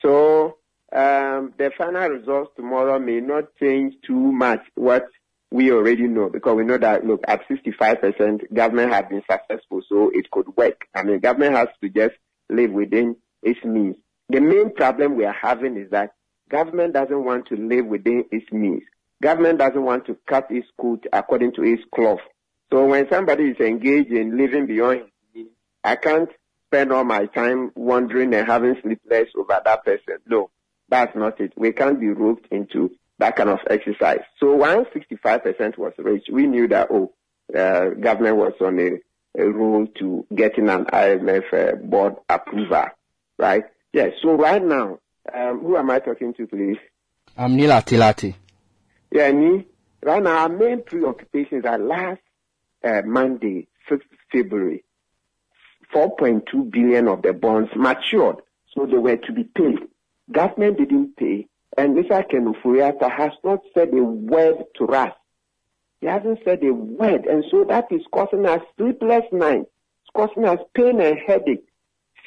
So 0.01 0.57
um, 0.93 1.53
the 1.57 1.71
final 1.77 2.09
results 2.09 2.51
tomorrow 2.55 2.99
may 2.99 3.19
not 3.19 3.55
change 3.59 3.95
too 4.05 4.31
much 4.31 4.61
what 4.75 5.07
we 5.51 5.71
already 5.71 6.03
know 6.03 6.29
because 6.29 6.55
we 6.55 6.63
know 6.63 6.77
that 6.77 7.05
look 7.05 7.23
at 7.27 7.47
65% 7.47 8.53
government 8.53 8.91
has 8.93 9.05
been 9.09 9.23
successful, 9.29 9.81
so 9.87 10.11
it 10.13 10.29
could 10.31 10.47
work. 10.57 10.85
I 10.93 11.03
mean, 11.03 11.19
government 11.19 11.55
has 11.55 11.69
to 11.81 11.89
just 11.89 12.15
live 12.49 12.71
within 12.71 13.15
its 13.41 13.63
means. 13.63 13.95
The 14.29 14.41
main 14.41 14.73
problem 14.73 15.15
we 15.15 15.25
are 15.25 15.35
having 15.41 15.77
is 15.77 15.89
that 15.91 16.11
government 16.49 16.93
doesn't 16.93 17.23
want 17.23 17.47
to 17.47 17.55
live 17.55 17.85
within 17.85 18.25
its 18.31 18.51
means. 18.51 18.83
Government 19.21 19.59
doesn't 19.59 19.83
want 19.83 20.05
to 20.05 20.17
cut 20.27 20.47
its 20.51 20.67
coat 20.79 21.05
according 21.11 21.53
to 21.53 21.63
its 21.63 21.81
cloth. 21.93 22.19
So 22.71 22.85
when 22.85 23.09
somebody 23.09 23.45
is 23.45 23.59
engaged 23.59 24.11
in 24.11 24.37
living 24.37 24.67
beyond 24.67 24.99
his 24.99 25.09
means, 25.33 25.49
I 25.83 25.95
can't 25.95 26.29
spend 26.67 26.91
all 26.91 27.03
my 27.03 27.25
time 27.27 27.71
wondering 27.75 28.33
and 28.33 28.45
having 28.45 28.75
sleepless 28.81 29.29
over 29.37 29.59
that 29.63 29.85
person. 29.85 30.17
No, 30.27 30.49
that's 30.89 31.15
not 31.15 31.39
it. 31.39 31.53
We 31.55 31.71
can't 31.71 31.99
be 31.99 32.09
roped 32.09 32.47
into 32.51 32.91
that 33.19 33.35
kind 33.35 33.49
of 33.49 33.59
exercise. 33.69 34.21
So 34.39 34.55
once 34.55 34.87
65% 34.95 35.77
was 35.77 35.93
reached, 35.97 36.29
we 36.31 36.45
knew 36.45 36.67
that, 36.67 36.89
oh, 36.91 37.13
uh, 37.57 37.89
government 37.99 38.35
was 38.37 38.53
on 38.61 38.79
a, 38.79 38.99
a 39.39 39.87
to 39.99 40.25
getting 40.35 40.69
an 40.69 40.85
IMF 40.85 41.53
uh, 41.53 41.75
board 41.77 42.15
approval, 42.29 42.85
right? 43.37 43.63
Yes. 43.93 44.13
So 44.21 44.35
right 44.35 44.63
now, 44.63 44.99
um, 45.33 45.59
who 45.61 45.77
am 45.77 45.89
I 45.89 45.99
talking 45.99 46.33
to, 46.35 46.45
please? 46.45 46.77
I'm 47.37 47.57
Nii 47.57 47.67
Larte 47.67 47.97
Lartey. 47.97 48.35
Yeah, 49.11 49.31
me. 49.31 49.65
Right 50.03 50.21
now, 50.21 50.37
our 50.37 50.49
main 50.49 50.83
preoccupations 50.83 51.65
are 51.65 51.77
last 51.79 52.21
uh, 52.83 53.01
Monday, 53.05 53.67
6th 53.89 54.01
February, 54.31 54.83
4.2 55.93 56.71
billion 56.71 57.07
of 57.07 57.21
the 57.21 57.33
bonds 57.33 57.71
matured, 57.75 58.37
so 58.73 58.85
they 58.85 58.97
were 58.97 59.17
to 59.17 59.31
be 59.31 59.43
paid. 59.43 59.79
Government 60.31 60.77
didn't 60.77 61.15
pay, 61.15 61.47
and 61.77 61.95
Mr. 61.95 62.29
Ken 62.29 62.53
Ofori-Atta 62.53 63.09
has 63.09 63.31
not 63.43 63.59
said 63.73 63.89
a 63.93 64.03
word 64.03 64.65
to 64.77 64.87
us. 64.89 65.13
He 66.01 66.07
hasn't 66.07 66.39
said 66.43 66.63
a 66.63 66.73
word, 66.73 67.25
and 67.25 67.43
so 67.49 67.63
that 67.63 67.91
is 67.91 68.01
causing 68.11 68.45
us 68.45 68.61
sleepless 68.77 69.23
nights. 69.31 69.69
It's 70.03 70.11
causing 70.13 70.45
us 70.45 70.59
pain 70.75 71.01
and 71.01 71.17
headache, 71.25 71.65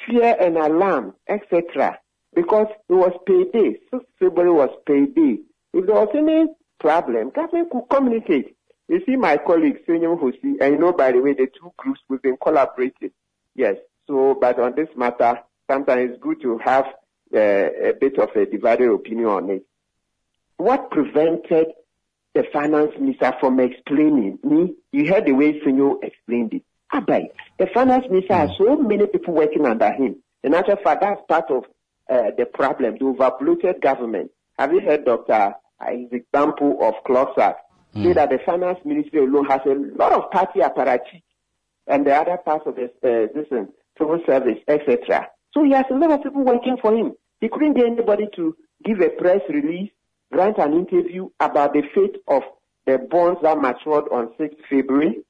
fear 0.05 0.35
and 0.39 0.57
alarm, 0.57 1.13
etc. 1.29 1.99
Because 2.33 2.67
it 2.89 2.93
was 2.93 3.13
payday. 3.25 3.77
6th 3.93 4.05
February 4.19 4.51
was 4.51 4.69
payday. 4.85 5.37
If 5.73 5.85
there 5.85 5.95
was 5.95 6.09
any 6.15 6.47
problem, 6.81 7.29
government 7.29 7.69
could 7.69 7.83
communicate. 7.89 8.57
You 8.89 9.01
see 9.05 9.15
my 9.15 9.37
colleague, 9.37 9.85
Senyo 9.87 10.19
Hosi, 10.19 10.59
and 10.59 10.73
you 10.73 10.77
know, 10.77 10.91
by 10.91 11.11
the 11.13 11.19
way, 11.19 11.33
the 11.33 11.47
two 11.47 11.71
groups, 11.77 12.01
we've 12.09 12.21
been 12.21 12.37
collaborating. 12.41 13.11
Yes. 13.55 13.75
So, 14.07 14.35
but 14.39 14.59
on 14.59 14.75
this 14.75 14.89
matter, 14.97 15.39
sometimes 15.69 16.11
it's 16.11 16.21
good 16.21 16.41
to 16.41 16.57
have 16.57 16.85
uh, 17.33 17.37
a 17.39 17.93
bit 17.99 18.17
of 18.17 18.35
a 18.35 18.45
divided 18.45 18.89
opinion 18.89 19.27
on 19.27 19.49
it. 19.49 19.63
What 20.57 20.91
prevented 20.91 21.67
the 22.33 22.43
finance 22.51 22.91
minister 22.99 23.33
from 23.39 23.59
explaining 23.59 24.39
me? 24.43 24.75
You 24.91 25.07
heard 25.07 25.25
the 25.25 25.33
way 25.33 25.61
Senyo 25.61 26.03
explained 26.03 26.53
it. 26.53 26.63
Abai, 26.91 27.27
the 27.57 27.67
finance 27.67 28.05
minister 28.09 28.33
has 28.33 28.49
so 28.57 28.75
many 28.75 29.07
people 29.07 29.33
working 29.33 29.65
under 29.65 29.91
him. 29.91 30.17
In 30.43 30.53
actual 30.53 30.75
fact, 30.83 31.01
that's 31.01 31.21
part 31.29 31.49
of 31.49 31.63
uh, 32.09 32.31
the 32.37 32.45
problem, 32.45 32.95
the 32.95 33.05
overbloated 33.05 33.79
government. 33.79 34.31
Have 34.59 34.73
you 34.73 34.81
heard 34.81 35.05
Dr. 35.05 35.55
His 35.89 36.11
example 36.11 36.77
of 36.81 36.95
Clocksack? 37.05 37.57
Mm. 37.95 38.03
Say 38.03 38.13
that 38.13 38.29
the 38.29 38.39
finance 38.45 38.79
ministry 38.85 39.19
alone 39.19 39.45
has 39.45 39.61
a 39.65 39.75
lot 39.97 40.13
of 40.13 40.31
party 40.31 40.59
apparatchik 40.59 41.23
and 41.87 42.05
the 42.05 42.15
other 42.15 42.37
parts 42.37 42.65
of 42.65 42.75
the 42.75 42.85
uh, 42.85 43.27
this 43.33 43.47
civil 43.97 44.19
service, 44.25 44.59
etc. 44.67 45.27
So 45.53 45.63
he 45.63 45.71
has 45.71 45.85
a 45.91 45.95
lot 45.95 46.11
of 46.11 46.23
people 46.23 46.43
working 46.43 46.77
for 46.81 46.95
him. 46.95 47.13
He 47.41 47.49
couldn't 47.49 47.73
get 47.73 47.85
anybody 47.85 48.27
to 48.35 48.55
give 48.85 48.99
a 49.01 49.09
press 49.09 49.41
release, 49.49 49.91
grant 50.31 50.57
an 50.57 50.73
interview 50.73 51.29
about 51.39 51.73
the 51.73 51.83
fate 51.93 52.17
of 52.27 52.43
the 52.85 52.97
bonds 52.97 53.41
that 53.43 53.57
matured 53.57 54.05
on 54.11 54.33
6th 54.39 54.57
February. 54.69 55.23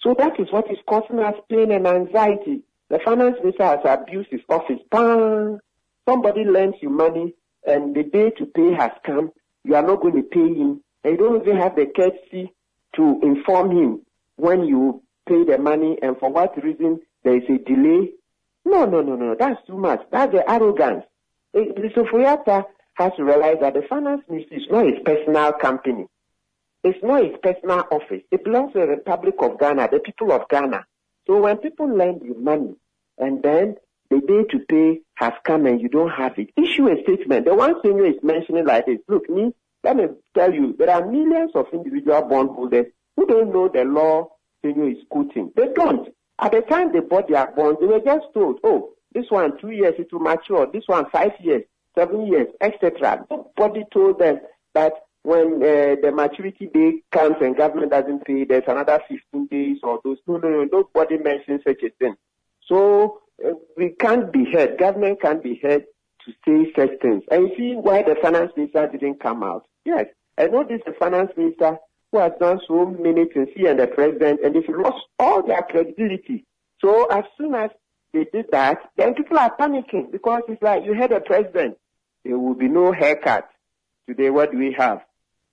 So 0.00 0.14
that 0.18 0.38
is 0.40 0.48
what 0.50 0.70
is 0.70 0.78
causing 0.88 1.20
us 1.20 1.34
pain 1.48 1.70
and 1.70 1.86
anxiety. 1.86 2.62
The 2.88 2.98
finance 3.04 3.36
minister 3.42 3.64
has 3.64 3.80
abused 3.84 4.30
his 4.30 4.40
office. 4.48 4.80
Bang! 4.90 5.60
Somebody 6.08 6.44
lends 6.44 6.76
you 6.80 6.90
money 6.90 7.34
and 7.66 7.94
the 7.94 8.02
day 8.02 8.30
to 8.30 8.46
pay 8.46 8.72
has 8.72 8.90
come. 9.04 9.30
You 9.64 9.74
are 9.74 9.82
not 9.82 10.00
going 10.00 10.16
to 10.16 10.22
pay 10.22 10.54
him. 10.54 10.82
And 11.04 11.12
you 11.12 11.16
don't 11.16 11.42
even 11.42 11.56
have 11.56 11.76
the 11.76 11.86
courtesy 11.86 12.52
to 12.96 13.20
inform 13.22 13.70
him 13.70 14.02
when 14.36 14.64
you 14.64 15.02
pay 15.28 15.44
the 15.44 15.58
money 15.58 15.98
and 16.02 16.18
for 16.18 16.30
what 16.30 16.62
reason 16.62 17.00
there 17.24 17.36
is 17.36 17.44
a 17.48 17.58
delay. 17.58 18.10
No, 18.64 18.84
no, 18.84 19.00
no, 19.00 19.16
no. 19.16 19.34
That's 19.38 19.64
too 19.66 19.76
much. 19.76 20.00
That's 20.10 20.32
the 20.32 20.48
arrogance. 20.50 21.04
Eh, 21.54 21.72
Mr. 21.78 22.04
Ofori-Atta 22.06 22.66
has 22.94 23.12
to 23.16 23.24
realize 23.24 23.56
that 23.60 23.74
the 23.74 23.82
finance 23.88 24.22
ministry 24.28 24.58
is 24.58 24.70
not 24.70 24.86
his 24.86 24.98
personal 25.04 25.52
company. 25.52 26.06
It's 26.82 27.02
not 27.02 27.24
his 27.24 27.36
personal 27.42 27.84
office. 27.90 28.22
It 28.30 28.44
belongs 28.44 28.72
to 28.72 28.80
the 28.80 28.86
Republic 28.86 29.34
of 29.40 29.58
Ghana, 29.58 29.88
the 29.92 30.00
people 30.00 30.32
of 30.32 30.48
Ghana. 30.48 30.84
So 31.26 31.40
when 31.40 31.58
people 31.58 31.94
lend 31.94 32.22
you 32.24 32.34
money 32.38 32.74
and 33.18 33.42
then 33.42 33.76
the 34.10 34.20
day 34.20 34.44
to 34.50 34.58
pay 34.68 35.00
has 35.14 35.32
come 35.44 35.66
and 35.66 35.80
you 35.80 35.88
don't 35.88 36.10
have 36.10 36.38
it, 36.38 36.50
issue 36.56 36.88
a 36.88 37.00
statement. 37.02 37.46
The 37.46 37.54
one 37.54 37.80
thing 37.82 38.04
is 38.04 38.16
mentioning 38.22 38.66
like 38.66 38.86
this, 38.86 38.98
look, 39.08 39.28
me, 39.30 39.52
let 39.84 39.96
me 39.96 40.04
tell 40.34 40.52
you, 40.52 40.74
there 40.78 40.90
are 40.90 41.06
millions 41.06 41.52
of 41.54 41.66
individual 41.72 42.22
bondholders 42.22 42.86
who 43.16 43.26
don't 43.26 43.52
know 43.52 43.68
the 43.68 43.84
law 43.84 44.28
Senyo 44.64 44.90
is 44.90 45.02
quoting. 45.08 45.52
They 45.56 45.68
don't. 45.74 46.08
At 46.38 46.52
the 46.52 46.62
time 46.62 46.92
they 46.92 47.00
bought 47.00 47.28
their 47.28 47.50
bonds, 47.52 47.80
they 47.80 47.86
were 47.86 48.00
just 48.00 48.26
told, 48.34 48.60
oh, 48.64 48.90
this 49.12 49.26
one 49.28 49.58
two 49.60 49.70
years 49.70 49.94
it 49.98 50.12
will 50.12 50.20
mature, 50.20 50.66
this 50.72 50.84
one 50.86 51.06
five 51.10 51.32
years, 51.40 51.62
seven 51.96 52.26
years, 52.26 52.48
etc. 52.60 53.24
Nobody 53.30 53.84
told 53.92 54.18
them 54.18 54.40
that 54.74 54.92
when 55.22 55.56
uh, 55.62 55.96
the 56.00 56.12
maturity 56.14 56.66
day 56.72 57.02
comes 57.12 57.36
and 57.40 57.56
government 57.56 57.90
doesn't 57.90 58.24
pay, 58.24 58.44
there's 58.44 58.64
another 58.66 59.00
15 59.08 59.46
days 59.48 59.76
or 59.82 60.00
those. 60.02 60.16
No, 60.26 60.38
no, 60.38 60.48
no, 60.48 60.64
nobody 60.64 61.18
mentions 61.18 61.62
such 61.66 61.82
a 61.82 61.90
thing. 61.98 62.14
So 62.66 63.20
we 63.76 63.90
can't 63.90 64.32
be 64.32 64.44
heard. 64.52 64.78
Government 64.78 65.20
can't 65.20 65.42
be 65.42 65.60
heard 65.62 65.84
to 66.24 66.32
say 66.46 66.72
such 66.76 67.00
things. 67.00 67.22
And 67.30 67.48
you 67.48 67.56
see 67.56 67.74
why 67.74 68.02
the 68.02 68.16
finance 68.20 68.52
minister 68.56 68.88
didn't 68.88 69.20
come 69.20 69.42
out. 69.42 69.66
Yes, 69.84 70.06
I 70.36 70.46
know 70.46 70.64
this 70.64 70.80
the 70.84 70.92
finance 70.92 71.32
minister 71.36 71.78
who 72.12 72.18
has 72.18 72.32
done 72.40 72.60
so 72.66 72.86
many 72.86 73.26
things, 73.26 73.48
he 73.54 73.66
and 73.66 73.78
the 73.78 73.86
president, 73.86 74.40
and 74.44 74.54
they've 74.54 74.68
lost 74.68 75.06
all 75.18 75.42
their 75.46 75.62
credibility. 75.62 76.44
So 76.80 77.06
as 77.06 77.24
soon 77.38 77.54
as 77.54 77.70
they 78.12 78.24
did 78.32 78.46
that, 78.50 78.78
then 78.96 79.14
people 79.14 79.38
are 79.38 79.54
panicking 79.56 80.10
because 80.10 80.42
it's 80.48 80.62
like 80.62 80.84
you 80.84 80.94
had 80.94 81.12
a 81.12 81.20
president. 81.20 81.76
There 82.24 82.38
will 82.38 82.54
be 82.54 82.68
no 82.68 82.92
haircut. 82.92 83.48
Today, 84.08 84.30
what 84.30 84.50
do 84.50 84.58
we 84.58 84.74
have? 84.76 85.02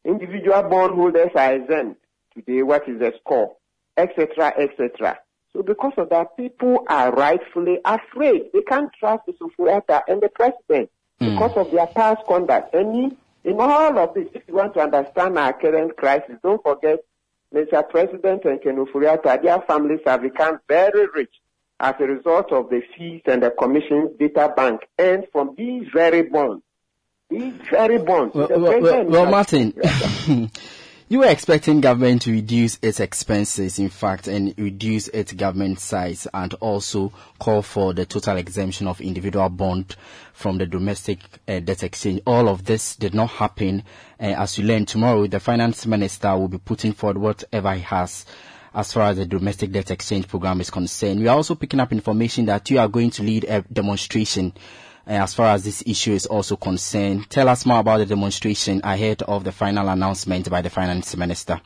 Individual 0.04 0.64
bondholders 0.64 1.30
are 1.36 1.54
exempt. 1.54 2.02
Today, 2.34 2.64
what 2.64 2.88
is 2.90 3.00
the 3.00 3.14
score? 3.20 3.56
Etc., 3.96 4.54
etc. 4.58 5.20
So 5.54 5.64
because 5.64 5.94
of 5.98 6.10
that, 6.10 6.38
people 6.38 6.86
are 6.88 7.12
rightfully 7.12 7.80
afraid. 7.84 8.50
They 8.54 8.62
can't 8.62 8.92
trust 9.00 9.26
the 9.26 9.34
Ofori-Atta 9.34 10.04
and 10.08 10.22
the 10.22 10.30
president 10.30 10.90
mm. 11.22 11.34
because 11.34 11.58
of 11.58 11.72
their 11.72 11.88
past 11.88 12.26
conduct. 12.28 12.74
And 12.74 13.16
in 13.44 13.60
all 13.60 13.98
of 13.98 14.14
this, 14.14 14.28
if 14.34 14.44
you 14.48 14.56
want 14.56 14.74
to 14.76 14.82
understand 14.82 15.38
our 15.38 15.54
current 15.54 15.96
crisis, 15.98 16.36
don't 16.44 16.62
forget 16.62 17.00
Mr. 17.54 17.88
President 17.90 18.44
and 18.46 18.62
Ken 18.62 18.76
Ofori-Atta, 18.76 19.40
their 19.42 19.62
families 19.62 20.02
have 20.06 20.22
become 20.22 20.60
very 20.68 21.08
rich 21.14 21.34
as 21.80 21.96
a 22.00 22.04
result 22.04 22.52
of 22.52 22.70
the 22.70 22.82
fees 22.98 23.22
and 23.26 23.44
the 23.44 23.52
commission's 23.52 24.18
data 24.20 24.52
bank 24.56 24.82
and 24.98 25.26
from 25.32 25.56
these 25.58 25.88
very 25.94 26.24
bonds. 26.24 26.64
These 27.30 27.54
very 27.70 27.98
bonds. 28.00 28.34
Well, 28.36 28.48
well, 28.50 28.82
well, 28.82 29.06
well 29.06 29.26
Martin, 29.30 29.74
you 31.10 31.20
were 31.20 31.28
expecting 31.28 31.80
government 31.80 32.24
to 32.24 32.32
reduce 32.32 32.78
its 32.82 33.00
expenses, 33.00 33.80
in 33.80 33.88
fact, 33.88 34.28
and 34.28 34.54
reduce 34.58 35.08
its 35.10 35.32
government 35.32 35.80
size 35.80 36.28
and 36.34 36.54
also 36.56 37.14
call 37.40 37.62
for 37.62 37.94
the 37.94 38.06
total 38.06 38.36
exemption 38.36 38.88
of 38.88 39.00
individual 39.00 39.48
bond 39.48 39.96
from 40.34 40.58
the 40.58 40.66
domestic 40.66 41.20
uh, 41.48 41.60
debt 41.60 41.84
exchange. 41.84 42.22
All 42.28 42.50
of 42.50 42.66
this 42.66 42.98
did 42.98 43.14
not 43.14 43.30
happen. 43.30 43.84
Uh, 44.20 44.36
as 44.38 44.58
you 44.58 44.66
learn 44.66 44.86
tomorrow, 44.86 45.28
the 45.28 45.40
finance 45.40 45.86
minister 45.86 46.36
will 46.36 46.50
be 46.50 46.58
putting 46.58 46.92
forward 46.92 47.18
whatever 47.18 47.74
he 47.74 47.82
has 47.82 48.26
as 48.74 48.92
far 48.92 49.10
as 49.10 49.18
the 49.18 49.26
domestic 49.26 49.72
debt 49.72 49.90
exchange 49.90 50.28
program 50.28 50.60
is 50.60 50.70
concerned. 50.70 51.22
We 51.22 51.30
are 51.30 51.38
also 51.38 51.56
picking 51.56 51.80
up 51.80 51.94
information 51.94 52.46
that 52.48 52.70
you 52.70 52.80
are 52.80 52.90
going 52.90 53.12
to 53.12 53.24
lead 53.24 53.46
a 53.46 53.62
demonstration 53.62 54.54
Uh, 55.08 55.14
as 55.14 55.34
far 55.34 55.54
as 55.54 55.64
this 55.64 55.82
issue 55.86 56.12
is 56.12 56.26
also 56.26 56.58
concerned. 56.58 57.30
Tell 57.30 57.48
us 57.48 57.66
more 57.66 57.80
about 57.80 58.00
the 58.00 58.06
demonstration 58.06 58.82
ahead 58.84 59.22
of 59.22 59.46
the 59.46 59.54
final 59.54 59.88
announcement 59.88 60.50
by 60.50 60.62
the 60.62 60.70
finance 60.70 61.16
minister. 61.16 61.62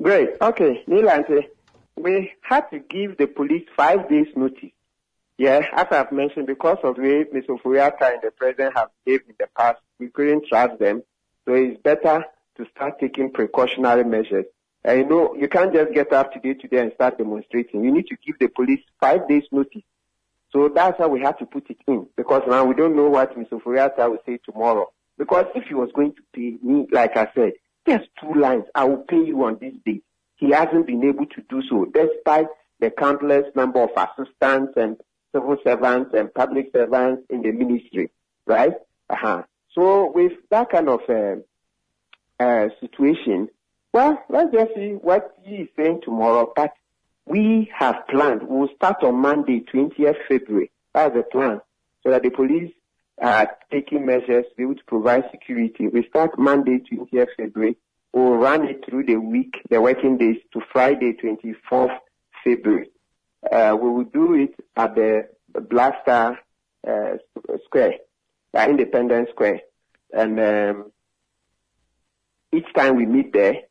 Great. 0.00 0.30
Okay, 0.40 0.82
Nilante, 0.88 1.48
we 1.96 2.32
had 2.40 2.70
to 2.70 2.78
give 2.78 3.18
the 3.18 3.26
police 3.26 3.66
five 3.76 4.08
days 4.08 4.28
notice. 4.34 4.70
Yeah, 5.36 5.66
as 5.74 5.88
I've 5.90 6.12
mentioned, 6.12 6.46
because 6.46 6.78
of 6.82 6.96
the 6.96 7.02
way. 7.02 7.24
Ofori-Atta 7.24 8.06
and 8.06 8.22
the 8.22 8.30
president 8.30 8.76
have 8.76 8.88
behaved 9.04 9.28
in 9.28 9.34
the 9.38 9.48
past, 9.54 9.80
we 9.98 10.08
couldn't 10.08 10.46
trust 10.46 10.78
them. 10.78 11.02
So 11.44 11.52
it's 11.52 11.80
better 11.82 12.24
to 12.56 12.66
start 12.74 12.98
taking 12.98 13.30
precautionary 13.30 14.04
measures. 14.04 14.46
And 14.84 14.98
you 15.00 15.06
know, 15.06 15.34
you 15.34 15.48
can't 15.48 15.72
just 15.72 15.92
get 15.92 16.12
up 16.12 16.32
today, 16.32 16.54
today 16.54 16.78
and 16.78 16.92
start 16.94 17.18
demonstrating. 17.18 17.84
You 17.84 17.92
need 17.92 18.06
to 18.06 18.16
give 18.24 18.38
the 18.38 18.48
police 18.48 18.80
five 19.00 19.28
days 19.28 19.44
notice. 19.52 19.82
So 20.52 20.68
that's 20.74 20.98
how 20.98 21.08
we 21.08 21.20
have 21.20 21.38
to 21.38 21.46
put 21.46 21.70
it 21.70 21.78
in. 21.88 22.06
Because 22.16 22.42
now 22.46 22.64
we 22.64 22.74
don't 22.74 22.94
know 22.94 23.08
what 23.08 23.36
Mr. 23.36 23.60
Ofori-Atta 23.60 24.10
will 24.10 24.18
say 24.26 24.38
tomorrow. 24.44 24.92
Because 25.18 25.46
if 25.54 25.64
he 25.64 25.74
was 25.74 25.90
going 25.94 26.14
to 26.14 26.22
pay 26.34 26.56
me, 26.62 26.86
like 26.90 27.16
I 27.16 27.28
said, 27.34 27.52
just 27.88 28.08
two 28.20 28.38
lines, 28.38 28.64
I 28.74 28.84
will 28.84 29.04
pay 29.04 29.22
you 29.22 29.42
on 29.44 29.58
this 29.60 29.74
date. 29.84 30.04
He 30.36 30.50
hasn't 30.50 30.86
been 30.86 31.04
able 31.04 31.26
to 31.26 31.42
do 31.48 31.62
so, 31.68 31.86
despite 31.86 32.46
the 32.80 32.90
countless 32.90 33.44
number 33.54 33.82
of 33.82 33.90
assistants 33.96 34.72
and 34.76 34.96
civil 35.32 35.56
servants 35.64 36.10
and 36.14 36.32
public 36.34 36.70
servants 36.72 37.22
in 37.30 37.42
the 37.42 37.52
ministry, 37.52 38.10
right? 38.46 38.74
Uh-huh. 39.08 39.42
So 39.74 40.10
with 40.10 40.32
that 40.50 40.70
kind 40.70 40.88
of 40.88 41.00
uh, 41.08 41.36
uh, 42.42 42.68
situation, 42.80 43.48
well, 43.92 44.22
let's 44.28 44.52
just 44.52 44.74
see 44.74 44.92
what 45.00 45.36
he 45.44 45.56
is 45.56 45.68
saying 45.76 46.00
tomorrow. 46.04 46.52
But 46.54 46.72
we 47.26 47.70
have 47.76 48.06
planned. 48.08 48.42
We'll 48.44 48.68
start 48.76 49.02
on 49.02 49.16
Monday, 49.16 49.64
20th 49.72 50.16
February. 50.28 50.70
That's 50.94 51.14
the 51.14 51.22
plan. 51.22 51.60
So 52.02 52.10
that 52.10 52.22
the 52.22 52.30
police 52.30 52.72
are 53.20 53.48
taking 53.70 54.04
measures 54.04 54.44
to 54.50 54.54
be 54.56 54.62
able 54.64 54.74
to 54.74 54.84
provide 54.84 55.24
security. 55.30 55.86
We 55.88 56.06
start 56.08 56.38
Monday, 56.38 56.80
20th 56.92 57.28
February. 57.36 57.76
We'll 58.12 58.34
run 58.34 58.66
it 58.66 58.84
through 58.84 59.06
the 59.06 59.16
week, 59.16 59.54
the 59.70 59.80
working 59.80 60.18
days 60.18 60.36
to 60.52 60.60
Friday, 60.72 61.14
24th 61.14 61.96
February. 62.44 62.90
Uh, 63.50 63.76
we 63.80 63.90
will 63.90 64.04
do 64.04 64.34
it 64.34 64.54
at 64.76 64.94
the 64.94 65.28
Black 65.70 66.02
Star 66.02 66.38
uh, 66.86 67.16
Square, 67.64 67.94
uh, 68.54 68.66
Independence 68.68 69.30
Square. 69.30 69.60
And 70.12 70.38
um, 70.38 70.92
each 72.52 72.66
time 72.74 72.96
we 72.96 73.06
meet 73.06 73.32
there, 73.32 73.62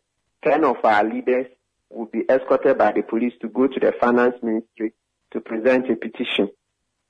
10 0.44 0.64
of 0.64 0.78
our 0.84 1.04
leaders 1.04 1.46
will 1.94 2.06
be 2.06 2.24
escorted 2.30 2.78
by 2.78 2.92
the 2.92 3.02
police 3.02 3.34
to 3.42 3.48
go 3.50 3.68
to 3.68 3.80
the 3.80 3.94
finance 4.00 4.36
ministry 4.42 4.94
to 5.32 5.40
present 5.40 5.90
a 5.90 5.96
petition. 5.96 6.50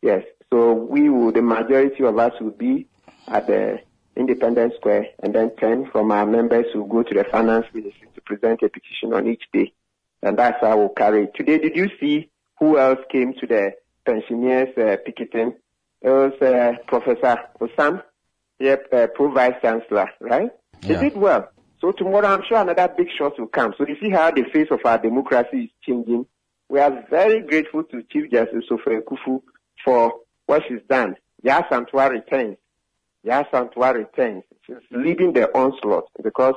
Yes. 0.02 0.24
So 0.52 0.74
we 0.74 1.10
will, 1.10 1.32
the 1.32 1.42
majority 1.42 2.04
of 2.04 2.18
us 2.18 2.34
will 2.40 2.52
be 2.52 2.88
at 3.28 3.48
the 3.48 3.80
Independence 4.16 4.74
Square 4.78 5.08
and 5.20 5.34
then 5.34 5.56
10 5.58 5.90
from 5.92 6.12
our 6.12 6.26
members 6.26 6.66
will 6.76 6.86
go 6.86 7.04
to 7.04 7.14
the 7.14 7.24
finance 7.24 7.66
ministry 7.74 8.08
to 8.16 8.22
present 8.22 8.62
a 8.62 8.70
petition 8.70 9.14
on 9.14 9.28
each 9.28 9.44
day. 9.54 9.74
And 10.22 10.38
that's 10.38 10.60
how 10.62 10.78
we'll 10.78 10.90
carry 10.90 11.24
it. 11.24 11.36
Today, 11.36 11.58
did 11.58 11.76
you 11.76 11.90
see 12.00 12.30
who 12.60 12.78
else 12.78 13.00
came 13.12 13.34
to 13.40 13.48
the 13.48 13.74
pensioners 14.06 14.70
uh, 14.78 14.98
picketing? 15.06 15.56
It 16.02 16.10
was 16.10 16.34
uh, 16.42 16.74
Professor 16.88 17.38
Osam, 17.60 18.04
yep, 18.60 18.88
uh, 18.92 19.08
Pro 19.16 19.32
Vice 19.32 19.56
Chancellor, 19.62 20.10
right? 20.20 20.52
Yeah. 20.82 21.02
He 21.02 21.10
did 21.10 21.18
well. 21.18 21.50
So 21.82 21.92
tomorrow, 21.92 22.28
I'm 22.28 22.44
sure 22.48 22.60
another 22.60 22.94
big 22.96 23.08
shot 23.18 23.40
will 23.40 23.48
come. 23.48 23.74
So 23.76 23.88
you 23.88 23.96
see 24.00 24.12
how 24.12 24.30
the 24.30 24.44
face 24.54 24.68
of 24.70 24.82
our 24.86 25.00
democracy 25.00 25.64
is 25.64 25.70
changing. 25.82 26.28
We 26.70 26.80
are 26.80 27.06
very 27.10 27.42
grateful 27.42 27.84
to 27.86 28.04
Chief 28.04 28.32
Justice 28.32 28.66
Sophia 28.70 29.02
Akuffo 29.02 29.42
for 29.84 30.14
what 30.46 30.62
she's 30.68 30.82
done. 30.88 31.16
Yaa 31.44 31.68
Asantewaa 31.68 32.12
returns. 32.12 32.58
Yaa 33.26 33.50
Asantewaa 33.50 33.96
returns. 33.96 34.44
She's 34.66 34.76
leading 34.92 35.34
the 35.34 35.50
onslaught 35.58 36.08
because 36.24 36.54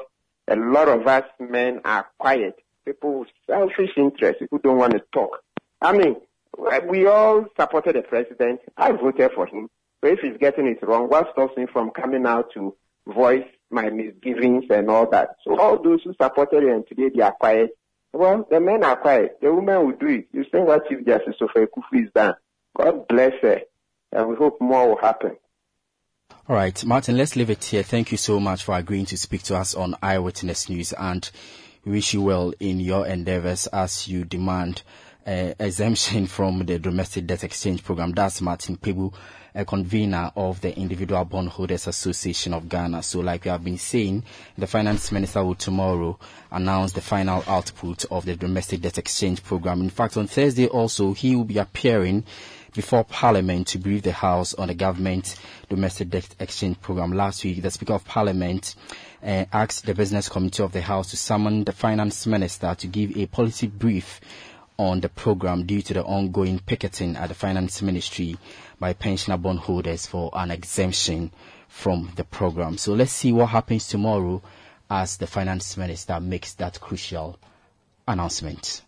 a 0.47 0.57
lot 0.57 0.89
of 0.89 1.07
us 1.07 1.25
men 1.41 1.81
are 1.87 2.07
quiet. 2.19 2.57
People 2.85 3.21
with 3.21 3.29
selfish 3.47 3.93
interests, 3.97 4.41
people 4.41 4.59
don't 4.63 4.77
want 4.77 4.93
to 4.93 5.03
talk. 5.11 5.43
I 5.81 5.93
mean, 5.93 6.17
we 6.87 7.07
all 7.07 7.47
supported 7.59 7.97
the 7.97 8.03
president. 8.03 8.61
I 8.77 8.93
voted 8.93 9.31
for 9.35 9.47
him. 9.47 9.71
But 10.03 10.13
if 10.13 10.19
he's 10.21 10.37
getting 10.39 10.67
it 10.67 10.87
wrong, 10.87 11.09
what 11.09 11.33
stops 11.33 11.57
me 11.57 11.65
from 11.73 11.91
coming 11.93 12.27
out 12.27 12.53
to 12.53 12.77
voice 13.07 13.47
my 13.75 13.91
misgivings 13.91 14.65
and 14.71 14.89
all 14.89 15.09
that? 15.11 15.37
So 15.45 15.59
all 15.59 15.83
those 15.83 16.03
who 16.05 16.15
supported 16.21 16.63
him 16.63 16.85
today, 16.89 17.11
they 17.15 17.23
are 17.23 17.33
quiet. 17.33 17.77
Well, 18.13 18.47
the 18.49 18.61
men 18.61 18.85
are 18.85 18.97
quiet. 18.97 19.39
The 19.43 19.53
women 19.53 19.87
will 19.87 19.97
do 19.97 20.07
it. 20.07 20.29
You 20.33 20.45
see 20.45 20.59
what 20.59 20.89
Chief 20.89 21.05
Justice 21.05 21.35
Sophia 21.39 21.67
Akuffo 21.67 22.05
is 22.05 22.11
done. 22.15 22.35
God 22.77 23.09
bless 23.09 23.33
her. 23.43 23.61
And 24.13 24.29
we 24.29 24.37
hope 24.37 24.61
more 24.61 24.89
will 24.89 25.01
happen. 25.01 25.37
All 26.49 26.57
right, 26.57 26.85
Martin, 26.85 27.17
let's 27.17 27.37
leave 27.37 27.51
it 27.51 27.65
here. 27.65 27.83
Thank 27.83 28.13
you 28.13 28.19
so 28.19 28.39
much 28.39 28.63
for 28.63 28.77
agreeing 28.77 29.07
to 29.07 29.19
speak 29.19 29.43
to 29.45 29.57
us 29.57 29.75
on 29.75 29.97
Eyewitness 30.03 30.69
News 30.69 30.93
and 30.93 31.29
wish 31.85 32.15
you 32.15 32.23
well 32.23 32.53
in 32.61 32.81
your 32.81 33.07
endeavors 33.07 33.67
as 33.69 34.07
you 34.09 34.25
demand 34.25 34.83
uh, 35.27 35.55
exemption 35.59 36.27
from 36.27 36.65
the 36.67 36.79
domestic 36.79 37.27
debt 37.27 37.45
exchange 37.45 37.83
program. 37.83 38.13
That's 38.13 38.41
Martin 38.41 38.77
Kpebu, 38.77 39.13
a 39.55 39.65
convener 39.65 40.33
of 40.37 40.61
the 40.61 40.77
Individual 40.77 41.25
Bondholders 41.25 41.87
Association 41.87 42.53
of 42.53 42.69
Ghana. 42.69 43.03
So, 43.03 43.21
like 43.21 43.45
we 43.45 43.51
have 43.51 43.65
been 43.65 43.79
saying, 43.79 44.25
the 44.59 44.67
finance 44.67 45.13
minister 45.13 45.43
will 45.45 45.55
tomorrow 45.55 46.19
announce 46.51 46.93
the 46.93 47.01
final 47.01 47.45
output 47.47 48.05
of 48.11 48.25
the 48.25 48.37
domestic 48.37 48.81
debt 48.81 48.99
exchange 48.99 49.43
program. 49.43 49.81
In 49.81 49.91
fact, 49.91 50.17
on 50.17 50.27
Thursday 50.27 50.67
also, 50.67 51.13
he 51.13 51.37
will 51.37 51.45
be 51.45 51.59
appearing 51.59 52.25
before 52.75 53.05
Parliament 53.05 53.69
to 53.69 53.79
brief 53.79 54.03
the 54.03 54.13
House 54.13 54.53
on 54.55 54.69
the 54.69 54.75
government 54.75 55.37
domestic 55.69 56.11
debt 56.11 56.35
exchange 56.41 56.81
program. 56.81 57.13
Last 57.13 57.45
week, 57.45 57.63
the 57.63 57.71
Speaker 57.71 57.95
of 57.95 58.05
Parliament 58.05 58.75
uh, 59.23 59.45
asked 59.53 59.87
the 59.87 59.95
Business 59.95 60.29
Committee 60.29 60.63
of 60.63 60.73
the 60.73 60.83
House 60.83 61.11
to 61.11 61.17
summon 61.17 61.65
the 61.65 61.73
Finance 61.73 62.27
Minister 62.27 62.75
to 62.75 62.87
give 62.89 63.17
a 63.17 63.27
policy 63.27 63.69
brief 63.69 64.21
on 64.79 65.01
the 65.01 65.09
program 65.09 65.65
due 65.67 65.83
to 65.83 65.95
the 65.95 66.03
ongoing 66.03 66.59
picketing 66.59 67.17
at 67.17 67.29
the 67.29 67.35
Finance 67.35 67.81
Ministry 67.83 68.37
by 68.81 68.93
pensioner 68.93 69.37
bondholders 69.37 70.07
for 70.07 70.31
an 70.35 70.51
exemption 70.51 71.31
from 71.69 72.11
the 72.17 72.25
program. 72.25 72.77
So 72.79 72.93
let's 72.95 73.13
see 73.13 73.33
what 73.33 73.51
happens 73.51 73.89
tomorrow 73.89 74.43
as 74.91 75.17
the 75.17 75.27
Finance 75.27 75.77
Minister 75.77 76.21
makes 76.21 76.55
that 76.55 76.81
crucial 76.81 77.39
announcement. 78.07 78.83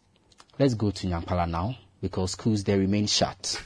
Let's 0.59 0.75
go 0.75 0.91
to 0.91 1.07
Nyankpala 1.07 1.49
now 1.49 1.77
because 2.01 2.33
schools 2.33 2.65
there 2.65 2.79
remain 2.79 3.07
shut. 3.07 3.63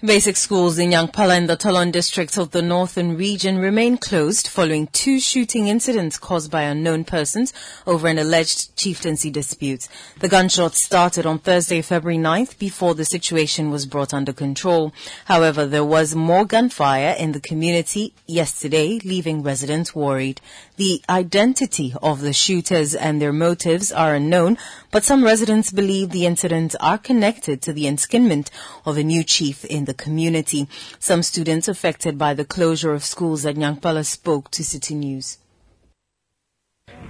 Basic 0.00 0.36
schools 0.36 0.78
in 0.78 0.90
Nyankpala 0.90 1.36
in 1.36 1.46
the 1.48 1.56
Tolon 1.56 1.90
district 1.90 2.38
of 2.38 2.52
the 2.52 2.62
Northern 2.62 3.16
region 3.16 3.58
remain 3.58 3.98
closed 3.98 4.46
following 4.46 4.86
two 4.86 5.18
shooting 5.18 5.66
incidents 5.66 6.20
caused 6.20 6.52
by 6.52 6.62
unknown 6.62 7.02
persons 7.02 7.52
over 7.84 8.06
an 8.06 8.16
alleged 8.16 8.76
chieftaincy 8.76 9.28
dispute. 9.28 9.88
The 10.20 10.28
gunshots 10.28 10.84
started 10.84 11.26
on 11.26 11.40
Thursday, 11.40 11.82
February 11.82 12.16
9th 12.16 12.60
before 12.60 12.94
the 12.94 13.04
situation 13.04 13.72
was 13.72 13.86
brought 13.86 14.14
under 14.14 14.32
control. 14.32 14.94
However, 15.24 15.66
there 15.66 15.84
was 15.84 16.14
more 16.14 16.44
gunfire 16.44 17.16
in 17.18 17.32
the 17.32 17.40
community 17.40 18.14
yesterday, 18.24 19.00
leaving 19.04 19.42
residents 19.42 19.96
worried. 19.96 20.40
The 20.76 21.02
identity 21.10 21.92
of 22.00 22.20
the 22.20 22.32
shooters 22.32 22.94
and 22.94 23.20
their 23.20 23.32
motives 23.32 23.90
are 23.90 24.14
unknown, 24.14 24.58
but 24.92 25.02
some 25.02 25.24
residents 25.24 25.72
believe 25.72 26.10
the 26.10 26.24
incidents 26.24 26.76
are 26.76 26.98
connected 26.98 27.60
to 27.62 27.72
the 27.72 27.86
enskinment 27.86 28.48
of 28.86 28.96
a 28.96 29.02
new 29.02 29.24
chief 29.24 29.64
in 29.64 29.87
the 29.88 29.94
community. 29.94 30.68
Some 31.00 31.24
students 31.24 31.66
affected 31.66 32.16
by 32.16 32.34
the 32.34 32.44
closure 32.44 32.92
of 32.92 33.02
schools 33.02 33.44
at 33.44 33.56
Nyankpala 33.56 34.04
spoke 34.04 34.50
to 34.52 34.62
Citi 34.62 34.94
News. 34.94 35.38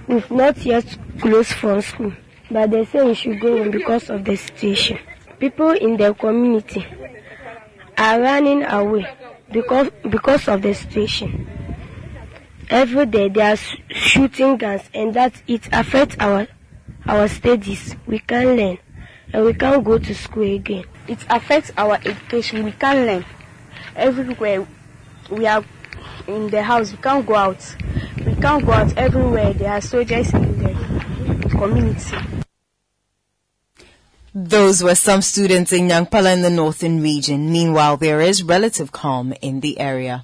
We've 0.07 0.31
not 0.31 0.57
yet 0.65 0.97
closed 1.19 1.53
from 1.53 1.81
school, 1.81 2.13
but 2.49 2.71
they 2.71 2.85
say 2.85 3.03
we 3.03 3.13
should 3.13 3.39
go 3.39 3.61
on 3.61 3.69
because 3.69 4.09
of 4.09 4.25
the 4.25 4.35
situation. 4.35 4.97
People 5.39 5.71
in 5.71 5.97
the 5.97 6.13
community 6.15 6.85
are 7.97 8.19
running 8.19 8.63
away 8.63 9.05
because 9.51 9.89
because 10.09 10.47
of 10.47 10.61
the 10.61 10.73
situation. 10.73 11.47
Every 12.69 13.05
day 13.05 13.29
they 13.29 13.41
are 13.41 13.57
shooting 13.89 14.57
guns, 14.57 14.83
and 14.93 15.13
that 15.15 15.33
it 15.47 15.67
affects 15.71 16.15
our 16.19 16.47
our 17.07 17.27
studies. 17.27 17.95
We 18.05 18.19
can't 18.19 18.57
learn, 18.57 18.77
and 19.33 19.45
we 19.45 19.53
can't 19.53 19.83
go 19.83 19.97
to 19.97 20.15
school 20.15 20.43
again. 20.55 20.85
It 21.09 21.25
affects 21.27 21.71
our 21.75 21.95
education. 21.95 22.63
We 22.63 22.71
can't 22.71 22.99
learn. 23.07 23.25
Everywhere 23.95 24.67
we 25.31 25.47
are 25.47 25.65
in 26.27 26.51
the 26.51 26.61
house, 26.61 26.91
we 26.91 26.99
can't 26.99 27.25
go 27.25 27.33
out. 27.33 27.75
We 28.23 28.35
can't 28.35 28.63
go 28.63 28.73
out 28.73 28.95
everywhere. 28.95 29.53
There 29.53 29.71
are 29.71 29.81
soldiers 29.81 30.31
in 30.33 30.59
the 30.59 31.49
community. 31.49 32.15
Those 34.35 34.83
were 34.83 34.93
some 34.93 35.23
students 35.23 35.73
in 35.73 35.87
Nyankpala 35.87 36.31
in 36.31 36.41
the 36.43 36.51
northern 36.51 37.01
region. 37.01 37.51
Meanwhile, 37.51 37.97
there 37.97 38.21
is 38.21 38.43
relative 38.43 38.91
calm 38.91 39.33
in 39.41 39.61
the 39.61 39.79
area. 39.79 40.23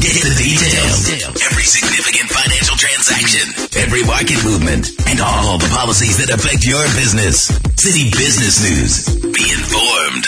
Get 0.00 0.14
the 0.14 0.30
details. 0.38 1.10
Every 1.42 1.64
significant 1.64 2.30
financial 2.30 2.76
transaction, 2.76 3.50
every 3.82 4.04
market 4.04 4.44
movement, 4.44 4.90
and 5.08 5.18
all 5.20 5.58
the 5.58 5.66
policies 5.74 6.18
that 6.18 6.30
affect 6.30 6.64
your 6.64 6.82
business. 6.94 7.50
Citi 7.74 8.12
Business 8.12 8.62
News. 8.62 9.32
Be 9.34 9.42
informed. 9.50 10.26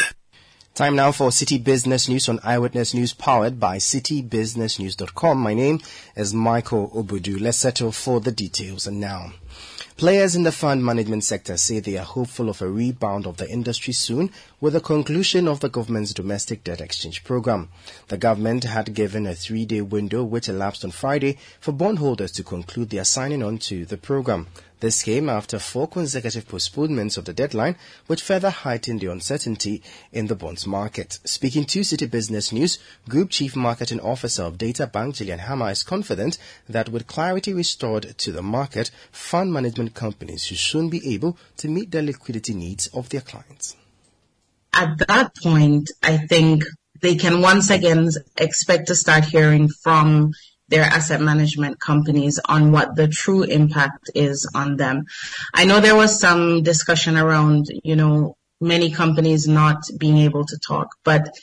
Time 0.75 0.97
now 0.97 1.13
for 1.13 1.29
Citi 1.31 1.63
Business 1.63 2.09
News 2.09 2.29
on 2.29 2.41
Eyewitness 2.43 2.95
News 2.95 3.13
powered 3.13 3.61
by 3.61 3.77
citibusinessnews.com. 3.77 5.39
My 5.39 5.55
name 5.55 5.81
is 6.17 6.35
Michael 6.35 6.91
Obudu. 6.91 7.41
Let's 7.41 7.59
settle 7.59 7.93
for 7.93 8.19
the 8.21 8.33
details 8.33 8.89
and 8.89 8.99
now. 8.99 9.33
Players 10.01 10.35
in 10.35 10.45
the 10.45 10.51
fund 10.51 10.83
management 10.83 11.25
sector 11.25 11.59
say 11.59 11.79
they 11.79 11.99
are 11.99 12.07
hopeful 12.07 12.49
of 12.49 12.63
a 12.63 12.71
rebound 12.71 13.27
of 13.27 13.37
the 13.37 13.47
industry 13.47 13.93
soon 13.93 14.31
with 14.59 14.73
the 14.73 14.81
conclusion 14.81 15.47
of 15.47 15.61
the 15.61 15.69
government's 15.69 16.15
domestic 16.15 16.65
debt 16.65 16.81
exchange 16.81 17.23
program. 17.23 17.69
The 18.09 18.17
government 18.17 18.65
had 18.65 18.95
given 18.95 19.27
a 19.27 19.35
three-day 19.35 19.83
window 19.83 20.25
which 20.25 20.49
elapsed 20.49 20.87
on 20.87 20.91
Friday 20.91 21.37
for 21.61 21.73
bondholders 21.73 22.33
to 22.33 22.43
conclude 22.43 22.89
their 22.89 23.05
signing 23.05 23.43
on 23.43 23.59
to 23.59 23.85
the 23.85 23.99
program. 23.99 24.47
This 24.81 25.03
came 25.03 25.29
after 25.29 25.59
four 25.59 25.87
consecutive 25.87 26.49
postponements 26.49 27.19
of 27.19 27.27
the 27.27 27.35
deadline, 27.35 27.77
which 28.07 28.23
further 28.23 28.49
heightened 28.49 29.01
the 29.01 29.13
uncertainty 29.13 29.83
in 30.11 30.27
the 30.27 30.35
bonds 30.35 30.67
market. 30.67 31.19
Speaking 31.25 31.67
to 31.67 31.81
Citi 31.81 32.11
Business 32.11 32.51
News, 32.51 32.79
Group 33.07 33.29
Chief 33.29 33.55
Marketing 33.55 34.01
Officer 34.01 34.43
of 34.43 34.57
Data 34.57 34.87
Bank, 34.87 35.17
Gillian 35.17 35.41
Hammah, 35.41 35.73
is 35.73 35.83
confident 35.83 36.39
that 36.67 36.89
with 36.89 37.07
clarity 37.07 37.53
restored 37.53 38.17
to 38.17 38.33
the 38.33 38.43
market, 38.43 38.91
fund 39.13 39.53
management 39.53 39.95
companies 39.95 40.45
should 40.45 40.57
soon 40.57 40.89
be 40.89 41.15
able 41.15 41.37
to 41.59 41.69
meet 41.69 41.91
the 41.91 42.01
liquidity 42.01 42.55
needs 42.55 42.87
of 42.89 43.11
their 43.11 43.21
clients. 43.21 43.77
At 44.73 44.97
that 45.09 45.37
point, 45.37 45.91
I 46.03 46.17
think 46.17 46.65
they 47.03 47.17
can 47.17 47.43
once 47.43 47.69
again 47.69 48.09
expect 48.39 48.87
to 48.87 48.95
start 48.95 49.25
hearing 49.25 49.69
from 49.69 50.33
their 50.71 50.85
asset 50.85 51.21
management 51.21 51.81
companies 51.81 52.41
on 52.45 52.73
what 52.73 52.97
the 52.97 53.09
true 53.09 53.43
impact 53.43 54.11
is 54.15 54.49
on 54.55 54.77
them. 54.77 55.05
I 55.53 55.65
know 55.65 55.81
there 55.81 55.97
was 55.97 56.21
some 56.21 56.63
discussion 56.63 57.17
around, 57.17 57.67
you 57.85 57.97
know, 57.97 58.37
many 58.61 58.91
companies 58.91 59.49
not 59.49 59.83
being 59.99 60.19
able 60.19 60.45
to 60.45 60.59
talk, 60.59 60.89
but 61.05 61.35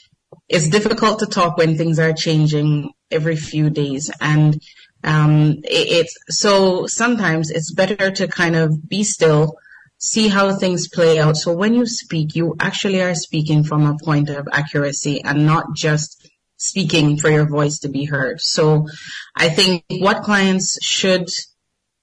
it's 0.48 0.68
difficult 0.68 1.18
to 1.20 1.26
talk 1.26 1.56
when 1.56 1.76
things 1.76 1.98
are 1.98 2.12
changing 2.12 2.90
every 3.10 3.36
few 3.36 3.70
days. 3.70 4.10
And 4.20 4.60
um, 5.04 5.60
it, 5.64 5.86
it's 5.98 6.16
so 6.30 6.86
sometimes 6.86 7.50
it's 7.50 7.72
better 7.72 8.10
to 8.10 8.28
kind 8.28 8.56
of 8.56 8.88
be 8.88 9.04
still, 9.04 9.56
see 9.98 10.28
how 10.28 10.54
things 10.54 10.88
play 10.88 11.18
out. 11.18 11.36
So 11.36 11.52
when 11.52 11.74
you 11.74 11.86
speak, 11.86 12.34
you 12.34 12.56
actually 12.60 13.02
are 13.02 13.14
speaking 13.14 13.64
from 13.64 13.84
a 13.84 13.98
point 14.02 14.30
of 14.30 14.48
accuracy 14.50 15.22
and 15.22 15.44
not 15.44 15.74
just 15.74 16.17
speaking 16.58 17.16
for 17.16 17.30
your 17.30 17.46
voice 17.46 17.78
to 17.80 17.88
be 17.88 18.04
heard. 18.04 18.40
So 18.40 18.86
I 19.34 19.48
think 19.48 19.84
what 19.88 20.22
clients 20.22 20.84
should 20.84 21.28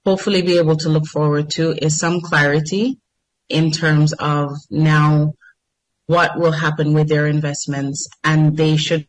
hopefully 0.05 0.41
be 0.41 0.57
able 0.57 0.77
to 0.77 0.89
look 0.89 1.05
forward 1.05 1.51
to 1.51 1.71
is 1.71 1.99
some 1.99 2.21
clarity 2.21 2.97
in 3.49 3.71
terms 3.71 4.13
of 4.13 4.55
now 4.69 5.33
what 6.07 6.39
will 6.39 6.51
happen 6.51 6.93
with 6.93 7.09
their 7.09 7.27
investments 7.27 8.07
and 8.23 8.55
they 8.55 8.77
should 8.77 9.07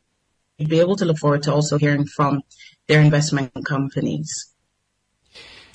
be 0.59 0.80
able 0.80 0.97
to 0.97 1.05
look 1.05 1.18
forward 1.18 1.42
to 1.44 1.53
also 1.53 1.78
hearing 1.78 2.07
from 2.07 2.42
their 2.88 3.01
investment 3.01 3.53
companies. 3.64 4.53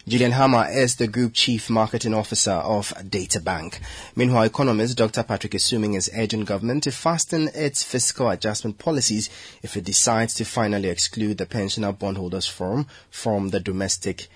Gillian 0.08 0.32
Hammah 0.32 0.76
is 0.76 0.95
the 0.95 1.08
Group 1.08 1.34
Chief 1.36 1.70
Marketing 1.70 2.16
Officer 2.16 2.54
of 2.54 2.91
DataBank. 2.97 3.80
Meanwhile, 4.16 4.45
economist 4.45 4.97
Dr. 4.97 5.22
Patrick 5.22 5.54
Asuming 5.54 5.93
is 5.93 6.10
urging 6.18 6.43
government 6.43 6.84
to 6.86 6.91
fasten 6.91 7.49
its 7.54 7.84
fiscal 7.84 8.28
adjustment 8.28 8.80
policies 8.80 9.30
if 9.62 9.78
it 9.78 9.84
decides 9.84 10.34
to 10.34 10.43
finally 10.43 10.89
exclude 10.89 11.38
the 11.38 11.45
Pensioner 11.45 11.91
Bondholders 11.91 12.47
Forum 12.47 12.88
from 13.12 13.49
the 13.49 13.60
domestic 13.60 14.28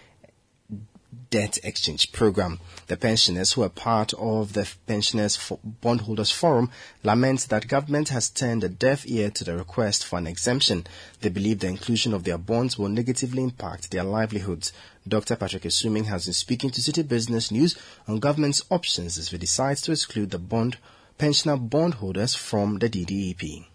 debt 1.29 1.57
exchange 1.63 2.11
program. 2.11 2.59
The 2.87 2.97
pensioners 2.97 3.53
who 3.53 3.63
are 3.63 3.69
part 3.69 4.13
of 4.13 4.53
the 4.53 4.69
Pensioners 4.87 5.51
Bondholders 5.81 6.31
Forum 6.31 6.71
lament 7.03 7.47
that 7.49 7.67
government 7.67 8.09
has 8.09 8.29
turned 8.29 8.63
a 8.63 8.69
deaf 8.69 9.07
ear 9.07 9.29
to 9.31 9.43
the 9.43 9.55
request 9.57 10.05
for 10.05 10.17
an 10.17 10.27
exemption. 10.27 10.85
They 11.21 11.29
believe 11.29 11.59
the 11.59 11.67
inclusion 11.67 12.13
of 12.13 12.23
their 12.23 12.37
bonds 12.37 12.77
will 12.77 12.89
negatively 12.89 13.43
impact 13.43 13.91
their 13.91 14.03
livelihoods. 14.03 14.73
Dr. 15.07 15.35
Patrick 15.35 15.65
Asuming 15.65 16.05
has 16.05 16.25
been 16.25 16.33
speaking 16.33 16.69
to 16.71 16.81
Citi 16.81 17.07
Business 17.07 17.51
News 17.51 17.77
on 18.07 18.19
government's 18.19 18.63
options 18.69 19.17
as 19.17 19.31
it 19.31 19.37
decides 19.39 19.81
to 19.81 19.91
exclude 19.91 20.31
the 20.31 20.39
bond 20.39 20.77
pensioner 21.17 21.57
bondholders 21.57 22.35
from 22.35 22.79
the 22.79 22.89
DDEP. 22.89 23.65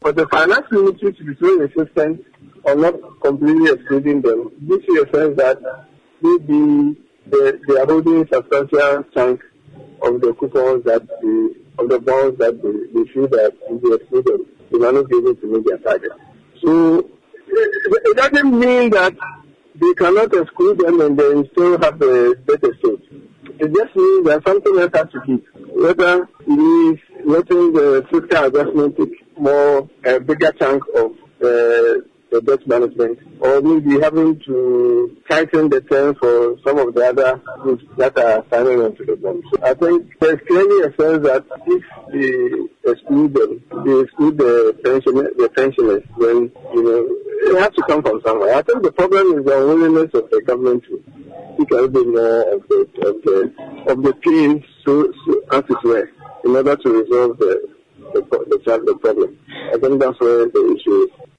But 0.00 0.16
the 0.16 0.26
finance 0.28 0.66
ministry 0.70 1.12
to 1.12 1.24
be 1.24 1.36
so 1.38 1.62
insistent 1.62 2.24
on 2.64 2.80
not 2.80 2.94
completely 3.20 3.70
excluding 3.70 4.22
them, 4.22 4.50
this 4.60 4.80
is 4.80 5.02
a 5.02 5.16
sense 5.16 5.36
that 5.36 5.86
maybe 6.22 6.96
they 7.26 7.78
are 7.78 7.86
holding 7.86 8.26
substantial 8.32 9.04
chunk 9.14 9.42
of 10.02 10.20
the 10.20 10.34
coupons 10.38 10.84
that 10.84 11.06
the, 11.06 11.54
of 11.78 11.88
the 11.88 11.98
bonds 12.00 12.38
that 12.38 12.60
they, 12.62 12.98
they 12.98 13.08
feel 13.12 13.28
that 13.28 13.52
if 13.68 13.82
they 13.82 13.94
exclude 13.94 14.24
them, 14.26 14.46
they 14.70 14.78
might 14.78 14.94
not 14.94 15.08
be 15.08 15.16
able 15.16 15.34
to 15.34 15.46
meet 15.46 15.66
their 15.66 15.78
target. 15.78 16.12
So 16.62 16.98
it, 16.98 18.02
it 18.04 18.16
doesn't 18.16 18.58
mean 18.58 18.90
that 18.90 19.14
they 19.74 19.94
cannot 19.94 20.32
exclude 20.34 20.78
them 20.78 21.00
and 21.00 21.18
they 21.18 21.48
still 21.52 21.80
have 21.80 21.98
the 21.98 22.36
better 22.46 22.74
state. 22.78 23.30
It 23.58 23.74
just 23.74 23.96
means 23.96 24.26
that 24.26 24.42
something 24.46 24.78
else 24.78 24.90
has 24.94 25.10
to 25.12 25.20
keep. 25.26 25.46
Whether 25.54 26.28
it 26.46 26.58
is 26.58 26.98
letting 27.24 27.72
the 27.72 28.06
fiscal 28.10 28.44
adjustment 28.44 28.96
take 28.96 29.38
more, 29.38 29.88
a 30.04 30.20
bigger 30.20 30.52
chunk 30.52 30.82
of 30.96 31.12
uh, 31.42 32.00
the 32.30 32.40
debt 32.40 32.66
management, 32.66 33.18
or 33.40 33.60
maybe 33.60 34.00
having 34.00 34.38
to 34.40 35.16
tighten 35.28 35.68
the 35.68 35.80
terms 35.80 36.16
for 36.18 36.56
some 36.64 36.78
of 36.78 36.94
the 36.94 37.08
other 37.08 37.40
groups 37.62 37.84
that 37.96 38.16
are 38.18 38.44
signing 38.50 38.80
on 38.80 38.94
to 38.96 39.04
the 39.04 39.16
bond. 39.16 39.42
So 39.52 39.62
I 39.62 39.74
think 39.74 40.18
there's 40.20 40.40
clearly 40.46 40.82
a 40.82 40.90
sense 40.94 41.22
that 41.26 41.44
if 41.66 41.84
they 42.12 42.90
exclude 42.90 43.34
them, 43.34 43.62
they 43.84 44.00
exclude 44.00 44.38
the 44.38 44.78
pension, 44.84 45.14
the 45.14 45.50
pensioners, 45.54 46.02
then 46.18 46.52
you 46.74 46.82
know 46.82 47.20
it 47.42 47.58
has 47.58 47.70
to 47.74 47.82
come 47.88 48.02
from 48.02 48.20
somewhere. 48.24 48.54
I 48.54 48.62
think 48.62 48.82
the 48.82 48.92
problem 48.92 49.38
is 49.38 49.44
the 49.44 49.62
unwillingness 49.62 50.14
of 50.14 50.30
the 50.30 50.42
government 50.42 50.84
to 50.84 51.02
take 51.58 51.70
a 51.70 51.74
little 51.74 51.88
bit 51.88 52.06
more 52.06 52.54
of 52.54 52.68
the 52.68 52.80
of 53.06 53.22
the 53.22 53.90
of 53.90 54.02
the 54.02 54.12
pain, 54.22 54.64
so, 54.84 55.12
so 55.26 55.42
as 55.52 55.64
it 55.68 55.84
were, 55.84 56.10
in 56.44 56.56
order 56.56 56.76
to 56.76 56.88
resolve 56.90 57.38
the 57.38 57.70
the, 58.12 58.20
the, 58.22 58.82
the 58.86 58.94
problem. 59.00 59.38
I 59.72 59.78
think 59.78 60.00
that's 60.00 60.18
where 60.20 60.46
the 60.46 60.76
issue 60.76 61.04
is. 61.04 61.29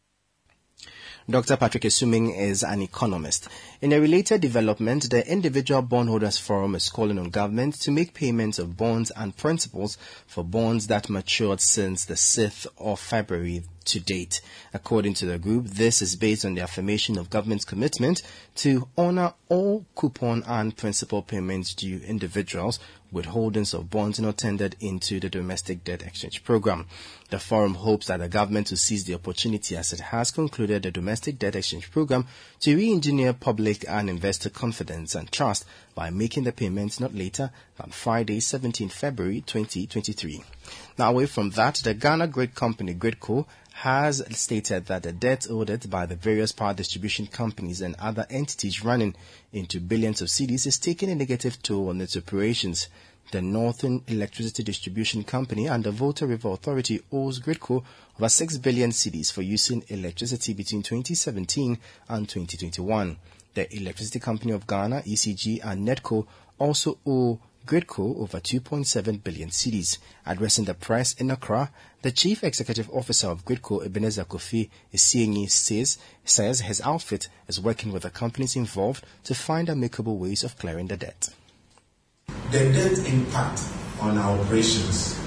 Dr. 1.31 1.55
Patrick 1.55 1.85
Asuming 1.85 2.31
is 2.31 2.61
an 2.61 2.81
economist. 2.81 3.47
In 3.81 3.93
a 3.93 3.99
related 3.99 4.41
development, 4.41 5.09
the 5.09 5.27
Individual 5.27 5.81
Bondholders 5.81 6.37
Forum 6.37 6.75
is 6.75 6.87
calling 6.87 7.17
on 7.17 7.31
government 7.31 7.73
to 7.81 7.89
make 7.89 8.13
payments 8.13 8.59
of 8.59 8.77
bonds 8.77 9.09
and 9.09 9.35
principals 9.35 9.97
for 10.27 10.43
bonds 10.43 10.85
that 10.85 11.09
matured 11.09 11.59
since 11.59 12.05
the 12.05 12.13
6th 12.13 12.67
of 12.77 12.99
February 12.99 13.63
to 13.85 13.99
date. 13.99 14.41
According 14.71 15.15
to 15.15 15.25
the 15.25 15.39
group, 15.39 15.65
this 15.65 16.03
is 16.03 16.15
based 16.15 16.45
on 16.45 16.53
the 16.53 16.61
affirmation 16.61 17.17
of 17.17 17.31
government's 17.31 17.65
commitment 17.65 18.21
to 18.57 18.87
honor 18.95 19.33
all 19.49 19.85
coupon 19.95 20.43
and 20.45 20.77
principal 20.77 21.23
payments 21.23 21.73
due 21.73 22.01
individuals 22.05 22.79
with 23.11 23.25
holdings 23.25 23.73
of 23.73 23.89
bonds 23.89 24.19
not 24.19 24.37
tendered 24.37 24.75
into 24.79 25.19
the 25.19 25.29
domestic 25.29 25.83
debt 25.83 26.01
exchange 26.01 26.43
program. 26.43 26.85
The 27.29 27.39
forum 27.39 27.75
hopes 27.75 28.07
that 28.07 28.19
the 28.19 28.29
government 28.29 28.69
will 28.69 28.77
seize 28.77 29.03
the 29.03 29.15
opportunity 29.15 29.75
as 29.75 29.91
it 29.91 29.99
has 29.99 30.31
concluded 30.31 30.83
the 30.83 30.91
domestic 30.91 31.37
debt 31.37 31.55
exchange 31.55 31.91
program 31.91 32.27
to 32.61 32.75
re-engineer 32.75 33.33
public 33.33 33.70
and 33.87 34.09
investor 34.09 34.49
confidence 34.49 35.15
and 35.15 35.31
trust 35.31 35.65
by 35.95 36.09
making 36.09 36.43
the 36.43 36.51
payments 36.51 36.99
not 36.99 37.13
later 37.13 37.51
than 37.77 37.91
Friday, 37.91 38.39
17 38.39 38.89
February 38.89 39.41
2023. 39.41 40.43
Now 40.97 41.09
away 41.09 41.25
from 41.25 41.51
that, 41.51 41.75
the 41.75 41.93
Ghana 41.93 42.27
Grid 42.27 42.55
Company, 42.55 42.93
Gridco, 42.93 43.45
has 43.73 44.23
stated 44.37 44.85
that 44.85 45.03
the 45.03 45.11
debt 45.11 45.47
owed 45.49 45.89
by 45.89 46.05
the 46.05 46.15
various 46.15 46.51
power 46.51 46.73
distribution 46.73 47.25
companies 47.25 47.81
and 47.81 47.95
other 47.95 48.27
entities 48.29 48.83
running 48.83 49.15
into 49.53 49.79
billions 49.79 50.21
of 50.21 50.27
cedis 50.27 50.67
is 50.67 50.77
taking 50.77 51.09
a 51.09 51.15
negative 51.15 51.61
toll 51.63 51.89
on 51.89 52.01
its 52.01 52.15
operations. 52.15 52.87
The 53.31 53.41
Northern 53.41 54.03
Electricity 54.07 54.61
Distribution 54.61 55.23
Company 55.23 55.67
and 55.67 55.83
the 55.83 55.91
Volta 55.91 56.27
River 56.27 56.49
Authority 56.49 57.01
owes 57.11 57.39
Gridco 57.39 57.83
over 58.17 58.27
6 58.27 58.57
billion 58.57 58.91
cedis 58.91 59.31
for 59.31 59.41
using 59.41 59.83
electricity 59.87 60.53
between 60.53 60.83
2017 60.83 61.77
and 62.09 62.27
2021. 62.27 63.17
The 63.53 63.73
Electricity 63.75 64.19
Company 64.19 64.53
of 64.53 64.65
Ghana, 64.65 65.03
ECG, 65.05 65.59
and 65.63 65.87
NEDCO 65.87 66.25
also 66.57 66.97
owe 67.05 67.39
Gridco 67.65 68.17
over 68.19 68.39
2.7 68.39 69.23
billion 69.23 69.49
cedis. 69.49 69.97
Addressing 70.25 70.65
the 70.65 70.73
press 70.73 71.13
in 71.13 71.29
Accra, 71.29 71.69
the 72.01 72.11
chief 72.11 72.43
executive 72.43 72.89
officer 72.89 73.27
of 73.27 73.45
Gridco, 73.45 73.85
Ebenezer 73.85 74.25
Kofi 74.25 74.69
Essienyi, 74.93 75.49
says, 75.49 75.97
says 76.25 76.61
his 76.61 76.81
outfit 76.81 77.29
is 77.47 77.61
working 77.61 77.91
with 77.91 78.03
the 78.03 78.09
companies 78.09 78.55
involved 78.55 79.05
to 79.25 79.35
find 79.35 79.69
amicable 79.69 80.17
ways 80.17 80.43
of 80.43 80.57
clearing 80.57 80.87
the 80.87 80.97
debt. 80.97 81.29
The 82.51 82.71
debt 82.71 82.97
impact 83.07 83.61
on 83.99 84.17
our 84.17 84.39
operations. 84.39 85.19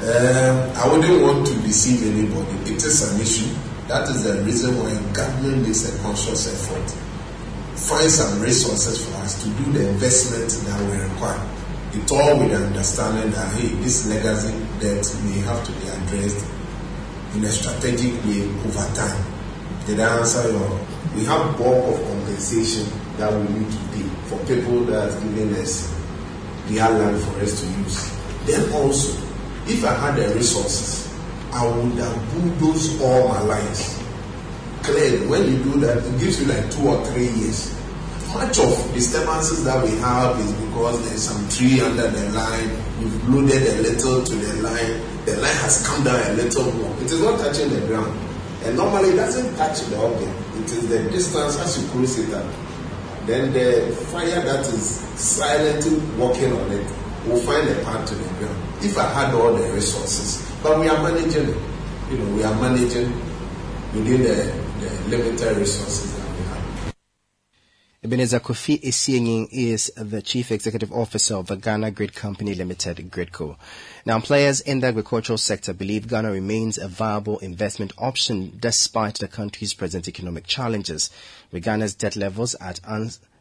Uh, 0.00 0.72
I 0.76 0.92
wouldn't 0.92 1.22
want 1.22 1.46
to 1.48 1.54
deceive 1.62 2.02
anybody. 2.14 2.72
It 2.72 2.84
is 2.84 3.12
an 3.12 3.20
issue. 3.20 3.52
That 3.88 4.08
is 4.08 4.22
the 4.22 4.42
reason 4.44 4.76
why 4.78 4.94
government 5.12 5.66
makes 5.66 5.92
a 5.92 6.02
conscious 6.02 6.46
effort 6.46 7.07
find 7.78 8.10
some 8.10 8.40
resources 8.40 9.06
for 9.06 9.14
us 9.18 9.42
to 9.42 9.48
do 9.50 9.72
the 9.72 9.88
investment 9.88 10.50
that 10.66 10.80
we 10.90 10.98
require. 10.98 11.40
It 11.92 12.10
all 12.12 12.38
with 12.38 12.50
the 12.50 12.56
understanding 12.66 13.30
that 13.30 13.54
hey, 13.54 13.68
this 13.80 14.06
legacy 14.08 14.52
debt 14.80 15.06
may 15.24 15.40
have 15.46 15.64
to 15.64 15.72
be 15.72 15.88
addressed 15.88 16.46
in 17.34 17.44
a 17.44 17.48
strategic 17.48 18.12
way 18.24 18.42
over 18.66 18.94
time. 18.94 19.24
Did 19.86 20.00
I 20.00 20.18
answer 20.18 20.50
your? 20.50 20.80
We 21.14 21.24
have 21.24 21.56
bulk 21.56 21.94
of 21.94 22.04
compensation 22.04 22.86
that 23.16 23.32
we 23.32 23.48
need 23.48 23.70
to 23.70 23.78
pay 23.94 24.08
for 24.28 24.38
people 24.44 24.84
that 24.86 25.10
have 25.10 25.22
given 25.22 25.54
us 25.54 25.94
their 26.66 26.90
land 26.90 27.22
for 27.22 27.40
us 27.40 27.60
to 27.60 27.66
use. 27.80 28.12
Then 28.44 28.70
also, 28.72 29.16
if 29.66 29.84
I 29.84 29.94
had 29.94 30.16
the 30.16 30.34
resources, 30.34 31.08
I 31.52 31.66
would 31.66 31.92
have 31.94 32.34
bulldozed 32.34 33.00
all 33.02 33.28
my 33.28 33.40
lines. 33.40 33.97
When 34.88 35.44
you 35.44 35.62
do 35.62 35.80
that, 35.80 35.98
it 35.98 36.18
gives 36.18 36.40
you 36.40 36.46
like 36.46 36.70
two 36.70 36.88
or 36.88 37.04
three 37.06 37.28
years. 37.28 37.74
Much 38.32 38.58
of 38.58 38.94
disturbances 38.94 39.64
that 39.64 39.82
we 39.84 39.90
have 39.98 40.38
is 40.40 40.52
because 40.52 41.08
there's 41.08 41.22
some 41.22 41.48
tree 41.48 41.80
under 41.80 42.08
the 42.08 42.28
line, 42.30 42.70
you've 43.00 43.28
loaded 43.28 43.62
a 43.62 43.82
little 43.82 44.24
to 44.24 44.34
the 44.34 44.62
line, 44.62 45.00
the 45.24 45.36
line 45.36 45.56
has 45.64 45.86
come 45.86 46.04
down 46.04 46.20
a 46.30 46.34
little 46.34 46.72
more. 46.72 46.94
It 47.00 47.10
is 47.10 47.20
not 47.20 47.38
touching 47.38 47.68
the 47.70 47.80
ground. 47.86 48.18
And 48.64 48.76
normally 48.76 49.10
it 49.10 49.16
doesn't 49.16 49.56
touch 49.56 49.80
the 49.80 49.98
object. 50.00 50.32
It 50.56 50.64
is 50.72 50.88
the 50.88 51.10
distance 51.10 51.58
as 51.58 51.82
you 51.82 51.88
close 51.90 52.18
it 52.18 52.34
up. 52.34 52.46
Then 53.26 53.52
the 53.52 53.94
fire 54.12 54.40
that 54.40 54.66
is 54.66 55.00
silently 55.20 55.98
working 56.18 56.52
on 56.52 56.70
it 56.72 56.86
will 57.26 57.40
find 57.40 57.68
a 57.68 57.74
path 57.84 58.08
to 58.08 58.14
the 58.14 58.28
ground. 58.40 58.62
If 58.82 58.96
I 58.96 59.04
had 59.12 59.34
all 59.34 59.52
the 59.54 59.70
resources, 59.72 60.50
but 60.62 60.80
we 60.80 60.88
are 60.88 61.02
managing 61.02 61.48
it. 61.48 61.56
You 62.10 62.18
know, 62.18 62.34
we 62.34 62.42
are 62.42 62.54
managing 62.54 63.12
within 63.94 64.22
the, 64.22 64.67
limited 65.08 65.56
resources 65.56 66.14
that 66.16 66.30
we 66.38 66.44
have. 66.44 66.94
Ebenezer 68.04 68.38
Kofi 68.38 68.80
Essienyi 68.80 69.48
is 69.50 69.92
the 69.96 70.22
Chief 70.22 70.52
Executive 70.52 70.92
Officer 70.92 71.34
of 71.34 71.48
the 71.48 71.56
Ghana 71.56 71.90
Grid 71.90 72.14
Company 72.14 72.54
Limited, 72.54 72.96
Gridco. 73.10 73.56
Now, 74.06 74.20
players 74.20 74.60
in 74.60 74.80
the 74.80 74.86
agricultural 74.86 75.36
sector 75.36 75.72
believe 75.72 76.06
Ghana 76.06 76.30
remains 76.30 76.78
a 76.78 76.86
viable 76.86 77.38
investment 77.40 77.92
option 77.98 78.56
despite 78.60 79.16
the 79.16 79.26
country's 79.26 79.74
present 79.74 80.06
economic 80.06 80.46
challenges, 80.46 81.10
with 81.50 81.64
Ghana's 81.64 81.94
debt 81.94 82.14
levels 82.14 82.54
at 82.60 82.80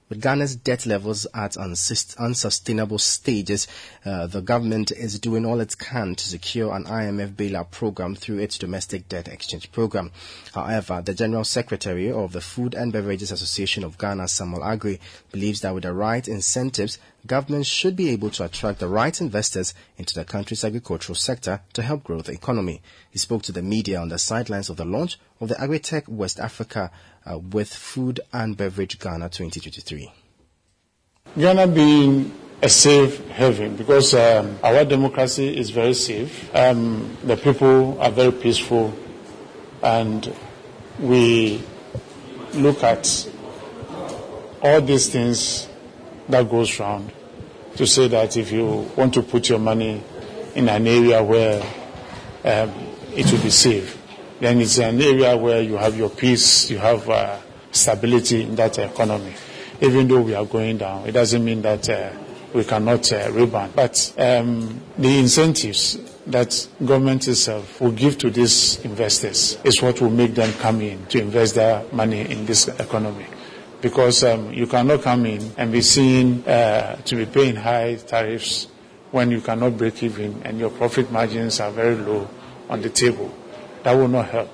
with 0.10 0.22
Ghana's 0.22 0.56
debt 0.56 0.86
levels 0.86 1.28
at 1.34 1.58
unsustainable 1.58 2.98
stages, 2.98 3.68
uh, 4.06 4.28
the 4.28 4.42
government 4.42 4.92
is 4.92 5.20
doing 5.20 5.46
all 5.46 5.60
it 5.60 5.78
can 5.78 6.16
to 6.16 6.28
secure 6.28 6.74
an 6.74 6.86
IMF 6.86 7.36
bailout 7.36 7.72
program 7.72 8.16
through 8.16 8.40
its 8.40 8.58
domestic 8.58 9.10
debt 9.10 9.28
exchange 9.28 9.72
program. 9.72 10.12
However, 10.54 11.02
the 11.02 11.14
General 11.14 11.44
Secretary 11.44 12.12
of 12.12 12.32
the 12.32 12.42
Food 12.42 12.74
and 12.74 12.94
Beverages 12.94 13.32
Association 13.32 13.84
of 13.84 13.98
Ghana, 13.98 14.30
Samuel 14.30 14.62
Aggrey, 14.62 15.00
believes 15.32 15.62
that 15.62 15.74
with 15.74 15.84
the 15.84 15.94
right 15.94 16.26
incentives, 16.26 16.98
government 17.26 17.66
should 17.66 17.96
be 17.96 18.10
able 18.10 18.30
to 18.30 18.46
attract 18.46 18.80
the 18.80 18.88
right 18.88 19.20
investors 19.20 19.74
into 19.98 20.14
the 20.14 20.24
country's 20.24 20.64
agricultural 20.64 21.16
sector 21.16 21.60
to 21.74 21.82
help 21.82 22.06
grow 22.06 22.22
the 22.22 22.32
economy. 22.32 22.82
He 23.10 23.20
spoke 23.20 23.44
to 23.44 23.52
the 23.52 23.62
media 23.62 24.00
on 24.00 24.08
the 24.08 24.18
sidelines 24.18 24.70
of 24.70 24.78
the 24.78 24.86
launch 24.86 25.20
of 25.42 25.50
the 25.50 25.56
Agritech 25.56 26.08
West 26.08 26.40
Africa 26.40 26.92
uh, 27.30 27.38
with 27.38 27.74
Food 27.74 28.20
and 28.32 28.56
Beverage 28.56 29.00
Ghana 29.00 29.30
2023. 29.30 30.12
Ghana 31.38 31.68
being 31.68 32.34
a 32.62 32.70
safe 32.70 33.28
haven 33.30 33.76
because 33.76 34.14
um, 34.14 34.58
our 34.64 34.84
democracy 34.86 35.58
is 35.58 35.70
very 35.70 35.94
safe. 35.94 36.54
Um, 36.56 37.18
the 37.24 37.38
people 37.38 38.00
are 38.02 38.12
very 38.12 38.32
peaceful, 38.32 38.94
and 39.84 40.34
we 41.00 41.62
look 42.54 42.84
at 42.84 43.30
all 44.62 44.82
these 44.82 45.10
things 45.10 45.68
that 46.30 46.50
goes 46.50 46.80
around 46.80 47.12
to 47.76 47.86
say 47.86 48.08
that 48.08 48.36
if 48.38 48.52
you 48.52 48.90
want 48.96 49.14
to 49.14 49.22
put 49.22 49.50
your 49.50 49.60
money 49.60 50.04
in 50.56 50.68
an 50.68 50.88
area 50.88 51.22
where 51.22 51.62
um, 52.44 52.74
it 53.14 53.32
will 53.32 53.42
be 53.42 53.52
safe, 53.52 53.97
then 54.40 54.60
it's 54.62 54.78
an 54.80 55.02
area 55.02 55.36
where 55.38 55.62
you 55.62 55.78
have 55.78 55.98
your 55.98 56.10
peace, 56.10 56.70
you 56.70 56.78
have 56.78 57.10
uh, 57.10 57.40
stability 57.72 58.44
in 58.44 58.56
that 58.56 58.78
economy. 58.78 59.34
Even 59.82 60.08
though 60.08 60.22
we 60.22 60.34
are 60.36 60.46
going 60.46 60.78
down, 60.78 61.08
it 61.08 61.12
doesn't 61.12 61.44
mean 61.44 61.62
that 61.62 61.88
uh, 61.90 62.12
we 62.54 62.64
cannot 62.64 63.12
uh, 63.12 63.30
rebound. 63.32 63.76
But 63.76 64.14
um, 64.18 64.82
the 64.98 65.20
incentives 65.20 65.98
that 66.28 66.68
government 66.84 67.28
itself 67.28 67.80
will 67.80 67.92
give 67.92 68.18
to 68.20 68.30
these 68.30 68.84
investors 68.84 69.58
is 69.64 69.82
what 69.82 70.02
will 70.02 70.10
make 70.10 70.36
them 70.36 70.52
come 70.60 70.82
in 70.82 71.06
to 71.08 71.20
invest 71.22 71.56
their 71.56 71.84
money 71.92 72.22
in 72.22 72.46
this 72.46 72.68
economy 72.68 73.26
because 73.82 74.24
um, 74.24 74.52
you 74.54 74.68
cannot 74.68 75.02
come 75.02 75.26
in 75.26 75.52
and 75.58 75.72
be 75.72 75.82
seen 75.82 76.44
uh, 76.48 76.96
to 77.06 77.16
be 77.16 77.26
paying 77.26 77.56
high 77.56 77.96
tariffs 77.96 78.68
when 79.12 79.32
you 79.32 79.40
cannot 79.42 79.78
break 79.78 80.02
even 80.04 80.42
and 80.44 80.60
your 80.60 80.70
profit 80.70 81.12
margins 81.12 81.60
are 81.60 81.72
very 81.72 81.96
low 81.96 82.28
on 82.70 82.82
the 82.82 82.90
table. 82.90 83.32
That 83.88 83.94
will 83.94 84.10
not 84.10 84.28
help. 84.28 84.50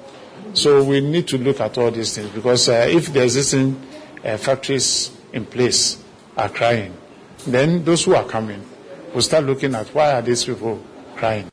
So 0.53 0.83
we 0.83 1.01
need 1.01 1.27
to 1.29 1.39
look 1.39 1.59
at 1.59 1.75
all 1.79 1.89
these 1.89 2.15
things 2.15 2.29
because 2.29 2.69
uh, 2.69 2.85
if 2.87 3.11
the 3.11 3.23
existing 3.23 3.81
uh, 4.23 4.37
factories 4.37 5.09
in 5.31 5.47
place 5.47 5.97
are 6.37 6.49
crying, 6.49 6.95
then 7.47 7.83
those 7.83 8.05
who 8.05 8.13
are 8.13 8.25
coming 8.25 8.63
will 9.11 9.23
start 9.23 9.45
looking 9.45 9.73
at 9.73 9.87
why 9.87 10.11
are 10.11 10.21
these 10.21 10.45
people 10.45 10.79
crying. 11.15 11.49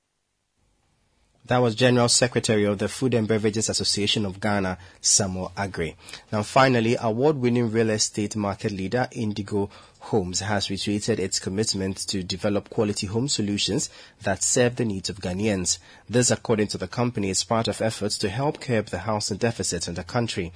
That 1.51 1.63
was 1.63 1.75
General 1.75 2.09
Secretary 2.09 2.63
of 2.63 2.79
the 2.79 2.87
Food 2.87 3.13
and 3.13 3.27
Beverages 3.27 3.69
Association 3.69 4.25
of 4.25 4.39
Ghana, 4.39 4.79
Samuel 5.01 5.51
Aggrey. 5.57 5.97
Now 6.31 6.45
finally, 6.45 6.97
award-winning 6.97 7.73
real 7.73 7.91
estate 7.91 8.37
market 8.37 8.71
leader 8.71 9.09
Indigo 9.11 9.69
Homes 9.99 10.39
has 10.39 10.71
reiterated 10.71 11.19
its 11.19 11.41
commitment 11.41 11.97
to 12.07 12.23
develop 12.23 12.71
quality 12.71 13.09
home 13.09 13.27
solutions 13.27 13.91
that 14.23 14.45
serve 14.45 14.77
the 14.77 14.85
needs 14.85 15.11
of 15.11 15.19
Ghanaians. 15.19 15.79
This, 16.09 16.31
according 16.31 16.69
to 16.69 16.79
the 16.79 16.87
company, 16.87 17.31
is 17.31 17.43
part 17.43 17.67
of 17.67 17.83
efforts 17.83 18.17
to 18.19 18.29
help 18.29 18.61
curb 18.61 18.87
the 18.87 18.99
housing 18.99 19.39
deficit 19.39 19.89
in 19.89 19.95
the 19.95 20.05
country. 20.05 20.53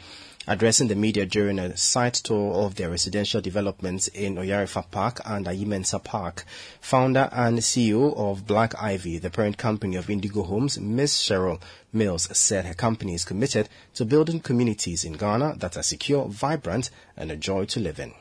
Addressing 0.47 0.88
the 0.88 0.95
media 0.95 1.24
during 1.24 1.59
a 1.59 1.74
site 1.74 2.12
tour 2.12 2.53
of 2.53 2.74
their 2.74 2.90
residential 2.90 3.40
developments 3.40 4.09
in 4.09 4.34
Oyarifa 4.36 4.90
Park 4.90 5.20
and 5.24 5.47
Ayimensa 5.47 6.05
Park, 6.05 6.45
founder 6.82 7.30
and 7.32 7.61
CEO 7.61 8.14
of 8.14 8.47
Black 8.47 8.74
Ivy, 8.80 9.16
the 9.16 9.30
parent 9.30 9.57
company 9.57 9.97
of 9.97 10.11
Indigo 10.11 10.42
Homes, 10.42 10.78
Ms. 10.78 11.12
Cheryl 11.14 11.62
Mills, 11.95 12.28
said 12.36 12.66
her 12.66 12.74
company 12.74 13.14
is 13.14 13.24
committed 13.24 13.70
to 13.95 14.05
building 14.05 14.38
communities 14.38 15.03
in 15.03 15.14
Ghana 15.14 15.55
that 15.61 15.78
are 15.78 15.82
secure, 15.82 16.26
vibrant, 16.28 16.90
and 17.16 17.30
a 17.30 17.36
joy 17.36 17.64
to 17.64 17.80
live 17.80 17.99
in. 17.99 18.12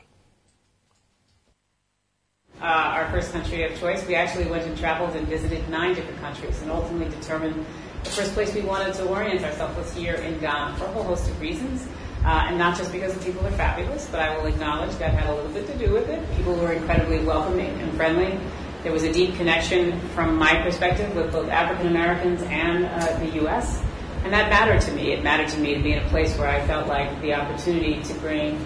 Uh, 2.58 2.64
our 2.64 3.10
first 3.10 3.32
country 3.32 3.64
of 3.64 3.78
choice, 3.78 4.06
we 4.06 4.14
actually 4.14 4.46
went 4.46 4.64
and 4.64 4.78
traveled 4.78 5.14
and 5.14 5.28
visited 5.28 5.68
nine 5.68 5.94
different 5.94 6.18
countries 6.20 6.62
and 6.62 6.70
ultimately 6.70 7.14
determined 7.14 7.66
the 8.02 8.10
first 8.10 8.32
place 8.32 8.54
we 8.54 8.62
wanted 8.62 8.94
to 8.94 9.04
orient 9.08 9.44
ourselves 9.44 9.76
was 9.76 9.92
here 9.92 10.14
in 10.14 10.38
Ghana 10.38 10.76
for 10.78 10.84
a 10.86 10.88
whole 10.88 11.02
host 11.02 11.28
of 11.28 11.38
reasons. 11.38 11.86
Uh, 12.24 12.46
and 12.48 12.56
not 12.56 12.76
just 12.76 12.90
because 12.90 13.12
the 13.12 13.22
people 13.22 13.46
are 13.46 13.50
fabulous, 13.52 14.08
but 14.10 14.20
I 14.20 14.34
will 14.34 14.46
acknowledge 14.46 14.96
that 14.96 15.12
had 15.12 15.28
a 15.28 15.34
little 15.34 15.50
bit 15.50 15.66
to 15.66 15.76
do 15.76 15.92
with 15.92 16.08
it. 16.08 16.26
People 16.36 16.54
were 16.54 16.72
incredibly 16.72 17.22
welcoming 17.22 17.78
and 17.80 17.92
friendly. 17.94 18.40
There 18.82 18.92
was 18.92 19.02
a 19.02 19.12
deep 19.12 19.34
connection 19.36 20.00
from 20.10 20.38
my 20.38 20.62
perspective 20.62 21.14
with 21.14 21.32
both 21.32 21.50
African 21.50 21.88
Americans 21.88 22.42
and 22.44 22.86
uh, 22.86 23.18
the 23.18 23.28
U.S. 23.40 23.82
And 24.24 24.32
that 24.32 24.48
mattered 24.48 24.80
to 24.82 24.92
me. 24.92 25.12
It 25.12 25.22
mattered 25.22 25.48
to 25.48 25.58
me 25.58 25.74
to 25.74 25.82
be 25.82 25.92
in 25.92 25.98
a 25.98 26.08
place 26.08 26.34
where 26.38 26.48
I 26.48 26.66
felt 26.66 26.86
like 26.86 27.20
the 27.20 27.34
opportunity 27.34 28.02
to 28.02 28.14
bring 28.14 28.56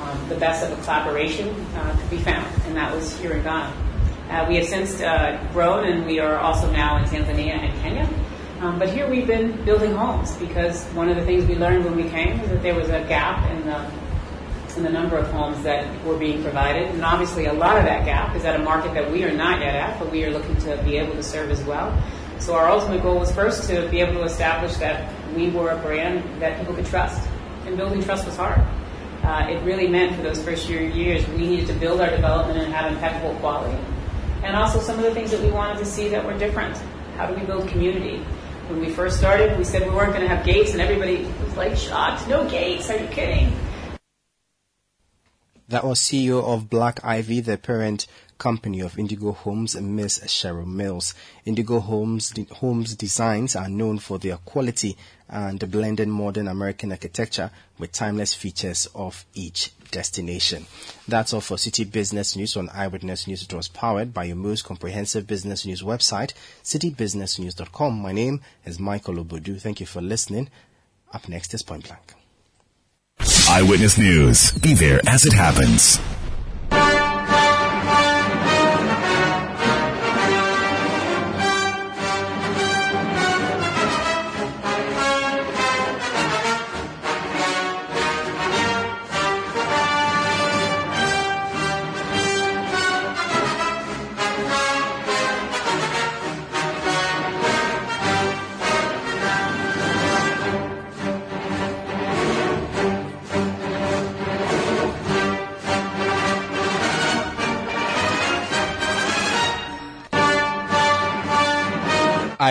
um, 0.00 0.28
the 0.28 0.34
best 0.34 0.64
of 0.64 0.76
a 0.76 0.82
collaboration 0.82 1.48
uh, 1.76 1.96
could 1.96 2.10
be 2.10 2.18
found, 2.18 2.46
and 2.66 2.76
that 2.76 2.92
was 2.92 3.16
here 3.20 3.32
in 3.32 3.42
Ghana. 3.44 3.72
Uh, 4.28 4.46
we 4.48 4.56
have 4.56 4.66
since 4.66 5.00
uh, 5.00 5.40
grown, 5.52 5.86
and 5.86 6.04
we 6.04 6.18
are 6.18 6.38
also 6.38 6.68
now 6.72 6.98
in 6.98 7.04
Tanzania 7.04 7.58
and 7.58 7.80
Kenya. 7.80 8.08
Um, 8.64 8.78
but 8.78 8.88
here 8.88 9.06
we've 9.06 9.26
been 9.26 9.62
building 9.66 9.92
homes 9.92 10.34
because 10.36 10.86
one 10.94 11.10
of 11.10 11.16
the 11.16 11.24
things 11.26 11.44
we 11.44 11.54
learned 11.54 11.84
when 11.84 11.96
we 11.96 12.08
came 12.08 12.40
was 12.40 12.48
that 12.48 12.62
there 12.62 12.74
was 12.74 12.88
a 12.88 13.04
gap 13.04 13.50
in 13.50 13.62
the 13.66 13.90
in 14.78 14.82
the 14.82 14.88
number 14.88 15.18
of 15.18 15.30
homes 15.30 15.62
that 15.64 15.84
were 16.02 16.16
being 16.16 16.42
provided, 16.42 16.88
and 16.88 17.04
obviously 17.04 17.44
a 17.44 17.52
lot 17.52 17.76
of 17.76 17.84
that 17.84 18.06
gap 18.06 18.34
is 18.34 18.46
at 18.46 18.58
a 18.58 18.62
market 18.64 18.94
that 18.94 19.12
we 19.12 19.22
are 19.22 19.30
not 19.30 19.60
yet 19.60 19.74
at, 19.74 19.98
but 19.98 20.10
we 20.10 20.24
are 20.24 20.30
looking 20.30 20.56
to 20.56 20.82
be 20.82 20.96
able 20.96 21.12
to 21.12 21.22
serve 21.22 21.50
as 21.50 21.62
well. 21.64 21.94
So 22.38 22.54
our 22.54 22.70
ultimate 22.70 23.02
goal 23.02 23.18
was 23.18 23.30
first 23.30 23.68
to 23.68 23.86
be 23.90 24.00
able 24.00 24.14
to 24.14 24.22
establish 24.22 24.74
that 24.78 25.12
we 25.36 25.50
were 25.50 25.68
a 25.68 25.76
brand 25.82 26.24
that 26.40 26.58
people 26.58 26.74
could 26.74 26.86
trust, 26.86 27.28
and 27.66 27.76
building 27.76 28.02
trust 28.02 28.24
was 28.24 28.36
hard. 28.36 28.62
Uh, 29.22 29.46
it 29.50 29.62
really 29.62 29.88
meant 29.88 30.16
for 30.16 30.22
those 30.22 30.42
first 30.42 30.70
year 30.70 30.80
years 30.80 31.28
we 31.28 31.46
needed 31.46 31.66
to 31.66 31.74
build 31.74 32.00
our 32.00 32.10
development 32.10 32.58
and 32.58 32.72
have 32.72 32.90
impeccable 32.90 33.34
quality, 33.40 33.78
and 34.42 34.56
also 34.56 34.80
some 34.80 34.96
of 34.98 35.04
the 35.04 35.12
things 35.12 35.30
that 35.32 35.42
we 35.42 35.50
wanted 35.50 35.78
to 35.78 35.84
see 35.84 36.08
that 36.08 36.24
were 36.24 36.36
different. 36.38 36.74
How 37.18 37.26
do 37.26 37.34
we 37.34 37.44
build 37.44 37.68
community? 37.68 38.24
When 38.68 38.80
we 38.80 38.88
first 38.88 39.18
started, 39.18 39.58
we 39.58 39.64
said 39.64 39.82
we 39.82 39.94
weren't 39.94 40.14
going 40.14 40.22
to 40.22 40.34
have 40.34 40.44
gates, 40.44 40.72
and 40.72 40.80
everybody 40.80 41.24
was 41.44 41.54
like 41.54 41.76
shocked. 41.76 42.26
No 42.28 42.48
gates? 42.48 42.88
Are 42.88 42.96
you 42.96 43.06
kidding? 43.08 43.52
That 45.68 45.84
was 45.84 46.00
CEO 46.00 46.42
of 46.42 46.70
Black 46.70 47.04
Ivy, 47.04 47.40
the 47.40 47.58
parent 47.58 48.06
company 48.38 48.80
of 48.80 48.98
Indigo 48.98 49.32
Homes, 49.32 49.78
Miss 49.78 50.20
Cheryl 50.20 50.66
Mills. 50.66 51.14
Indigo 51.44 51.80
Homes, 51.80 52.32
Homes 52.52 52.94
designs 52.94 53.54
are 53.54 53.68
known 53.68 53.98
for 53.98 54.18
their 54.18 54.38
quality 54.38 54.96
and 55.28 55.70
blended 55.70 56.08
modern 56.08 56.48
American 56.48 56.90
architecture 56.92 57.50
with 57.78 57.92
timeless 57.92 58.32
features 58.32 58.88
of 58.94 59.26
each 59.34 59.72
destination. 59.94 60.66
That's 61.08 61.32
all 61.32 61.40
for 61.40 61.56
Citi 61.56 61.90
Business 61.90 62.36
News 62.36 62.56
on 62.56 62.68
Eyewitness 62.68 63.26
News. 63.26 63.44
It 63.44 63.54
was 63.54 63.68
powered 63.68 64.12
by 64.12 64.24
your 64.24 64.36
most 64.36 64.64
comprehensive 64.64 65.26
business 65.26 65.64
news 65.64 65.82
website, 65.82 66.34
citibusinessnews.com. 66.64 67.94
My 68.02 68.12
name 68.12 68.40
is 68.66 68.78
Michael 68.80 69.24
Obodu. 69.24 69.60
Thank 69.60 69.80
you 69.80 69.86
for 69.86 70.02
listening. 70.02 70.50
Up 71.12 71.28
next 71.28 71.54
is 71.54 71.62
Point 71.62 71.86
Blank. 71.86 72.12
Eyewitness 73.48 73.96
News. 73.96 74.50
Be 74.58 74.74
there 74.74 75.00
as 75.06 75.24
it 75.24 75.32
happens. 75.32 76.00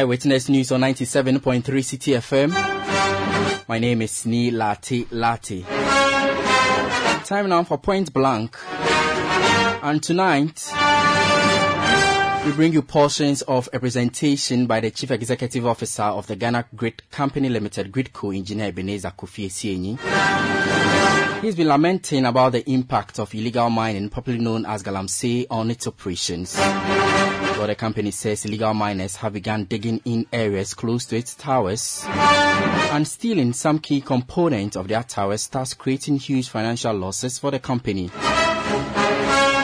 Eyewitness 0.03 0.49
News 0.49 0.69
on 0.73 0.81
97.3 0.81 1.63
Citi 1.63 2.13
FM. 2.17 2.49
My 3.69 3.79
name 3.79 4.01
is 4.01 4.25
Nii 4.25 4.51
Larte 4.51 5.05
Lartey. 5.11 5.63
Time 7.25 7.47
now 7.47 7.63
for 7.63 7.77
Point 7.77 8.11
Blank. 8.11 8.57
And 9.81 10.03
tonight, 10.03 10.69
we 12.45 12.51
bring 12.51 12.73
you 12.73 12.81
portions 12.81 13.43
of 13.43 13.69
a 13.71 13.79
presentation 13.79 14.67
by 14.67 14.81
the 14.81 14.91
Chief 14.91 15.09
Executive 15.09 15.65
Officer 15.65 16.03
of 16.03 16.27
the 16.27 16.35
Ghana 16.35 16.65
Grid 16.75 17.09
Company 17.09 17.47
Limited, 17.47 17.89
Gridco 17.89 18.35
Engineer 18.35 18.67
Ebenezer 18.67 19.13
Kofi 19.17 19.45
Essienyi. 19.45 19.97
He's 21.41 21.55
been 21.55 21.69
lamenting 21.69 22.25
about 22.25 22.51
the 22.51 22.69
impact 22.69 23.19
of 23.19 23.33
illegal 23.33 23.69
mining, 23.69 24.09
popularly 24.09 24.43
known 24.43 24.65
as 24.65 24.83
Galamsey, 24.83 25.47
on 25.49 25.71
its 25.71 25.87
operations. 25.87 26.59
The 27.65 27.75
company 27.75 28.11
says 28.11 28.45
illegal 28.45 28.73
miners 28.73 29.15
have 29.15 29.33
begun 29.33 29.65
digging 29.65 30.01
in 30.05 30.27
areas 30.31 30.73
close 30.73 31.05
to 31.05 31.17
its 31.17 31.33
towers 31.33 32.03
and 32.07 33.07
stealing 33.07 33.53
some 33.53 33.79
key 33.79 34.01
components 34.01 34.75
of 34.75 34.87
their 34.87 35.03
towers, 35.03 35.47
thus 35.47 35.73
creating 35.73 36.17
huge 36.17 36.49
financial 36.49 36.93
losses 36.93 37.39
for 37.39 37.51
the 37.51 37.59
company. 37.59 38.11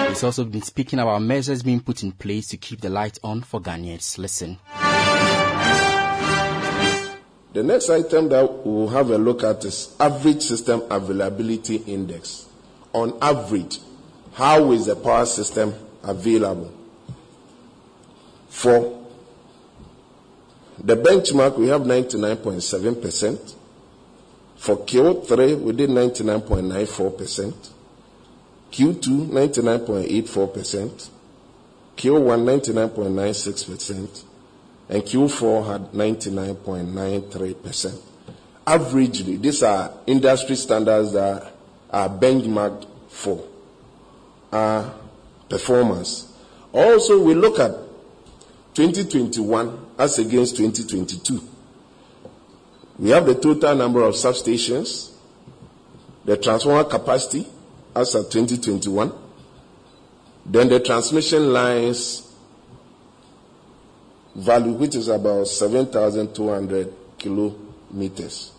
It's 0.09 0.23
also 0.23 0.45
been 0.45 0.61
speaking 0.61 0.99
about 0.99 1.21
measures 1.21 1.61
being 1.61 1.81
put 1.81 2.01
in 2.01 2.13
place 2.13 2.47
to 2.47 2.57
keep 2.57 2.81
the 2.81 2.89
light 2.89 3.19
on 3.23 3.41
for 3.41 3.61
Ghanaians. 3.61 4.17
Listen. 4.17 4.57
The 7.53 7.63
next 7.63 7.89
item 7.89 8.29
that 8.29 8.65
we'll 8.65 8.87
have 8.87 9.09
a 9.11 9.17
look 9.17 9.43
at 9.43 9.65
is 9.65 9.95
average 9.99 10.41
system 10.43 10.83
availability 10.89 11.75
index. 11.75 12.47
On 12.93 13.17
average, 13.21 13.79
how 14.33 14.71
is 14.71 14.85
the 14.85 14.95
power 14.95 15.25
system 15.25 15.73
available? 16.03 16.78
For 18.60 18.91
the 20.84 20.97
benchmark, 20.97 21.57
we 21.57 21.70
have 21.70 21.84
99.7%. 21.84 23.55
For 24.57 24.76
Q3, 24.80 25.62
we 25.62 25.72
did 25.72 25.89
99.94%. 25.89 27.70
Q2, 28.74 29.30
99.84%. 29.30 31.10
Q1, 31.95 31.95
99.96%. 31.95 34.24
And 34.89 35.03
Q4 35.03 35.66
had 35.66 35.93
99.93%. 35.93 38.01
Averagely, 38.68 39.41
these 39.41 39.64
are 39.64 39.93
industry 40.05 40.57
standards 40.57 41.14
that 41.14 41.53
are 41.89 42.10
benchmarked 42.10 42.88
for 43.07 43.41
our 44.51 44.93
performance. 45.47 46.28
Also, 46.74 47.24
we 47.24 47.36
look 47.36 47.57
at 47.57 47.88
2021 48.80 49.88
as 49.97 50.19
against 50.19 50.55
2022. 50.55 51.41
We 52.97 53.09
have 53.09 53.25
the 53.25 53.36
total 53.36 53.75
number 53.75 54.03
of 54.03 54.13
substations, 54.13 55.11
the 56.23 56.38
transformer 56.38 56.86
capacity 56.86 57.45
as 57.93 58.15
of 58.15 58.30
2021, 58.30 59.11
then 60.45 60.69
the 60.69 60.80
transmission 60.80 61.51
lines 61.51 62.34
value, 64.34 64.71
which 64.71 64.95
is 64.95 65.09
about 65.09 65.49
7,200 65.49 66.93
kilometers. 67.17 68.53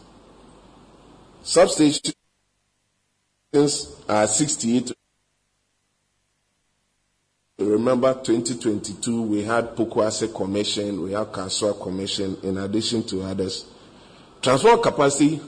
Substations 1.43 2.12
are 4.07 4.27
68 4.27 4.93
Remember 7.61 8.15
2022, 8.15 9.21
we 9.23 9.43
had 9.43 9.77
Pokuase 9.77 10.35
Commission, 10.35 11.03
we 11.03 11.13
had 11.13 11.27
Kasoa 11.31 11.79
Commission, 11.79 12.39
in 12.43 12.57
addition 12.57 13.03
to 13.05 13.21
others. 13.23 13.67
Transformer 14.41 14.83
capacity 14.83 15.39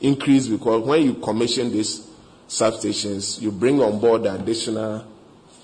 increased 0.00 0.50
because 0.50 0.84
when 0.84 1.02
you 1.02 1.14
commission 1.14 1.70
these 1.70 2.04
substations, 2.48 3.40
you 3.40 3.52
bring 3.52 3.80
on 3.80 4.00
board 4.00 4.26
additional 4.26 5.06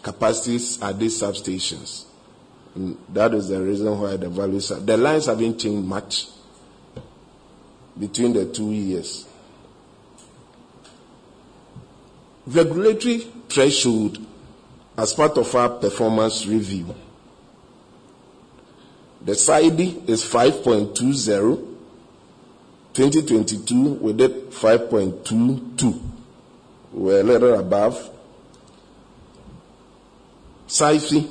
capacities 0.00 0.80
at 0.80 1.00
these 1.00 1.20
substations. 1.20 2.04
And 2.76 2.96
that 3.08 3.34
is 3.34 3.48
the 3.48 3.60
reason 3.60 3.98
why 4.00 4.16
the 4.16 4.28
values 4.28 4.70
are. 4.70 4.78
The 4.78 4.96
lines 4.96 5.26
haven't 5.26 5.58
changed 5.58 5.84
much 5.84 6.28
between 7.98 8.32
the 8.32 8.46
two 8.46 8.70
years. 8.70 9.26
Regulatory 12.50 13.18
threshold 13.48 14.18
as 14.96 15.12
part 15.14 15.38
of 15.38 15.54
our 15.54 15.68
performance 15.70 16.46
review. 16.46 16.94
The 19.22 19.32
SAIDI 19.32 20.08
is 20.08 20.24
5.20. 20.24 21.66
2022, 22.92 23.94
we 23.94 24.12
did 24.12 24.50
5.22. 24.50 26.00
We're 26.92 27.20
a 27.20 27.22
little 27.22 27.54
above. 27.54 28.10
SAIFI 30.66 31.30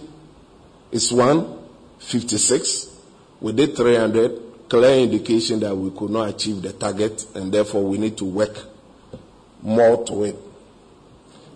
is 0.92 1.12
156. 1.12 2.96
We 3.42 3.52
did 3.54 3.76
300. 3.76 4.70
Clear 4.70 5.00
indication 5.00 5.60
that 5.62 5.76
we 5.76 5.90
could 5.98 6.12
not 6.12 6.30
achieve 6.30 6.62
the 6.62 6.74
target 6.74 7.26
and 7.36 7.52
therefore 7.52 7.84
we 7.84 7.98
need 7.98 8.18
to 8.18 8.26
work 8.26 8.58
more 9.62 10.06
to 10.06 10.24
it. 10.26 10.49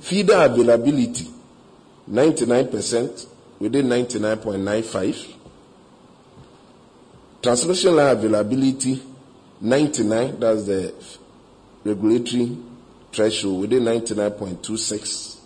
Feeder 0.03 0.43
availability, 0.43 1.29
99%, 2.11 3.25
we 3.59 3.69
did 3.69 3.85
99.95. 3.85 5.33
Transmission 7.41 7.95
line 7.95 8.17
availability, 8.17 9.01
99, 9.61 10.39
that's 10.41 10.65
the 10.65 10.93
regulatory 11.85 12.57
threshold, 13.13 13.69
did 13.69 13.81
99.26. 13.81 15.37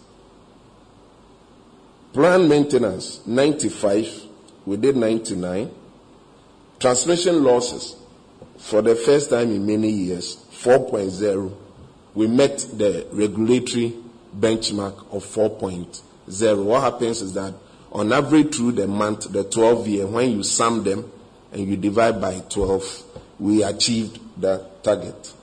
Plant 2.14 2.50
maintenance, 2.50 3.28
95, 3.28 4.24
we 4.66 4.78
did 4.78 4.98
99. 4.98 5.70
Transmission 6.80 7.44
losses, 7.44 7.96
for 8.58 8.82
the 8.82 8.96
first 8.96 9.30
time 9.30 9.52
in 9.52 9.64
many 9.64 9.92
years, 9.92 10.36
4.0, 10.52 11.56
we 12.16 12.26
met 12.26 12.58
the 12.74 13.06
regulatory 13.12 13.94
benchmark 14.36 14.98
of 15.14 15.24
4.0. 15.24 16.64
What 16.64 16.82
happens 16.82 17.22
is 17.22 17.34
that 17.34 17.54
on 17.92 18.12
average 18.12 18.56
through 18.56 18.74
the 18.74 18.88
month, 18.88 19.32
the 19.32 19.44
12 19.44 19.88
year, 19.88 20.08
when 20.08 20.32
you 20.32 20.44
sum 20.44 20.84
them 20.84 21.12
and 21.52 21.68
you 21.68 21.78
divide 21.78 22.20
by 22.20 22.40
12, 22.50 23.04
we 23.40 23.64
achieved 23.64 24.20
that 24.42 24.84
target. 24.84 25.34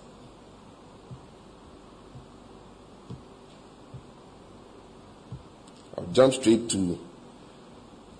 I'll 5.96 6.06
jump 6.06 6.34
straight 6.34 6.68
to 6.70 6.98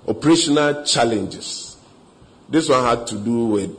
operational 0.07 0.85
challenges. 0.85 1.77
This 2.49 2.69
one 2.69 2.83
had 2.85 3.07
to 3.09 3.19
do 3.19 3.47
with 3.47 3.77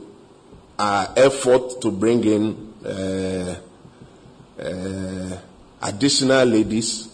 our 0.78 1.12
effort 1.16 1.80
to 1.80 1.90
bring 1.90 2.24
in 2.24 2.74
uh, 2.84 3.58
uh, 4.60 5.38
additional 5.82 6.44
ladies 6.46 7.08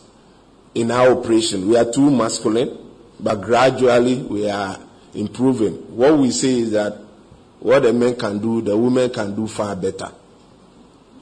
in 0.75 0.91
our 0.91 1.11
operation. 1.19 1.69
We 1.69 1.77
are 1.77 1.91
too 1.91 2.11
masculine, 2.11 2.79
but 3.21 3.41
gradually 3.41 4.23
we 4.23 4.49
are 4.51 4.79
improving. 5.15 5.75
What 5.97 6.19
we 6.19 6.31
say 6.31 6.61
is 6.61 6.71
that 6.73 6.99
what 7.61 7.83
the 7.85 7.93
men 7.93 8.17
can 8.17 8.39
do, 8.39 8.61
the 8.61 8.77
women 8.77 9.11
can 9.11 9.35
do 9.35 9.47
far 9.47 9.77
better. 9.77 10.11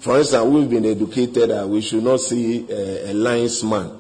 For 0.01 0.18
instance, 0.18 0.45
we've 0.45 0.70
been 0.70 0.86
educated 0.86 1.51
that 1.51 1.68
we 1.68 1.82
should 1.82 2.03
not 2.03 2.20
see 2.20 2.66
a, 2.70 3.11
a 3.11 3.12
linesman. 3.12 3.99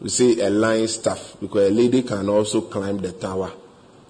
We 0.00 0.08
say 0.08 0.38
a 0.40 0.50
line 0.50 0.86
staff 0.86 1.36
because 1.40 1.70
a 1.70 1.74
lady 1.74 2.02
can 2.02 2.28
also 2.28 2.60
climb 2.62 2.98
the 2.98 3.12
tower 3.12 3.52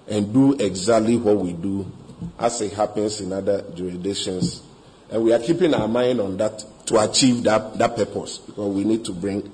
and 0.07 0.31
do 0.33 0.53
exactly 0.53 1.17
what 1.17 1.37
we 1.37 1.53
do 1.53 1.91
as 2.37 2.61
it 2.61 2.73
happens 2.73 3.21
in 3.21 3.33
other 3.33 3.63
jurisdictions. 3.73 4.61
And 5.09 5.23
we 5.23 5.33
are 5.33 5.39
keeping 5.39 5.73
our 5.73 5.87
mind 5.87 6.19
on 6.19 6.37
that 6.37 6.63
to 6.85 6.99
achieve 6.99 7.43
that, 7.43 7.77
that 7.77 7.95
purpose 7.95 8.39
because 8.39 8.73
we 8.73 8.83
need 8.83 9.05
to 9.05 9.13
bring 9.13 9.51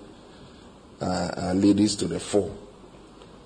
uh, 1.02 1.54
ladies 1.56 1.96
to 1.98 2.08
the 2.08 2.20
fore. 2.20 2.56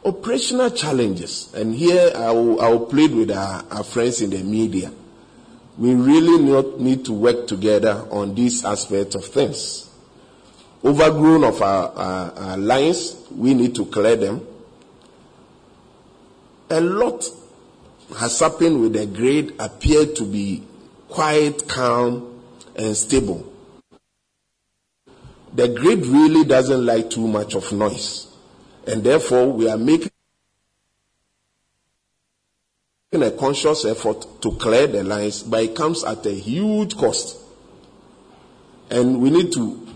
Operational 0.05 0.69
challenges, 0.69 1.53
and 1.53 1.73
here 1.73 2.11
I 2.15 2.31
will, 2.31 2.61
I 2.61 2.69
will 2.69 2.85
plead 2.85 3.13
with 3.15 3.31
our, 3.31 3.63
our 3.71 3.83
friends 3.83 4.21
in 4.21 4.31
the 4.31 4.43
media. 4.43 4.91
We 5.77 5.93
really 5.95 6.43
not 6.43 6.79
need 6.79 7.05
to 7.05 7.13
work 7.13 7.47
together 7.47 8.05
on 8.11 8.35
these 8.35 8.65
aspects 8.65 9.15
of 9.15 9.25
things. 9.25 9.89
Overgrown 10.83 11.45
of 11.45 11.61
our, 11.61 11.89
our, 11.93 12.31
our 12.33 12.57
lines, 12.57 13.15
we 13.31 13.53
need 13.53 13.75
to 13.75 13.85
clear 13.85 14.17
them. 14.17 14.45
A 16.69 16.81
lot 16.81 17.25
has 18.17 18.39
happened 18.39 18.81
with 18.81 18.93
the 18.93 19.05
grade 19.05 19.53
appear 19.59 20.05
to 20.05 20.25
be 20.25 20.63
quite 21.07 21.67
calm 21.67 22.41
and 22.75 22.95
stable 22.97 23.52
the 25.53 25.67
grid 25.67 26.05
really 26.05 26.43
doesn't 26.43 26.85
like 26.85 27.09
too 27.09 27.27
much 27.27 27.55
of 27.55 27.71
noise. 27.71 28.27
And 28.87 29.03
therefore, 29.03 29.53
we 29.53 29.69
are 29.69 29.77
making 29.77 30.09
a 33.13 33.31
conscious 33.31 33.85
effort 33.85 34.41
to 34.41 34.51
clear 34.53 34.87
the 34.87 35.03
lines, 35.03 35.43
but 35.43 35.63
it 35.63 35.75
comes 35.75 36.03
at 36.03 36.25
a 36.25 36.33
huge 36.33 36.97
cost. 36.97 37.37
And 38.89 39.21
we 39.21 39.29
need 39.29 39.53
to 39.53 39.87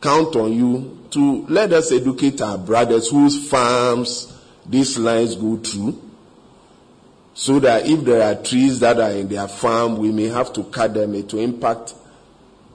count 0.00 0.34
on 0.34 0.52
you 0.52 1.06
to 1.10 1.46
let 1.48 1.72
us 1.72 1.92
educate 1.92 2.40
our 2.40 2.58
brothers 2.58 3.08
whose 3.10 3.48
farms 3.48 4.36
these 4.66 4.98
lines 4.98 5.36
go 5.36 5.56
through, 5.56 6.00
so 7.34 7.60
that 7.60 7.86
if 7.86 8.04
there 8.04 8.22
are 8.22 8.42
trees 8.42 8.80
that 8.80 9.00
are 9.00 9.12
in 9.12 9.28
their 9.28 9.48
farm, 9.48 9.98
we 9.98 10.10
may 10.10 10.26
have 10.26 10.52
to 10.52 10.64
cut 10.64 10.94
them. 10.94 11.26
to 11.28 11.38
impact 11.38 11.94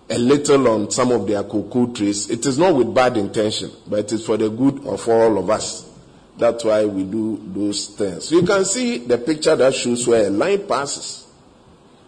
a 0.10 0.18
little 0.18 0.68
on 0.68 0.92
some 0.92 1.12
of 1.12 1.28
their 1.28 1.44
cocoa 1.44 1.88
trees. 1.88 2.30
It 2.30 2.46
is 2.46 2.58
not 2.58 2.76
with 2.76 2.94
bad 2.94 3.18
intention, 3.18 3.72
but 3.88 4.00
it 4.00 4.12
is 4.14 4.26
for 4.26 4.38
the 4.38 4.50
good 4.50 4.86
of 4.86 5.08
all 5.08 5.38
of 5.38 5.50
us. 5.50 5.90
That's 6.38 6.64
why 6.64 6.86
we 6.86 7.04
do 7.04 7.42
those 7.54 7.88
things. 7.88 8.32
You 8.32 8.44
can 8.44 8.66
see 8.66 9.00
the 9.00 9.18
picture 9.18 9.56
that 9.56 9.74
shows 9.74 10.06
where 10.08 10.28
a 10.28 10.30
line 10.30 10.68
passes. 10.68 11.26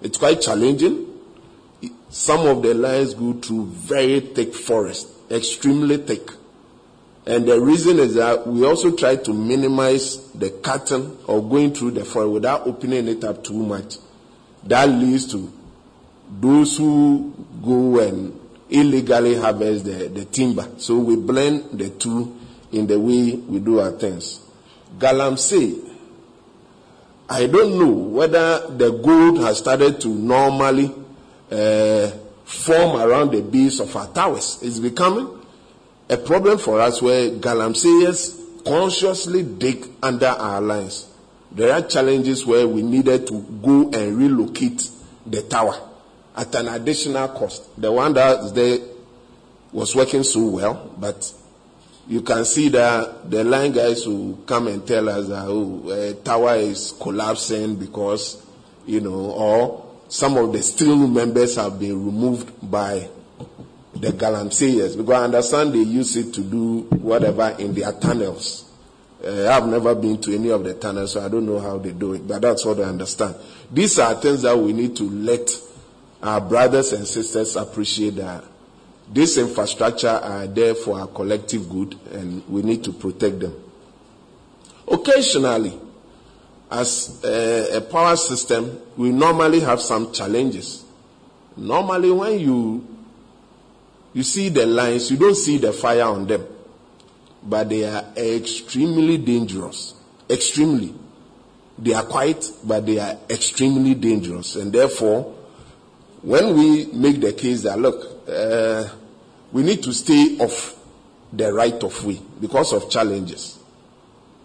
It's 0.02 0.18
quite 0.18 0.42
challenging. 0.42 1.06
Some 2.10 2.46
of 2.46 2.62
the 2.62 2.74
lines 2.74 3.14
go 3.14 3.34
through 3.34 3.68
very 3.68 4.20
thick 4.20 4.54
forest, 4.54 5.08
extremely 5.32 5.98
thick. 5.98 6.30
And 7.26 7.46
the 7.46 7.60
reason 7.60 8.00
is 8.00 8.16
that 8.16 8.48
we 8.48 8.66
also 8.66 8.96
try 8.96 9.18
to 9.18 9.34
minimize 9.34 10.32
the 10.32 10.50
cutting 10.50 11.18
or 11.28 11.42
going 11.42 11.74
through 11.74 11.92
the 11.92 12.06
forest 12.06 12.32
without 12.32 12.68
opening 12.68 13.08
it 13.08 13.24
up 13.24 13.44
too 13.44 13.62
much. 13.62 13.98
That 14.64 14.88
leads 14.90 15.30
to 15.32 15.52
those 16.30 16.78
who 16.78 17.34
go 17.64 18.00
and 18.00 18.40
illegally 18.70 19.36
harvest 19.36 19.86
the, 19.86 20.10
the 20.10 20.26
timber. 20.26 20.68
So 20.78 20.98
we 21.00 21.16
blend 21.16 21.80
the 21.80 21.90
two 21.90 22.36
in 22.72 22.88
the 22.88 23.00
way 23.00 23.34
we 23.36 23.60
do 23.60 23.80
our 23.80 23.92
things. 23.92 24.42
Galamsey, 24.98 25.84
I 27.30 27.48
don't 27.48 27.78
know 27.80 27.92
whether 27.92 28.68
the 28.70 28.92
gold 28.92 29.40
has 29.40 29.60
started 29.60 30.02
to 30.02 30.10
normally 30.10 30.94
uh, 31.52 32.12
form 32.46 33.02
around 33.02 33.32
the 33.32 33.42
base 33.42 33.80
of 33.80 33.96
our 33.96 34.08
towers. 34.08 34.60
It's 34.62 34.80
becoming 34.80 35.30
a 36.10 36.18
problem 36.18 36.58
for 36.58 36.80
us 36.80 37.02
where 37.02 37.30
galamseyers 37.32 38.64
consciously 38.66 39.44
dig 39.44 39.88
under 40.04 40.28
our 40.28 40.62
lines. 40.62 41.08
There 41.52 41.74
are 41.74 41.82
challenges 41.82 42.46
where 42.46 42.68
we 42.68 42.82
needed 42.82 43.28
to 43.28 43.42
go 43.42 43.90
and 43.92 44.18
relocate 44.18 44.90
the 45.26 45.42
tower 45.44 45.87
at 46.38 46.54
an 46.56 46.68
additional 46.68 47.28
cost. 47.30 47.82
The 47.82 47.92
one 47.92 48.14
that 48.14 48.54
there 48.54 48.78
was 49.74 49.96
working 49.96 50.24
so 50.24 50.46
well, 50.48 50.96
but 50.98 51.34
you 52.08 52.22
can 52.22 52.46
see 52.46 52.70
that 52.70 53.30
the 53.30 53.44
line 53.44 53.74
guys 53.74 54.04
who 54.04 54.38
come 54.46 54.68
and 54.68 54.88
tell 54.88 55.10
us 55.10 55.28
that 55.28 55.46
oh, 55.48 55.90
a 55.90 56.14
tower 56.14 56.56
is 56.56 56.94
collapsing 57.02 57.76
because 57.76 58.46
you 58.86 59.02
know, 59.02 59.32
or 59.32 59.86
some 60.08 60.38
of 60.38 60.54
the 60.54 60.64
steel 60.64 60.96
members 61.08 61.56
have 61.58 61.80
been 61.80 62.06
removed 62.06 62.72
by 62.72 63.10
the 63.94 64.08
galamseyers 64.12 64.96
because 64.96 65.14
I 65.14 65.24
understand 65.26 65.74
they 65.74 65.80
use 65.80 66.16
it 66.16 66.34
to 66.36 66.42
do 66.42 66.82
whatever 66.84 67.56
in 67.60 67.74
their 67.74 67.92
tunnels. 67.94 68.64
Uh, 69.24 69.50
I've 69.50 69.68
never 69.68 69.96
been 69.96 70.22
to 70.22 70.36
any 70.36 70.50
of 70.50 70.64
the 70.64 70.76
tunnels, 70.76 71.14
so 71.14 71.26
I 71.26 71.28
don't 71.28 71.46
know 71.48 71.60
how 71.60 71.80
they 71.80 71.92
do 71.92 72.14
it, 72.14 72.28
but 72.28 72.42
that's 72.44 72.64
what 72.64 72.80
I 72.80 72.84
understand. 72.84 73.36
These 73.72 73.98
are 73.98 74.14
things 74.14 74.44
that 74.44 74.58
we 74.58 74.72
need 74.74 74.96
to 74.98 75.10
let 75.10 75.50
our 76.22 76.42
brothers 76.42 76.94
and 76.94 77.08
sisters 77.08 77.56
appreciate 77.56 78.16
that 78.16 78.44
this 79.10 79.38
infrastructure 79.38 80.10
are 80.10 80.48
there 80.48 80.76
for 80.76 81.00
our 81.00 81.08
collective 81.08 81.70
good 81.70 81.98
and 82.12 82.48
we 82.50 82.62
need 82.62 82.84
to 82.84 82.92
protect 82.92 83.40
them. 83.40 83.56
Occasionally, 84.88 85.80
as 86.70 87.24
a, 87.24 87.78
a 87.78 87.82
power 87.82 88.16
system, 88.16 88.80
we 88.98 89.12
normally 89.12 89.62
have 89.62 89.80
some 89.80 90.12
challenges. 90.12 90.84
Normally, 91.56 92.12
when 92.12 92.40
you 92.40 92.88
you 94.14 94.24
see 94.24 94.50
the 94.50 94.66
lines, 94.66 95.12
you 95.12 95.18
don't 95.18 95.36
see 95.36 95.58
the 95.58 95.72
fire 95.72 96.04
on 96.04 96.26
them, 96.28 96.46
but 97.44 97.70
they 97.70 97.86
are 97.86 98.04
extremely 98.18 99.18
dangerous. 99.18 99.94
Extremely. 100.30 100.94
They 101.78 101.94
are 101.94 102.04
quiet, 102.04 102.50
but 102.64 102.86
they 102.86 103.00
are 103.00 103.18
extremely 103.30 103.94
dangerous, 103.94 104.56
and 104.56 104.74
therefore, 104.74 105.36
when 106.22 106.58
we 106.58 106.86
make 106.88 107.22
the 107.22 107.34
case 107.34 107.64
that 107.64 107.78
look, 107.80 108.28
uh, 108.28 108.88
we 109.52 109.64
need 109.64 109.84
to 109.84 109.94
stay 109.94 110.38
off 110.40 110.76
the 111.32 111.52
right 111.54 111.82
of 111.84 112.06
way 112.06 112.20
because 112.40 112.74
of 112.74 112.90
challenges. 112.90 113.60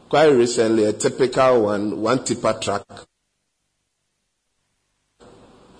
Quite 0.08 0.26
recently, 0.26 0.84
a 0.84 0.92
typical 0.92 1.62
one, 1.62 2.00
one 2.00 2.22
tipper 2.24 2.52
truck. 2.60 3.08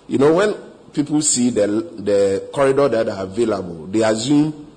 You 0.07 0.17
know, 0.17 0.33
when 0.33 0.53
people 0.91 1.21
see 1.21 1.51
the, 1.51 1.67
the 1.67 2.49
corridor 2.51 2.89
that 2.89 3.09
are 3.09 3.23
available, 3.23 3.87
they 3.87 4.03
assume 4.03 4.67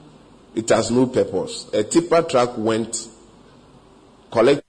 it 0.55 0.69
has 0.69 0.91
no 0.91 1.07
purpose. 1.07 1.69
A 1.73 1.83
tipper 1.83 2.23
truck 2.23 2.57
went, 2.59 3.09
collected 4.31 4.63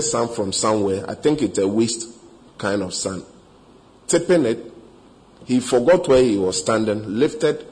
some 0.00 0.28
from 0.28 0.52
somewhere. 0.52 1.04
I 1.08 1.14
think 1.14 1.42
it's 1.42 1.58
a 1.58 1.68
waste 1.68 2.21
kind 2.62 2.80
of 2.82 2.94
sand. 2.94 3.24
Tipping 4.06 4.46
it, 4.46 4.72
he 5.44 5.58
forgot 5.58 6.06
where 6.06 6.22
he 6.22 6.38
was 6.38 6.60
standing, 6.60 7.18
lifted 7.18 7.66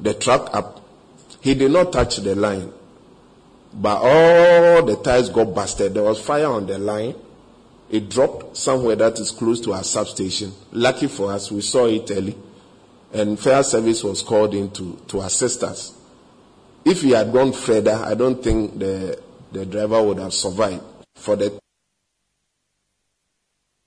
the 0.00 0.14
truck 0.14 0.54
up. 0.54 0.80
He 1.40 1.54
did 1.54 1.72
not 1.72 1.92
touch 1.92 2.18
the 2.18 2.36
line. 2.36 2.72
But 3.74 3.96
all 3.96 4.84
the 4.84 4.96
tires 5.02 5.30
got 5.30 5.52
busted. 5.52 5.94
There 5.94 6.04
was 6.04 6.20
fire 6.20 6.46
on 6.46 6.66
the 6.66 6.78
line. 6.78 7.16
It 7.90 8.08
dropped 8.08 8.56
somewhere 8.56 8.94
that 8.96 9.18
is 9.18 9.32
close 9.32 9.60
to 9.62 9.72
our 9.72 9.82
substation. 9.82 10.52
Lucky 10.70 11.08
for 11.08 11.32
us, 11.32 11.50
we 11.50 11.60
saw 11.60 11.86
it 11.86 12.08
early. 12.12 12.36
And 13.12 13.38
fire 13.38 13.64
service 13.64 14.04
was 14.04 14.22
called 14.22 14.54
in 14.54 14.70
to, 14.70 14.96
to 15.08 15.20
assist 15.22 15.64
us. 15.64 15.92
If 16.84 17.02
he 17.02 17.10
had 17.10 17.32
gone 17.32 17.52
further, 17.52 17.94
I 17.94 18.14
don't 18.14 18.42
think 18.42 18.78
the, 18.78 19.20
the 19.50 19.66
driver 19.66 20.00
would 20.02 20.18
have 20.18 20.32
survived. 20.32 20.82
For 21.16 21.34
the 21.34 21.58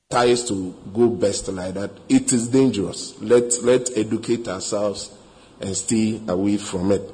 tires 0.09 0.47
to 0.47 0.73
go 0.93 1.09
best 1.09 1.49
like 1.49 1.73
that, 1.73 1.91
it 2.07 2.31
is 2.31 2.47
dangerous. 2.47 3.19
Let, 3.21 3.61
let's 3.63 3.91
educate 3.97 4.47
ourselves 4.47 5.11
and 5.59 5.75
stay 5.75 6.21
away 6.27 6.57
from 6.57 6.91
it. 6.93 7.13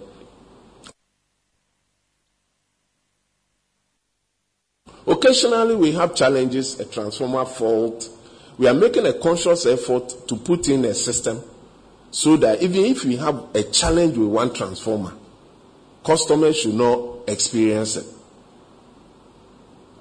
Occasionally 5.08 5.76
we 5.76 5.92
have 5.94 6.16
challenges, 6.16 6.80
a 6.80 6.86
transformer 6.86 7.46
fault. 7.46 8.10
We 8.58 8.68
are 8.68 8.74
making 8.74 9.08
a 9.08 9.14
conscious 9.14 9.66
effort 9.66 10.28
to 10.28 10.36
put 10.36 10.70
in 10.70 10.86
a 10.86 10.94
system 10.94 11.42
so 12.12 12.38
that 12.38 12.62
even 12.62 12.86
if 12.86 13.04
we 13.04 13.18
have 13.18 13.56
a 13.56 13.64
challenge 13.64 14.16
with 14.18 14.30
one 14.30 14.54
transformer, 14.54 15.14
customers 16.06 16.60
should 16.60 16.76
not 16.76 17.28
experience 17.28 17.96
it. 17.96 18.06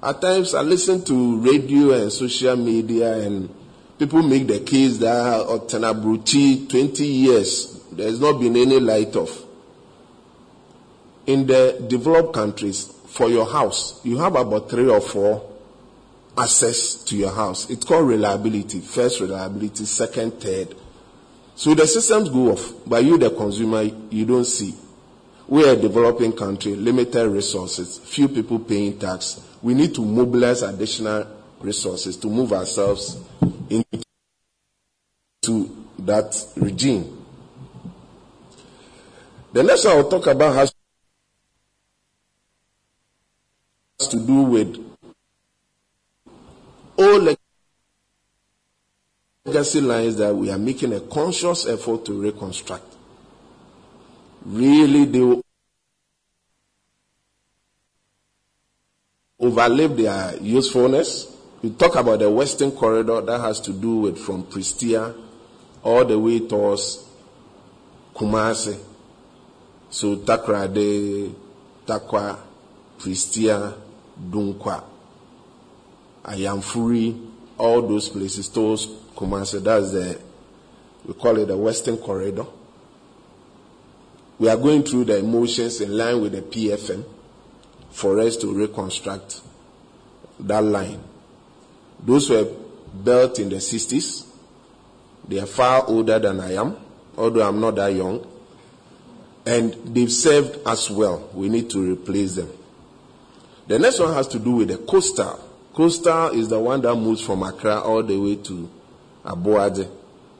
At 0.03 0.19
times 0.19 0.53
I 0.53 0.61
listen 0.63 1.01
to 1.05 1.37
radio 1.37 1.93
and 1.93 2.11
social 2.11 2.57
media 2.57 3.19
and 3.19 3.49
people 3.97 4.21
make 4.21 4.47
the 4.47 4.59
case 4.59 4.97
that 4.97 5.45
oh, 5.47 5.59
Otena 5.59 5.93
20 6.69 7.07
years, 7.07 7.81
there's 7.89 8.19
not 8.19 8.33
been 8.33 8.57
any 8.57 8.81
light 8.81 9.15
off. 9.15 9.43
In 11.25 11.47
the 11.47 11.85
developed 11.87 12.33
countries, 12.33 12.93
for 13.13 13.29
your 13.29 13.45
house, 13.45 14.01
you 14.03 14.17
have 14.17 14.35
about 14.35 14.69
three 14.69 14.89
or 14.89 14.99
four 14.99 15.49
access 16.37 16.95
to 17.05 17.15
your 17.15 17.31
house. 17.31 17.69
It's 17.69 17.85
called 17.85 18.07
reliability. 18.07 18.81
First 18.81 19.21
reliability, 19.21 19.85
second, 19.85 20.41
third. 20.41 20.75
So 21.55 21.75
the 21.75 21.85
systems 21.87 22.29
go 22.29 22.51
off, 22.51 22.73
but 22.85 23.05
you, 23.05 23.17
the 23.17 23.29
consumer, 23.29 23.83
you 23.83 24.25
don't 24.25 24.43
see. 24.45 24.75
We 25.47 25.65
are 25.69 25.73
a 25.73 25.75
developing 25.77 26.33
country, 26.33 26.75
limited 26.75 27.29
resources, 27.29 27.99
few 27.99 28.27
people 28.27 28.59
paying 28.59 28.97
tax. 28.97 29.39
We 29.63 29.73
need 29.73 29.95
to 29.95 30.03
mobilize 30.03 30.61
additional 30.61 31.25
resources 31.61 32.17
to 32.17 32.27
move 32.27 32.51
ourselves 32.51 33.17
into 33.69 34.03
that 35.99 36.45
regime. 36.57 37.25
The 39.53 39.63
next 39.63 39.85
I'll 39.85 40.09
talk 40.09 40.27
about 40.27 40.55
has 40.55 40.73
to 44.09 44.19
do 44.19 44.41
with 44.41 44.97
all 46.97 47.35
legacy 49.45 49.79
lines 49.79 50.17
that 50.17 50.35
we 50.35 50.51
are 50.51 50.57
making 50.57 50.91
a 50.93 50.99
conscious 50.99 51.65
effort 51.67 52.03
to 52.05 52.21
reconstruct. 52.21 52.95
Really, 54.45 55.05
they 55.05 55.41
overlive 59.41 59.97
their 59.97 60.37
usefulness. 60.41 61.35
We 61.61 61.71
talk 61.71 61.95
about 61.95 62.19
the 62.19 62.29
Western 62.29 62.71
Corridor 62.71 63.21
that 63.21 63.39
has 63.39 63.59
to 63.61 63.73
do 63.73 63.97
with 63.97 64.17
from 64.17 64.43
Prestea 64.43 65.15
all 65.81 66.05
the 66.05 66.17
way 66.17 66.39
towards 66.47 67.05
Kumasi. 68.13 68.79
So 69.89 70.17
Takoradi, 70.17 71.33
Tarkwa, 71.85 72.37
Prestea, 72.97 73.73
Dunkwa, 74.29 74.83
Ayamfuri, 76.23 77.29
all 77.57 77.81
those 77.81 78.09
places, 78.09 78.49
those 78.49 78.87
Kumasi, 79.15 79.63
that's 79.63 79.91
the, 79.91 80.19
we 81.05 81.13
call 81.13 81.37
it 81.37 81.47
the 81.47 81.57
Western 81.57 81.97
Corridor. 81.97 82.45
We 84.39 84.49
are 84.49 84.57
going 84.57 84.83
through 84.83 85.05
the 85.05 85.17
emotions 85.17 85.79
in 85.79 85.95
line 85.95 86.21
with 86.21 86.33
the 86.33 86.41
PFM 86.41 87.05
for 87.93 88.19
us 88.19 88.35
to 88.37 88.51
reconstruct 88.51 89.41
that 90.39 90.63
line. 90.63 91.01
Those 92.03 92.29
were 92.29 92.45
built 93.03 93.39
in 93.39 93.49
the 93.49 93.57
60s. 93.57 94.27
They 95.27 95.39
are 95.39 95.45
far 95.45 95.85
older 95.87 96.19
than 96.19 96.39
I 96.39 96.55
am, 96.55 96.75
although 97.17 97.47
I'm 97.47 97.61
not 97.61 97.75
that 97.75 97.93
young. 97.93 98.27
And 99.45 99.73
they've 99.95 100.11
served 100.11 100.59
us 100.65 100.89
well. 100.89 101.29
We 101.33 101.49
need 101.49 101.69
to 101.69 101.93
replace 101.93 102.35
them. 102.35 102.49
The 103.67 103.79
next 103.79 103.99
one 103.99 104.13
has 104.13 104.27
to 104.29 104.39
do 104.39 104.51
with 104.55 104.69
the 104.69 104.77
coastal. 104.77 105.39
Coastal 105.73 106.29
is 106.29 106.49
the 106.49 106.59
one 106.59 106.81
that 106.81 106.95
moves 106.95 107.21
from 107.21 107.43
Accra 107.43 107.79
all 107.79 108.03
the 108.03 108.17
way 108.17 108.35
to 108.37 108.69
Aboadze. 109.23 109.89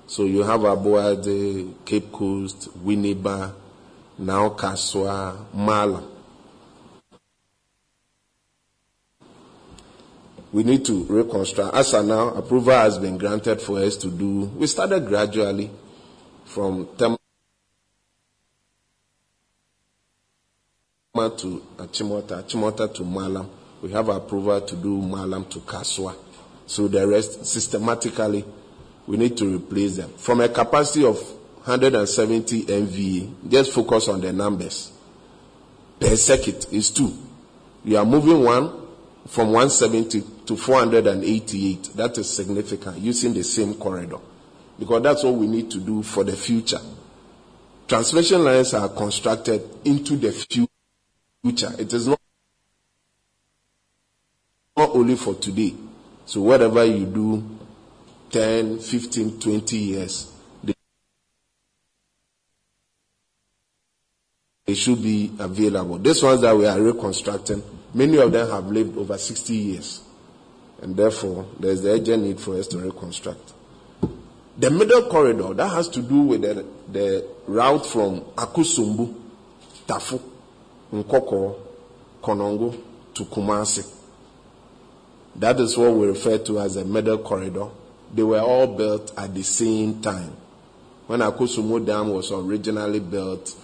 So 0.08 0.26
you 0.26 0.44
have 0.44 0.62
Aboadze, 0.62 1.74
Cape 1.86 2.12
Coast, 2.12 2.70
Winneba, 2.84 3.54
now 4.18 4.50
Kasoa, 4.50 5.54
Mala. 5.54 6.13
We 10.54 10.64
need 10.64 10.86
to 10.86 11.04
reconstruct. 11.06 11.74
As 11.74 11.94
of 11.96 12.06
now, 12.06 12.30
approval 12.30 12.74
has 12.74 13.00
been 13.00 13.18
granted 13.18 13.60
for 13.60 13.80
us 13.80 13.98
to 13.98 14.08
do. 14.12 14.46
We 14.56 14.68
started 14.68 15.08
gradually 15.08 15.72
from 16.46 16.90
Tema 16.96 17.18
to 21.16 21.64
Achimota, 21.78 22.44
Achimota 22.44 22.94
to 22.94 23.04
Mallam. 23.04 23.50
We 23.82 23.92
have 23.94 24.10
approval 24.10 24.62
to 24.62 24.76
do 24.76 25.02
Mallam 25.02 25.46
to 25.46 25.60
Kasoa. 25.60 26.16
So 26.68 26.88
the 26.88 27.08
rest, 27.08 27.48
systematically, 27.48 28.46
we 29.08 29.18
need 29.18 29.36
to 29.38 29.56
replace 29.58 29.98
them. 29.98 30.12
From 30.12 30.42
a 30.42 30.50
capacity 30.50 31.04
of 31.04 31.18
170 31.66 32.66
MVA, 32.66 33.50
just 33.50 33.72
focus 33.72 34.08
on 34.08 34.22
the 34.22 34.32
numbers. 34.32 34.92
Per 36.00 36.16
circuit 36.16 36.72
is 36.72 36.92
two. 36.92 37.12
You 37.84 37.98
are 37.98 38.06
moving 38.06 38.44
one 38.44 38.70
from 39.28 39.48
170 39.48 40.33
to 40.46 40.58
488. 40.58 41.92
That 41.96 42.18
is 42.18 42.30
significant 42.30 42.98
using 43.00 43.34
the 43.34 43.44
same 43.44 43.76
corridor. 43.76 44.20
Because 44.78 45.04
that's 45.04 45.24
what 45.24 45.36
we 45.36 45.48
need 45.48 45.70
to 45.72 45.80
do 45.80 46.04
for 46.04 46.24
the 46.24 46.36
future. 46.36 46.80
Transmission 47.88 48.44
lines 48.44 48.74
are 48.74 48.90
constructed 48.90 49.62
into 49.86 50.16
the 50.18 50.32
future. 50.32 51.74
It 51.78 51.94
is 51.94 52.08
not, 52.08 52.20
not 54.76 54.90
only 54.92 55.16
for 55.16 55.36
today. 55.36 55.76
So 56.26 56.42
whatever 56.42 56.84
you 56.86 57.06
do 57.06 57.60
10, 58.32 58.80
15, 58.80 59.40
20 59.40 59.78
years, 59.78 60.32
they 64.66 64.74
should 64.74 65.04
be 65.04 65.32
available. 65.38 66.00
These 66.00 66.24
ones 66.24 66.42
that 66.42 66.58
we 66.58 66.66
are 66.66 66.82
reconstructing, 66.82 67.62
many 67.94 68.18
of 68.18 68.32
them 68.32 68.50
have 68.50 68.68
lived 68.68 68.98
over 68.98 69.18
60 69.18 69.54
years. 69.54 70.03
And 70.84 70.98
therefore, 70.98 71.46
there's 71.58 71.82
the 71.82 71.92
urgent 71.92 72.24
need 72.24 72.42
for 72.42 72.58
us 72.58 72.68
to 72.68 72.78
reconstruct. 72.78 73.54
The 74.58 74.70
middle 74.70 75.04
corridor, 75.04 75.54
that 75.54 75.70
has 75.70 75.88
to 75.88 76.02
do 76.02 76.24
with 76.24 76.42
the, 76.42 76.66
the 76.92 77.26
route 77.48 77.86
from 77.86 78.20
Akosombo, 78.36 79.16
Tafo, 79.88 80.22
Nkawkaw, 80.92 81.56
Konongo 82.22 82.78
to 83.14 83.24
Kumasi. 83.24 83.90
That 85.38 85.58
is 85.62 85.78
what 85.78 85.94
we 85.94 86.08
refer 86.08 86.38
to 86.40 86.60
as 86.60 86.76
the 86.76 86.84
middle 86.84 87.20
corridor. 87.20 87.70
They 88.14 88.24
were 88.24 88.42
all 88.42 88.68
built 88.68 89.18
at 89.18 89.34
the 89.34 89.44
same 89.44 90.02
time. 90.02 90.36
When 91.08 91.22
Akosombo 91.22 91.84
Dam 91.86 92.10
was 92.10 92.30
originally 92.30 93.00
built, 93.00 93.56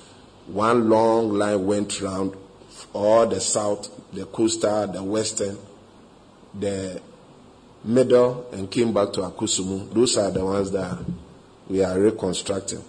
one 0.47 0.89
long 0.89 1.33
line 1.33 1.65
went 1.65 1.99
round 1.99 2.37
all 2.93 3.27
the 3.27 3.41
south, 3.41 3.89
the 4.13 4.25
coastal, 4.25 4.87
the 4.87 5.03
western, 5.03 5.57
the 6.57 7.01
middle, 7.84 8.47
and 8.51 8.69
came 8.69 8.93
back 8.93 9.14
to 9.14 9.22
Akosombo. 9.22 9.93
Those 9.93 10.18
are 10.18 10.31
the 10.31 10.43
ones 10.43 10.72
that 10.72 10.97
we 11.68 11.84
are 11.84 11.99
reconstructing. 11.99 12.84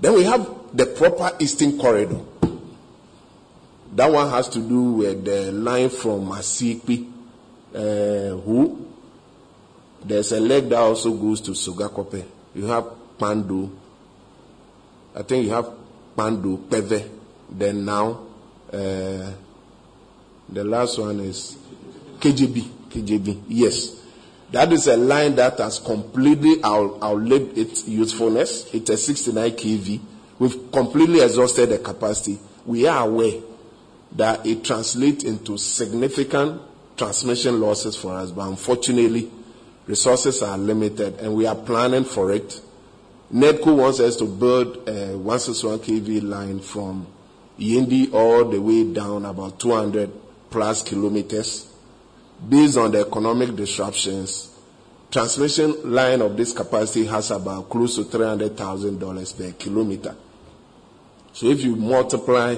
Then 0.00 0.14
we 0.14 0.24
have 0.24 0.48
the 0.74 0.86
proper 0.86 1.32
eastern 1.40 1.78
corridor. 1.78 2.20
That 3.92 4.12
one 4.12 4.28
has 4.30 4.48
to 4.50 4.58
do 4.58 4.82
with 4.92 5.24
the 5.24 5.52
line 5.52 5.88
from 5.88 6.26
Asiekpe, 6.28 7.10
uh, 7.74 8.36
who 8.40 8.86
there's 10.04 10.32
a 10.32 10.40
leg 10.40 10.68
that 10.68 10.78
also 10.78 11.12
goes 11.14 11.40
to 11.42 11.52
Sogakope. 11.52 12.24
You 12.54 12.66
have 12.66 12.84
Kpando. 13.18 13.70
I 15.14 15.22
think 15.22 15.46
you 15.46 15.50
have 15.52 15.70
Kpando, 16.16 16.58
Kpeve. 16.68 17.08
Then 17.50 17.84
now, 17.84 18.26
uh, 18.72 19.32
the 20.48 20.64
last 20.64 20.98
one 20.98 21.20
is 21.20 21.56
KJB. 22.20 22.60
KJB. 22.90 23.42
Yes. 23.48 23.95
That 24.56 24.72
is 24.72 24.86
a 24.86 24.96
line 24.96 25.34
that 25.34 25.58
has 25.58 25.78
completely 25.78 26.64
out- 26.64 27.02
outlived 27.02 27.58
its 27.58 27.86
usefulness. 27.86 28.64
It's 28.72 28.88
a 28.88 28.96
69 28.96 29.50
kV. 29.50 30.00
We've 30.38 30.72
completely 30.72 31.20
exhausted 31.20 31.68
the 31.68 31.76
capacity. 31.76 32.38
We 32.64 32.86
are 32.86 33.06
aware 33.06 33.34
that 34.16 34.46
it 34.46 34.64
translates 34.64 35.24
into 35.24 35.58
significant 35.58 36.62
transmission 36.96 37.60
losses 37.60 37.96
for 37.96 38.14
us, 38.14 38.30
but 38.30 38.48
unfortunately, 38.48 39.28
resources 39.86 40.42
are 40.42 40.56
limited 40.56 41.20
and 41.20 41.34
we 41.34 41.46
are 41.46 41.54
planning 41.54 42.04
for 42.04 42.32
it. 42.32 42.58
NEDCO 43.34 43.76
wants 43.76 44.00
us 44.00 44.16
to 44.16 44.24
build 44.24 44.88
a 44.88 45.18
161 45.18 45.80
kV 45.80 46.22
line 46.22 46.60
from 46.60 47.06
Yendi 47.60 48.10
all 48.14 48.46
the 48.46 48.58
way 48.58 48.84
down 48.90 49.26
about 49.26 49.58
200 49.60 50.10
plus 50.48 50.82
kilometers. 50.82 51.66
Based 52.48 52.76
on 52.76 52.92
the 52.92 53.00
economic 53.00 53.54
disruptions, 53.56 54.54
transmission 55.10 55.92
line 55.92 56.20
of 56.20 56.36
this 56.36 56.52
capacity 56.52 57.06
has 57.06 57.30
about 57.30 57.68
close 57.70 57.96
to 57.96 58.04
$300,000 58.04 59.36
per 59.38 59.52
kilometer. 59.52 60.14
So 61.32 61.46
if 61.46 61.62
you 61.62 61.76
multiply 61.76 62.56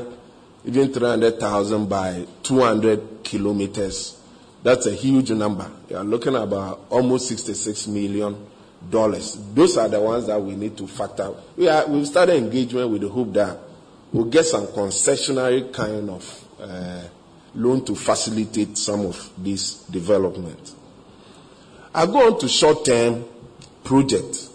even 0.64 0.92
300,000 0.92 1.88
by 1.88 2.26
200 2.42 3.22
kilometers, 3.24 4.20
that's 4.62 4.86
a 4.86 4.94
huge 4.94 5.30
number. 5.30 5.70
You 5.88 5.96
are 5.96 6.04
looking 6.04 6.34
about 6.34 6.86
almost 6.90 7.28
66 7.28 7.86
million 7.88 8.46
dollars. 8.90 9.36
Those 9.54 9.76
are 9.76 9.88
the 9.88 10.00
ones 10.00 10.26
that 10.26 10.40
we 10.40 10.54
need 10.54 10.76
to 10.78 10.86
factor. 10.86 11.32
We 11.56 11.68
are 11.68 11.86
we've 11.86 12.06
started 12.06 12.36
engagement 12.36 12.90
with 12.90 13.02
the 13.02 13.08
hope 13.08 13.32
that 13.34 13.58
we'll 14.12 14.26
get 14.26 14.44
some 14.46 14.66
concessionary 14.68 15.72
kind 15.72 16.10
of 16.10 16.44
uh, 16.60 17.02
loan 17.54 17.84
to 17.84 17.94
facilitate 17.94 18.76
some 18.78 19.06
of 19.06 19.30
this 19.38 19.84
development. 19.84 20.74
I 21.94 22.06
go 22.06 22.32
on 22.32 22.40
to 22.40 22.48
short-term 22.48 23.24
projects, 23.84 24.50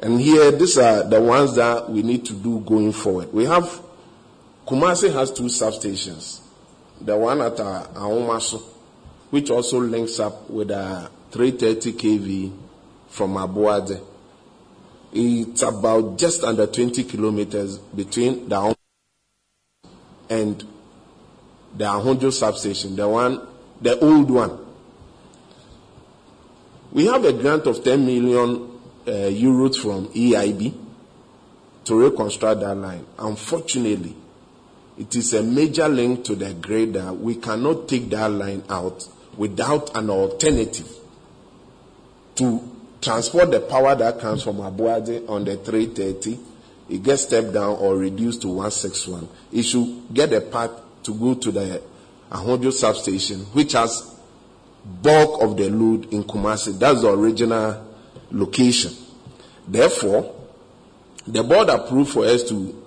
and 0.00 0.20
here 0.20 0.50
these 0.50 0.78
are 0.78 1.04
the 1.04 1.20
ones 1.20 1.54
that 1.56 1.90
we 1.90 2.02
need 2.02 2.24
to 2.26 2.32
do 2.32 2.60
going 2.60 2.92
forward. 2.92 3.32
We 3.32 3.44
have 3.44 3.82
Kumasi 4.66 5.10
has 5.12 5.32
two 5.32 5.44
substations. 5.44 6.40
The 7.00 7.16
one 7.16 7.40
at 7.40 7.58
uh, 7.58 7.84
which 9.30 9.50
also 9.50 9.80
links 9.80 10.20
up 10.20 10.50
with 10.50 10.70
a 10.70 11.10
330 11.30 11.92
kV 11.92 12.52
from 13.08 13.34
Aboadze. 13.34 14.02
It's 15.12 15.62
about 15.62 16.18
just 16.18 16.44
under 16.44 16.66
20 16.66 17.04
kilometers 17.04 17.78
between 17.78 18.48
the 18.48 18.74
and 20.28 20.66
the 21.76 21.84
Ahonjo 21.84 22.32
substation, 22.32 22.96
the 22.96 23.08
one, 23.08 23.40
the 23.80 23.98
old 24.00 24.30
one. 24.30 24.66
We 26.92 27.06
have 27.06 27.24
a 27.24 27.32
grant 27.32 27.66
of 27.66 27.84
10 27.84 28.04
million 28.04 28.70
uh, 29.06 29.10
euros 29.10 29.76
from 29.76 30.08
EIB 30.08 30.74
to 31.84 31.98
reconstruct 32.00 32.60
that 32.60 32.74
line. 32.74 33.04
Unfortunately, 33.18 34.14
it 34.98 35.14
is 35.14 35.32
a 35.34 35.42
major 35.42 35.88
link 35.88 36.24
to 36.24 36.34
the 36.34 36.54
grid 36.54 36.94
that 36.94 37.16
we 37.16 37.36
cannot 37.36 37.88
take 37.88 38.10
that 38.10 38.30
line 38.30 38.62
out 38.68 39.06
without 39.36 39.96
an 39.96 40.10
alternative 40.10 40.88
to 42.34 42.68
transport 43.00 43.50
the 43.50 43.60
power 43.60 43.94
that 43.94 44.18
comes 44.18 44.42
from 44.42 44.56
Aboadze 44.56 45.28
on 45.28 45.44
the 45.44 45.56
330. 45.56 46.38
It 46.90 47.02
gets 47.02 47.22
stepped 47.22 47.52
down 47.52 47.76
or 47.76 47.96
reduced 47.96 48.42
to 48.42 48.48
161. 48.48 49.28
It 49.52 49.62
should 49.62 50.12
get 50.12 50.32
a 50.32 50.40
path 50.40 50.70
to 51.08 51.14
go 51.14 51.32
to 51.34 51.50
the 51.50 51.82
Ahonjo 52.30 52.70
substation, 52.70 53.40
which 53.54 53.72
has 53.72 54.14
bulk 54.84 55.42
of 55.42 55.56
the 55.56 55.70
load 55.70 56.12
in 56.12 56.22
Kumasi. 56.22 56.78
That's 56.78 57.00
the 57.00 57.10
original 57.10 57.82
location. 58.30 58.92
Therefore, 59.66 60.34
the 61.26 61.42
board 61.42 61.70
approved 61.70 62.12
for 62.12 62.26
us 62.26 62.46
to 62.50 62.84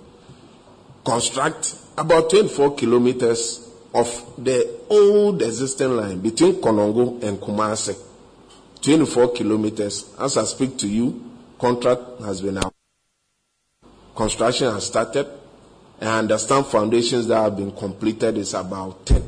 construct 1.04 1.74
about 1.98 2.30
24 2.30 2.76
kilometers 2.76 3.68
of 3.92 4.06
the 4.38 4.78
old 4.88 5.42
existing 5.42 5.96
line 5.96 6.20
between 6.20 6.54
Konongo 6.54 7.20
and 7.24 7.40
Kumasi, 7.40 7.98
24 8.82 9.32
kilometers. 9.32 10.14
As 10.20 10.36
I 10.36 10.44
speak 10.44 10.78
to 10.78 10.88
you, 10.88 11.28
contract 11.58 12.20
has 12.20 12.40
been 12.40 12.58
out. 12.58 12.72
Construction 14.14 14.72
has 14.72 14.86
started. 14.86 15.41
And 16.02 16.10
I 16.10 16.18
understand 16.18 16.66
foundations 16.66 17.28
that 17.28 17.40
have 17.40 17.56
been 17.56 17.70
completed 17.70 18.36
is 18.36 18.54
about 18.54 19.06
10. 19.06 19.22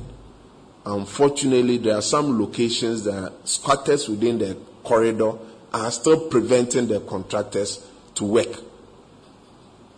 Unfortunately, 0.85 1.79
there 1.79 1.95
are 1.95 2.03
some 2.03 2.37
locations 2.37 3.05
that 3.05 3.33
squatters 3.45 4.09
within 4.09 4.39
the 4.39 4.57
corridor 4.83 5.35
are 5.73 5.91
still 5.93 6.29
preventing 6.29 6.89
the 6.89 6.99
contractors 6.99 7.87
to 8.17 8.25
work. 8.25 8.59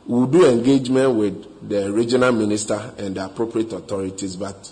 We'll 0.05 0.27
do 0.27 0.47
engagement 0.47 1.15
with 1.15 1.67
the 1.67 1.91
regional 1.91 2.33
minister 2.33 2.93
and 2.99 3.17
the 3.17 3.25
appropriate 3.25 3.73
authorities, 3.73 4.37
but 4.37 4.71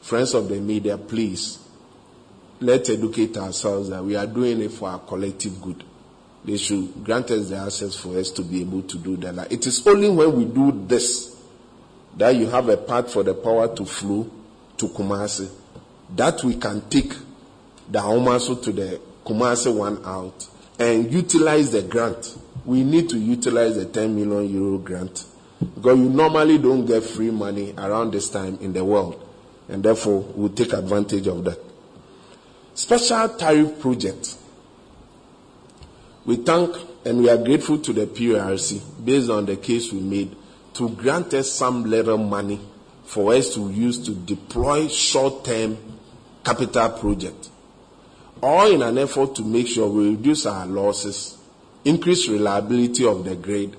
friends 0.00 0.34
of 0.34 0.48
the 0.48 0.60
media, 0.60 0.96
please, 0.96 1.58
let's 2.60 2.88
educate 2.88 3.36
ourselves 3.36 3.88
that 3.88 4.04
we 4.04 4.14
are 4.14 4.28
doing 4.28 4.60
it 4.60 4.70
for 4.70 4.90
our 4.90 5.00
collective 5.00 5.60
good. 5.60 5.82
They 6.44 6.56
should 6.56 7.04
grant 7.04 7.32
us 7.32 7.50
the 7.50 7.56
access 7.56 7.96
for 7.96 8.16
us 8.16 8.30
to 8.30 8.42
be 8.42 8.60
able 8.60 8.82
to 8.82 8.98
do 8.98 9.16
that. 9.18 9.50
It 9.50 9.66
is 9.66 9.84
only 9.88 10.08
when 10.08 10.36
we 10.36 10.44
do 10.44 10.86
this 10.86 11.31
that 12.16 12.34
you 12.36 12.46
have 12.48 12.68
a 12.68 12.76
path 12.76 13.12
for 13.12 13.22
the 13.22 13.34
power 13.34 13.74
to 13.74 13.84
flow 13.84 14.30
to 14.76 14.88
Kumasi, 14.88 15.50
that 16.14 16.42
we 16.44 16.56
can 16.56 16.80
take 16.88 17.14
the 17.88 17.98
Anwomaso 17.98 18.62
to 18.62 18.72
the 18.72 19.00
Kumasi 19.24 19.74
one 19.74 20.04
out 20.04 20.46
and 20.78 21.12
utilize 21.12 21.70
the 21.72 21.82
grant. 21.82 22.38
We 22.64 22.84
need 22.84 23.08
to 23.10 23.18
utilize 23.18 23.76
the 23.76 23.86
10 23.86 24.14
million 24.14 24.52
euro 24.52 24.78
grant 24.78 25.26
because 25.74 25.98
you 25.98 26.08
normally 26.08 26.58
don't 26.58 26.84
get 26.86 27.02
free 27.04 27.30
money 27.30 27.74
around 27.78 28.12
this 28.12 28.28
time 28.30 28.58
in 28.60 28.72
the 28.72 28.84
world, 28.84 29.26
and 29.68 29.82
therefore 29.82 30.20
we'll 30.34 30.48
take 30.50 30.72
advantage 30.72 31.26
of 31.26 31.44
that. 31.44 31.58
Special 32.74 33.28
tariff 33.30 33.80
project. 33.80 34.36
We 36.24 36.36
thank 36.36 36.76
and 37.04 37.18
we 37.18 37.28
are 37.28 37.36
grateful 37.36 37.78
to 37.78 37.92
the 37.92 38.06
PRC 38.06 38.80
based 39.04 39.28
on 39.28 39.44
the 39.46 39.56
case 39.56 39.92
we 39.92 40.00
made 40.00 40.36
to 40.74 40.88
grant 40.90 41.34
us 41.34 41.52
some 41.52 41.84
little 41.84 42.18
money 42.18 42.60
for 43.04 43.34
us 43.34 43.54
to 43.54 43.70
use 43.70 43.98
to 44.06 44.14
deploy 44.14 44.88
short-term 44.88 45.76
capital 46.44 46.90
project, 46.90 47.50
all 48.42 48.70
in 48.70 48.82
an 48.82 48.98
effort 48.98 49.34
to 49.34 49.42
make 49.42 49.66
sure 49.68 49.88
we 49.88 50.10
reduce 50.10 50.46
our 50.46 50.66
losses, 50.66 51.38
increase 51.84 52.28
reliability 52.28 53.06
of 53.06 53.24
the 53.24 53.36
grid, 53.36 53.76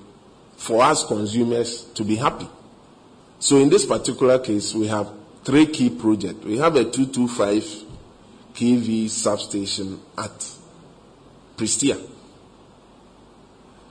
for 0.56 0.82
us 0.82 1.04
consumers 1.04 1.84
to 1.94 2.04
be 2.04 2.16
happy. 2.16 2.48
So 3.38 3.58
in 3.58 3.68
this 3.68 3.84
particular 3.84 4.38
case, 4.38 4.74
we 4.74 4.86
have 4.86 5.10
three 5.42 5.66
key 5.66 5.90
projects. 5.90 6.44
We 6.44 6.58
have 6.58 6.76
a 6.76 6.84
225 6.84 7.62
kV 8.54 9.10
substation 9.10 10.00
at 10.16 10.50
Prestea. 11.56 12.13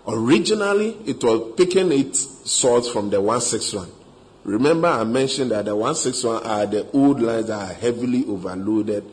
Originally, 0.08 0.98
it 1.06 1.24
was 1.24 1.54
picking 1.56 1.92
its 1.92 2.52
source 2.52 2.90
from 2.90 3.10
the 3.10 3.22
161. 3.22 3.90
Remember, 4.44 4.90
I 4.90 5.06
mentioned 5.06 5.52
that 5.52 5.66
the 5.66 5.76
161 5.76 6.44
are 6.44 6.66
the 6.66 6.92
old 6.92 7.22
lines 7.22 7.48
that 7.48 7.72
are 7.72 7.74
heavily 7.74 8.26
overloaded 8.26 9.06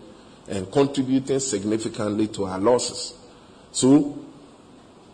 and 0.49 0.71
contributing 0.73 1.39
significantly 1.39 2.27
to 2.29 2.45
our 2.45 2.59
losses. 2.59 3.15
So, 3.71 4.19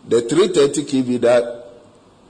the 0.09 0.23
330 0.23 0.85
kV 0.85 1.21
that 1.21 1.67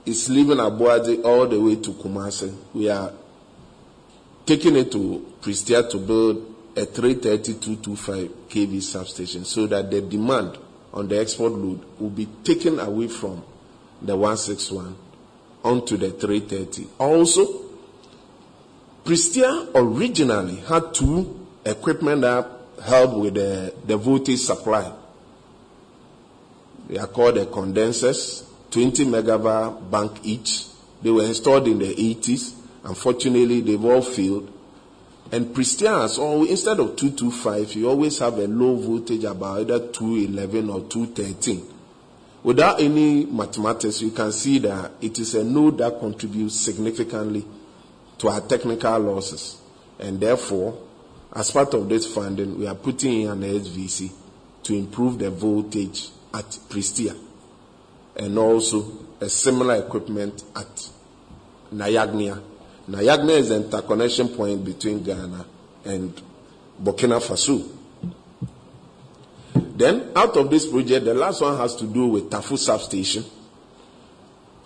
is 0.05 0.29
leaving 0.29 0.57
Aboadze 0.57 1.23
all 1.23 1.47
the 1.47 1.59
way 1.59 1.75
to 1.77 1.91
Kumasi, 1.91 2.53
we 2.73 2.89
are 2.89 3.13
taking 4.45 4.75
it 4.75 4.91
to 4.91 5.33
Prestea 5.41 5.89
to 5.89 5.97
build 5.97 6.55
a 6.75 6.85
330 6.85 7.53
kV 8.49 8.81
substation 8.81 9.45
so 9.45 9.67
that 9.67 9.89
the 9.89 10.01
demand 10.01 10.57
on 10.97 11.07
the 11.07 11.19
export 11.19 11.51
load 11.51 11.79
will 11.99 12.09
be 12.09 12.25
taken 12.43 12.79
away 12.79 13.07
from 13.07 13.43
the 14.01 14.15
161 14.15 14.95
onto 15.63 15.95
the 15.95 16.09
330. 16.09 16.87
Also, 16.97 17.65
Prestea 19.05 19.69
originally 19.75 20.55
had 20.55 20.95
two 20.95 21.47
equipment 21.63 22.21
that 22.21 22.49
help 22.83 23.13
with 23.15 23.35
the, 23.35 23.73
the 23.85 23.95
voltage 23.95 24.39
supply. 24.39 24.91
They 26.89 26.97
are 26.97 27.07
called 27.07 27.35
the 27.35 27.45
condensers, 27.45 28.43
20 28.71 29.05
megawatt 29.05 29.91
bank 29.91 30.19
each. 30.23 30.65
They 31.03 31.11
were 31.11 31.25
installed 31.25 31.67
in 31.67 31.77
the 31.77 31.93
80s. 31.93 32.55
Unfortunately, 32.83 33.61
they've 33.61 33.85
all 33.85 34.01
failed. 34.01 34.51
And 35.31 35.55
has 35.55 36.17
always, 36.17 36.51
instead 36.51 36.79
of 36.79 36.95
225, 36.95 37.73
you 37.73 37.89
always 37.89 38.19
have 38.19 38.37
a 38.37 38.47
low 38.47 38.75
voltage 38.75 39.25
about 39.25 39.59
either 39.59 39.87
211 39.87 40.69
or 40.69 40.81
213. 40.81 41.67
Without 42.43 42.79
any 42.79 43.25
mathematics, 43.25 44.01
you 44.01 44.11
can 44.11 44.31
see 44.31 44.59
that 44.59 44.91
it 45.01 45.19
is 45.19 45.35
a 45.35 45.43
node 45.43 45.79
that 45.79 45.99
contributes 45.99 46.55
significantly 46.55 47.45
to 48.19 48.29
our 48.29 48.41
technical 48.41 48.99
losses. 48.99 49.59
And 49.99 50.19
therefore, 50.19 50.81
as 51.33 51.51
part 51.51 51.73
of 51.73 51.89
this 51.89 52.11
funding, 52.13 52.57
we 52.57 52.67
are 52.67 52.75
putting 52.75 53.23
in 53.23 53.29
an 53.29 53.41
SVC 53.41 54.11
to 54.63 54.73
improve 54.75 55.19
the 55.19 55.29
voltage 55.29 56.09
at 56.33 56.45
Prestea 56.69 57.17
and 58.15 58.37
also 58.37 58.91
a 59.19 59.29
similar 59.29 59.75
equipment 59.75 60.43
at 60.55 60.89
Nyagnia. 61.73 62.41
Nyagnia 62.89 63.37
is 63.37 63.49
the 63.49 63.55
interconnection 63.57 64.29
point 64.29 64.63
between 64.63 65.03
Ghana 65.03 65.45
and 65.85 66.21
Burkina 66.81 67.19
Faso. 67.19 67.73
Then, 69.77 70.11
out 70.15 70.35
of 70.37 70.49
this 70.49 70.65
project, 70.65 71.05
the 71.05 71.13
last 71.13 71.41
one 71.41 71.57
has 71.57 71.75
to 71.75 71.85
do 71.85 72.07
with 72.07 72.29
Tafo 72.29 72.57
substation. 72.57 73.23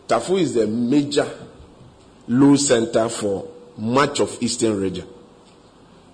Tafo 0.08 0.40
is 0.40 0.54
the 0.54 0.68
major 0.68 1.28
load 2.28 2.58
center 2.58 3.10
for 3.10 3.50
much 3.78 4.20
of 4.20 4.38
eastern 4.42 4.80
region. 4.80 5.08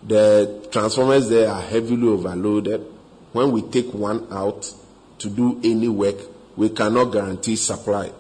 The 0.04 0.68
transformers 0.72 1.30
there 1.30 1.50
are 1.50 1.62
heavily 1.62 2.08
overloaded. 2.08 2.86
When 3.34 3.52
we 3.52 3.64
take 3.64 3.94
one 3.94 4.28
out 4.32 4.72
to 5.20 5.30
do 5.30 5.60
any 5.64 5.90
work, 5.90 6.16
we 6.56 6.70
cannot 6.70 7.06
guarantee 7.06 7.56
supply. 7.56 8.12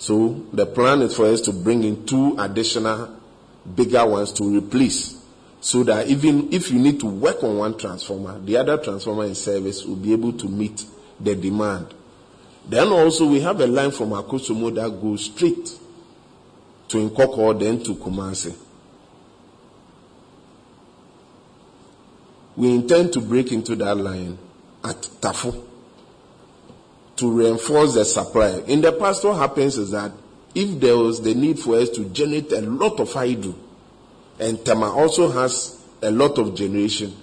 So 0.00 0.46
the 0.54 0.64
plan 0.64 1.02
is 1.02 1.14
for 1.14 1.26
us 1.26 1.42
to 1.42 1.52
bring 1.52 1.84
in 1.84 2.06
two 2.06 2.34
additional 2.38 3.14
bigger 3.74 4.06
ones 4.06 4.32
to 4.32 4.44
replace 4.44 5.22
so 5.60 5.82
that 5.84 6.08
even 6.08 6.50
if 6.54 6.70
you 6.70 6.78
need 6.78 7.00
to 7.00 7.06
work 7.06 7.44
on 7.44 7.58
one 7.58 7.76
transformer, 7.76 8.38
the 8.38 8.56
other 8.56 8.78
transformer 8.78 9.26
in 9.26 9.34
service 9.34 9.84
will 9.84 9.96
be 9.96 10.14
able 10.14 10.32
to 10.32 10.48
meet 10.48 10.86
the 11.20 11.34
demand. 11.34 11.92
Then 12.66 12.88
also 12.88 13.26
we 13.26 13.40
have 13.40 13.60
a 13.60 13.66
line 13.66 13.90
from 13.90 14.08
Akosombo 14.12 14.74
that 14.74 14.88
goes 15.02 15.26
straight 15.26 15.66
to 16.88 17.10
Nkawkaw, 17.10 17.60
then 17.60 17.82
to 17.84 17.94
Kumasi. 17.94 18.56
We 22.56 22.74
intend 22.74 23.12
to 23.12 23.20
break 23.20 23.52
into 23.52 23.76
that 23.76 23.98
line 23.98 24.38
at 24.82 24.96
Tafo 25.20 25.66
to 27.20 27.30
reinforce 27.30 27.94
the 27.94 28.04
supply. 28.04 28.62
In 28.66 28.80
the 28.80 28.92
past, 28.92 29.24
what 29.24 29.36
happens 29.36 29.76
is 29.76 29.90
that 29.90 30.10
if 30.54 30.80
there 30.80 30.96
was 30.96 31.20
the 31.20 31.34
need 31.34 31.58
for 31.58 31.76
us 31.76 31.90
to 31.90 32.04
generate 32.06 32.50
a 32.52 32.62
lot 32.62 32.98
of 32.98 33.12
hydro, 33.12 33.54
and 34.38 34.64
Tema 34.64 34.90
also 34.90 35.30
has 35.30 35.84
a 36.02 36.10
lot 36.10 36.38
of 36.38 36.54
generation. 36.54 37.14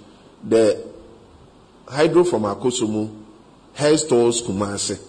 The 0.44 0.86
hydro 1.86 2.22
from 2.22 2.42
Akosombo 2.42 3.12
heads 3.74 4.04
towards 4.04 4.40
Kumasi. 4.40 5.00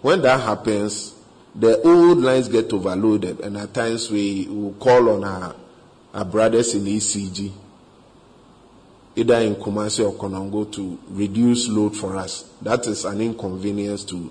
When 0.00 0.22
that 0.22 0.40
happens, 0.40 1.14
the 1.54 1.82
old 1.82 2.18
lines 2.18 2.48
get 2.48 2.72
overloaded, 2.72 3.40
and 3.40 3.56
at 3.56 3.74
times 3.74 4.10
we 4.10 4.46
will 4.48 4.74
call 4.74 5.08
on 5.10 5.24
our, 5.24 5.56
our 6.14 6.24
brothers 6.24 6.74
in 6.74 6.84
ECG, 6.84 7.52
either 9.16 9.36
in 9.36 9.56
Kumasi 9.56 10.04
or 10.04 10.14
Konongo, 10.14 10.70
to 10.72 10.98
reduce 11.10 11.68
load 11.68 11.96
for 11.96 12.16
us. 12.16 12.50
That 12.62 12.86
is 12.86 13.04
an 13.04 13.20
inconvenience 13.20 14.04
to 14.04 14.30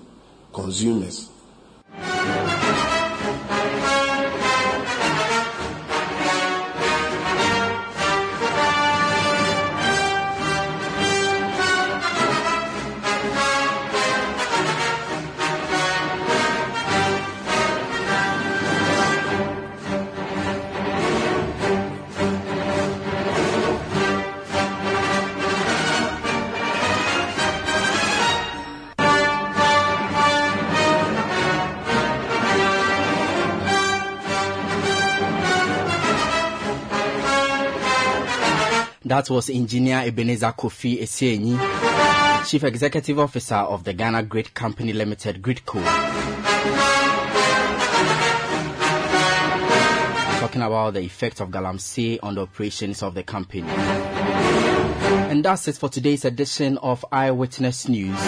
consumers. 0.52 1.28
That 39.12 39.28
was 39.28 39.50
Engineer 39.50 40.04
Ebenezer 40.06 40.52
Kofi 40.52 40.98
Essienyi, 41.02 42.46
Chief 42.46 42.64
Executive 42.64 43.18
Officer 43.18 43.56
of 43.56 43.84
the 43.84 43.92
Ghana 43.92 44.22
Grid 44.22 44.54
Company 44.54 44.94
Limited, 44.94 45.42
Gridco. 45.42 45.84
Talking 50.40 50.62
about 50.62 50.94
the 50.94 51.00
effect 51.00 51.42
of 51.42 51.50
Galamsey 51.50 52.20
on 52.22 52.36
the 52.36 52.40
operations 52.40 53.02
of 53.02 53.14
the 53.14 53.22
company. 53.22 53.68
And 53.68 55.44
that's 55.44 55.68
it 55.68 55.76
for 55.76 55.90
today's 55.90 56.24
edition 56.24 56.78
of 56.78 57.04
Eyewitness 57.12 57.88
News 57.88 58.18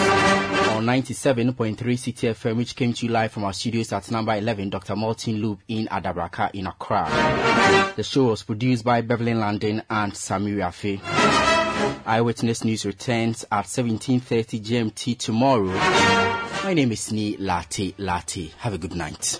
on 0.75 0.85
97.3 0.85 1.75
Citi 1.77 2.29
FM, 2.29 2.57
which 2.57 2.75
came 2.75 2.91
to 2.93 3.05
you 3.05 3.11
live 3.11 3.31
from 3.31 3.45
our 3.45 3.53
studios 3.53 3.93
at 3.93 4.11
number 4.11 4.35
11, 4.35 4.69
Dr. 4.69 4.95
Martin 4.97 5.37
Loop 5.37 5.59
in 5.69 5.87
Adabraka 5.87 6.51
in 6.53 6.67
Accra. 6.67 7.05
The 7.95 8.03
show 8.03 8.25
was 8.25 8.43
produced 8.43 8.83
by 8.83 8.99
Beverly 8.99 9.33
Landon 9.33 9.83
and 9.89 10.11
Samir 10.11 10.57
Afe. 10.57 10.99
Eyewitness 12.05 12.65
News 12.65 12.85
returns 12.85 13.45
at 13.49 13.65
17.30 13.65 14.61
GMT 14.61 15.17
tomorrow. 15.17 15.65
My 16.63 16.73
name 16.73 16.91
is 16.91 17.09
Nii 17.09 17.37
Larte 17.39 17.95
Lartey. 17.95 18.51
Have 18.57 18.73
a 18.73 18.77
good 18.77 18.95
night. 18.95 19.39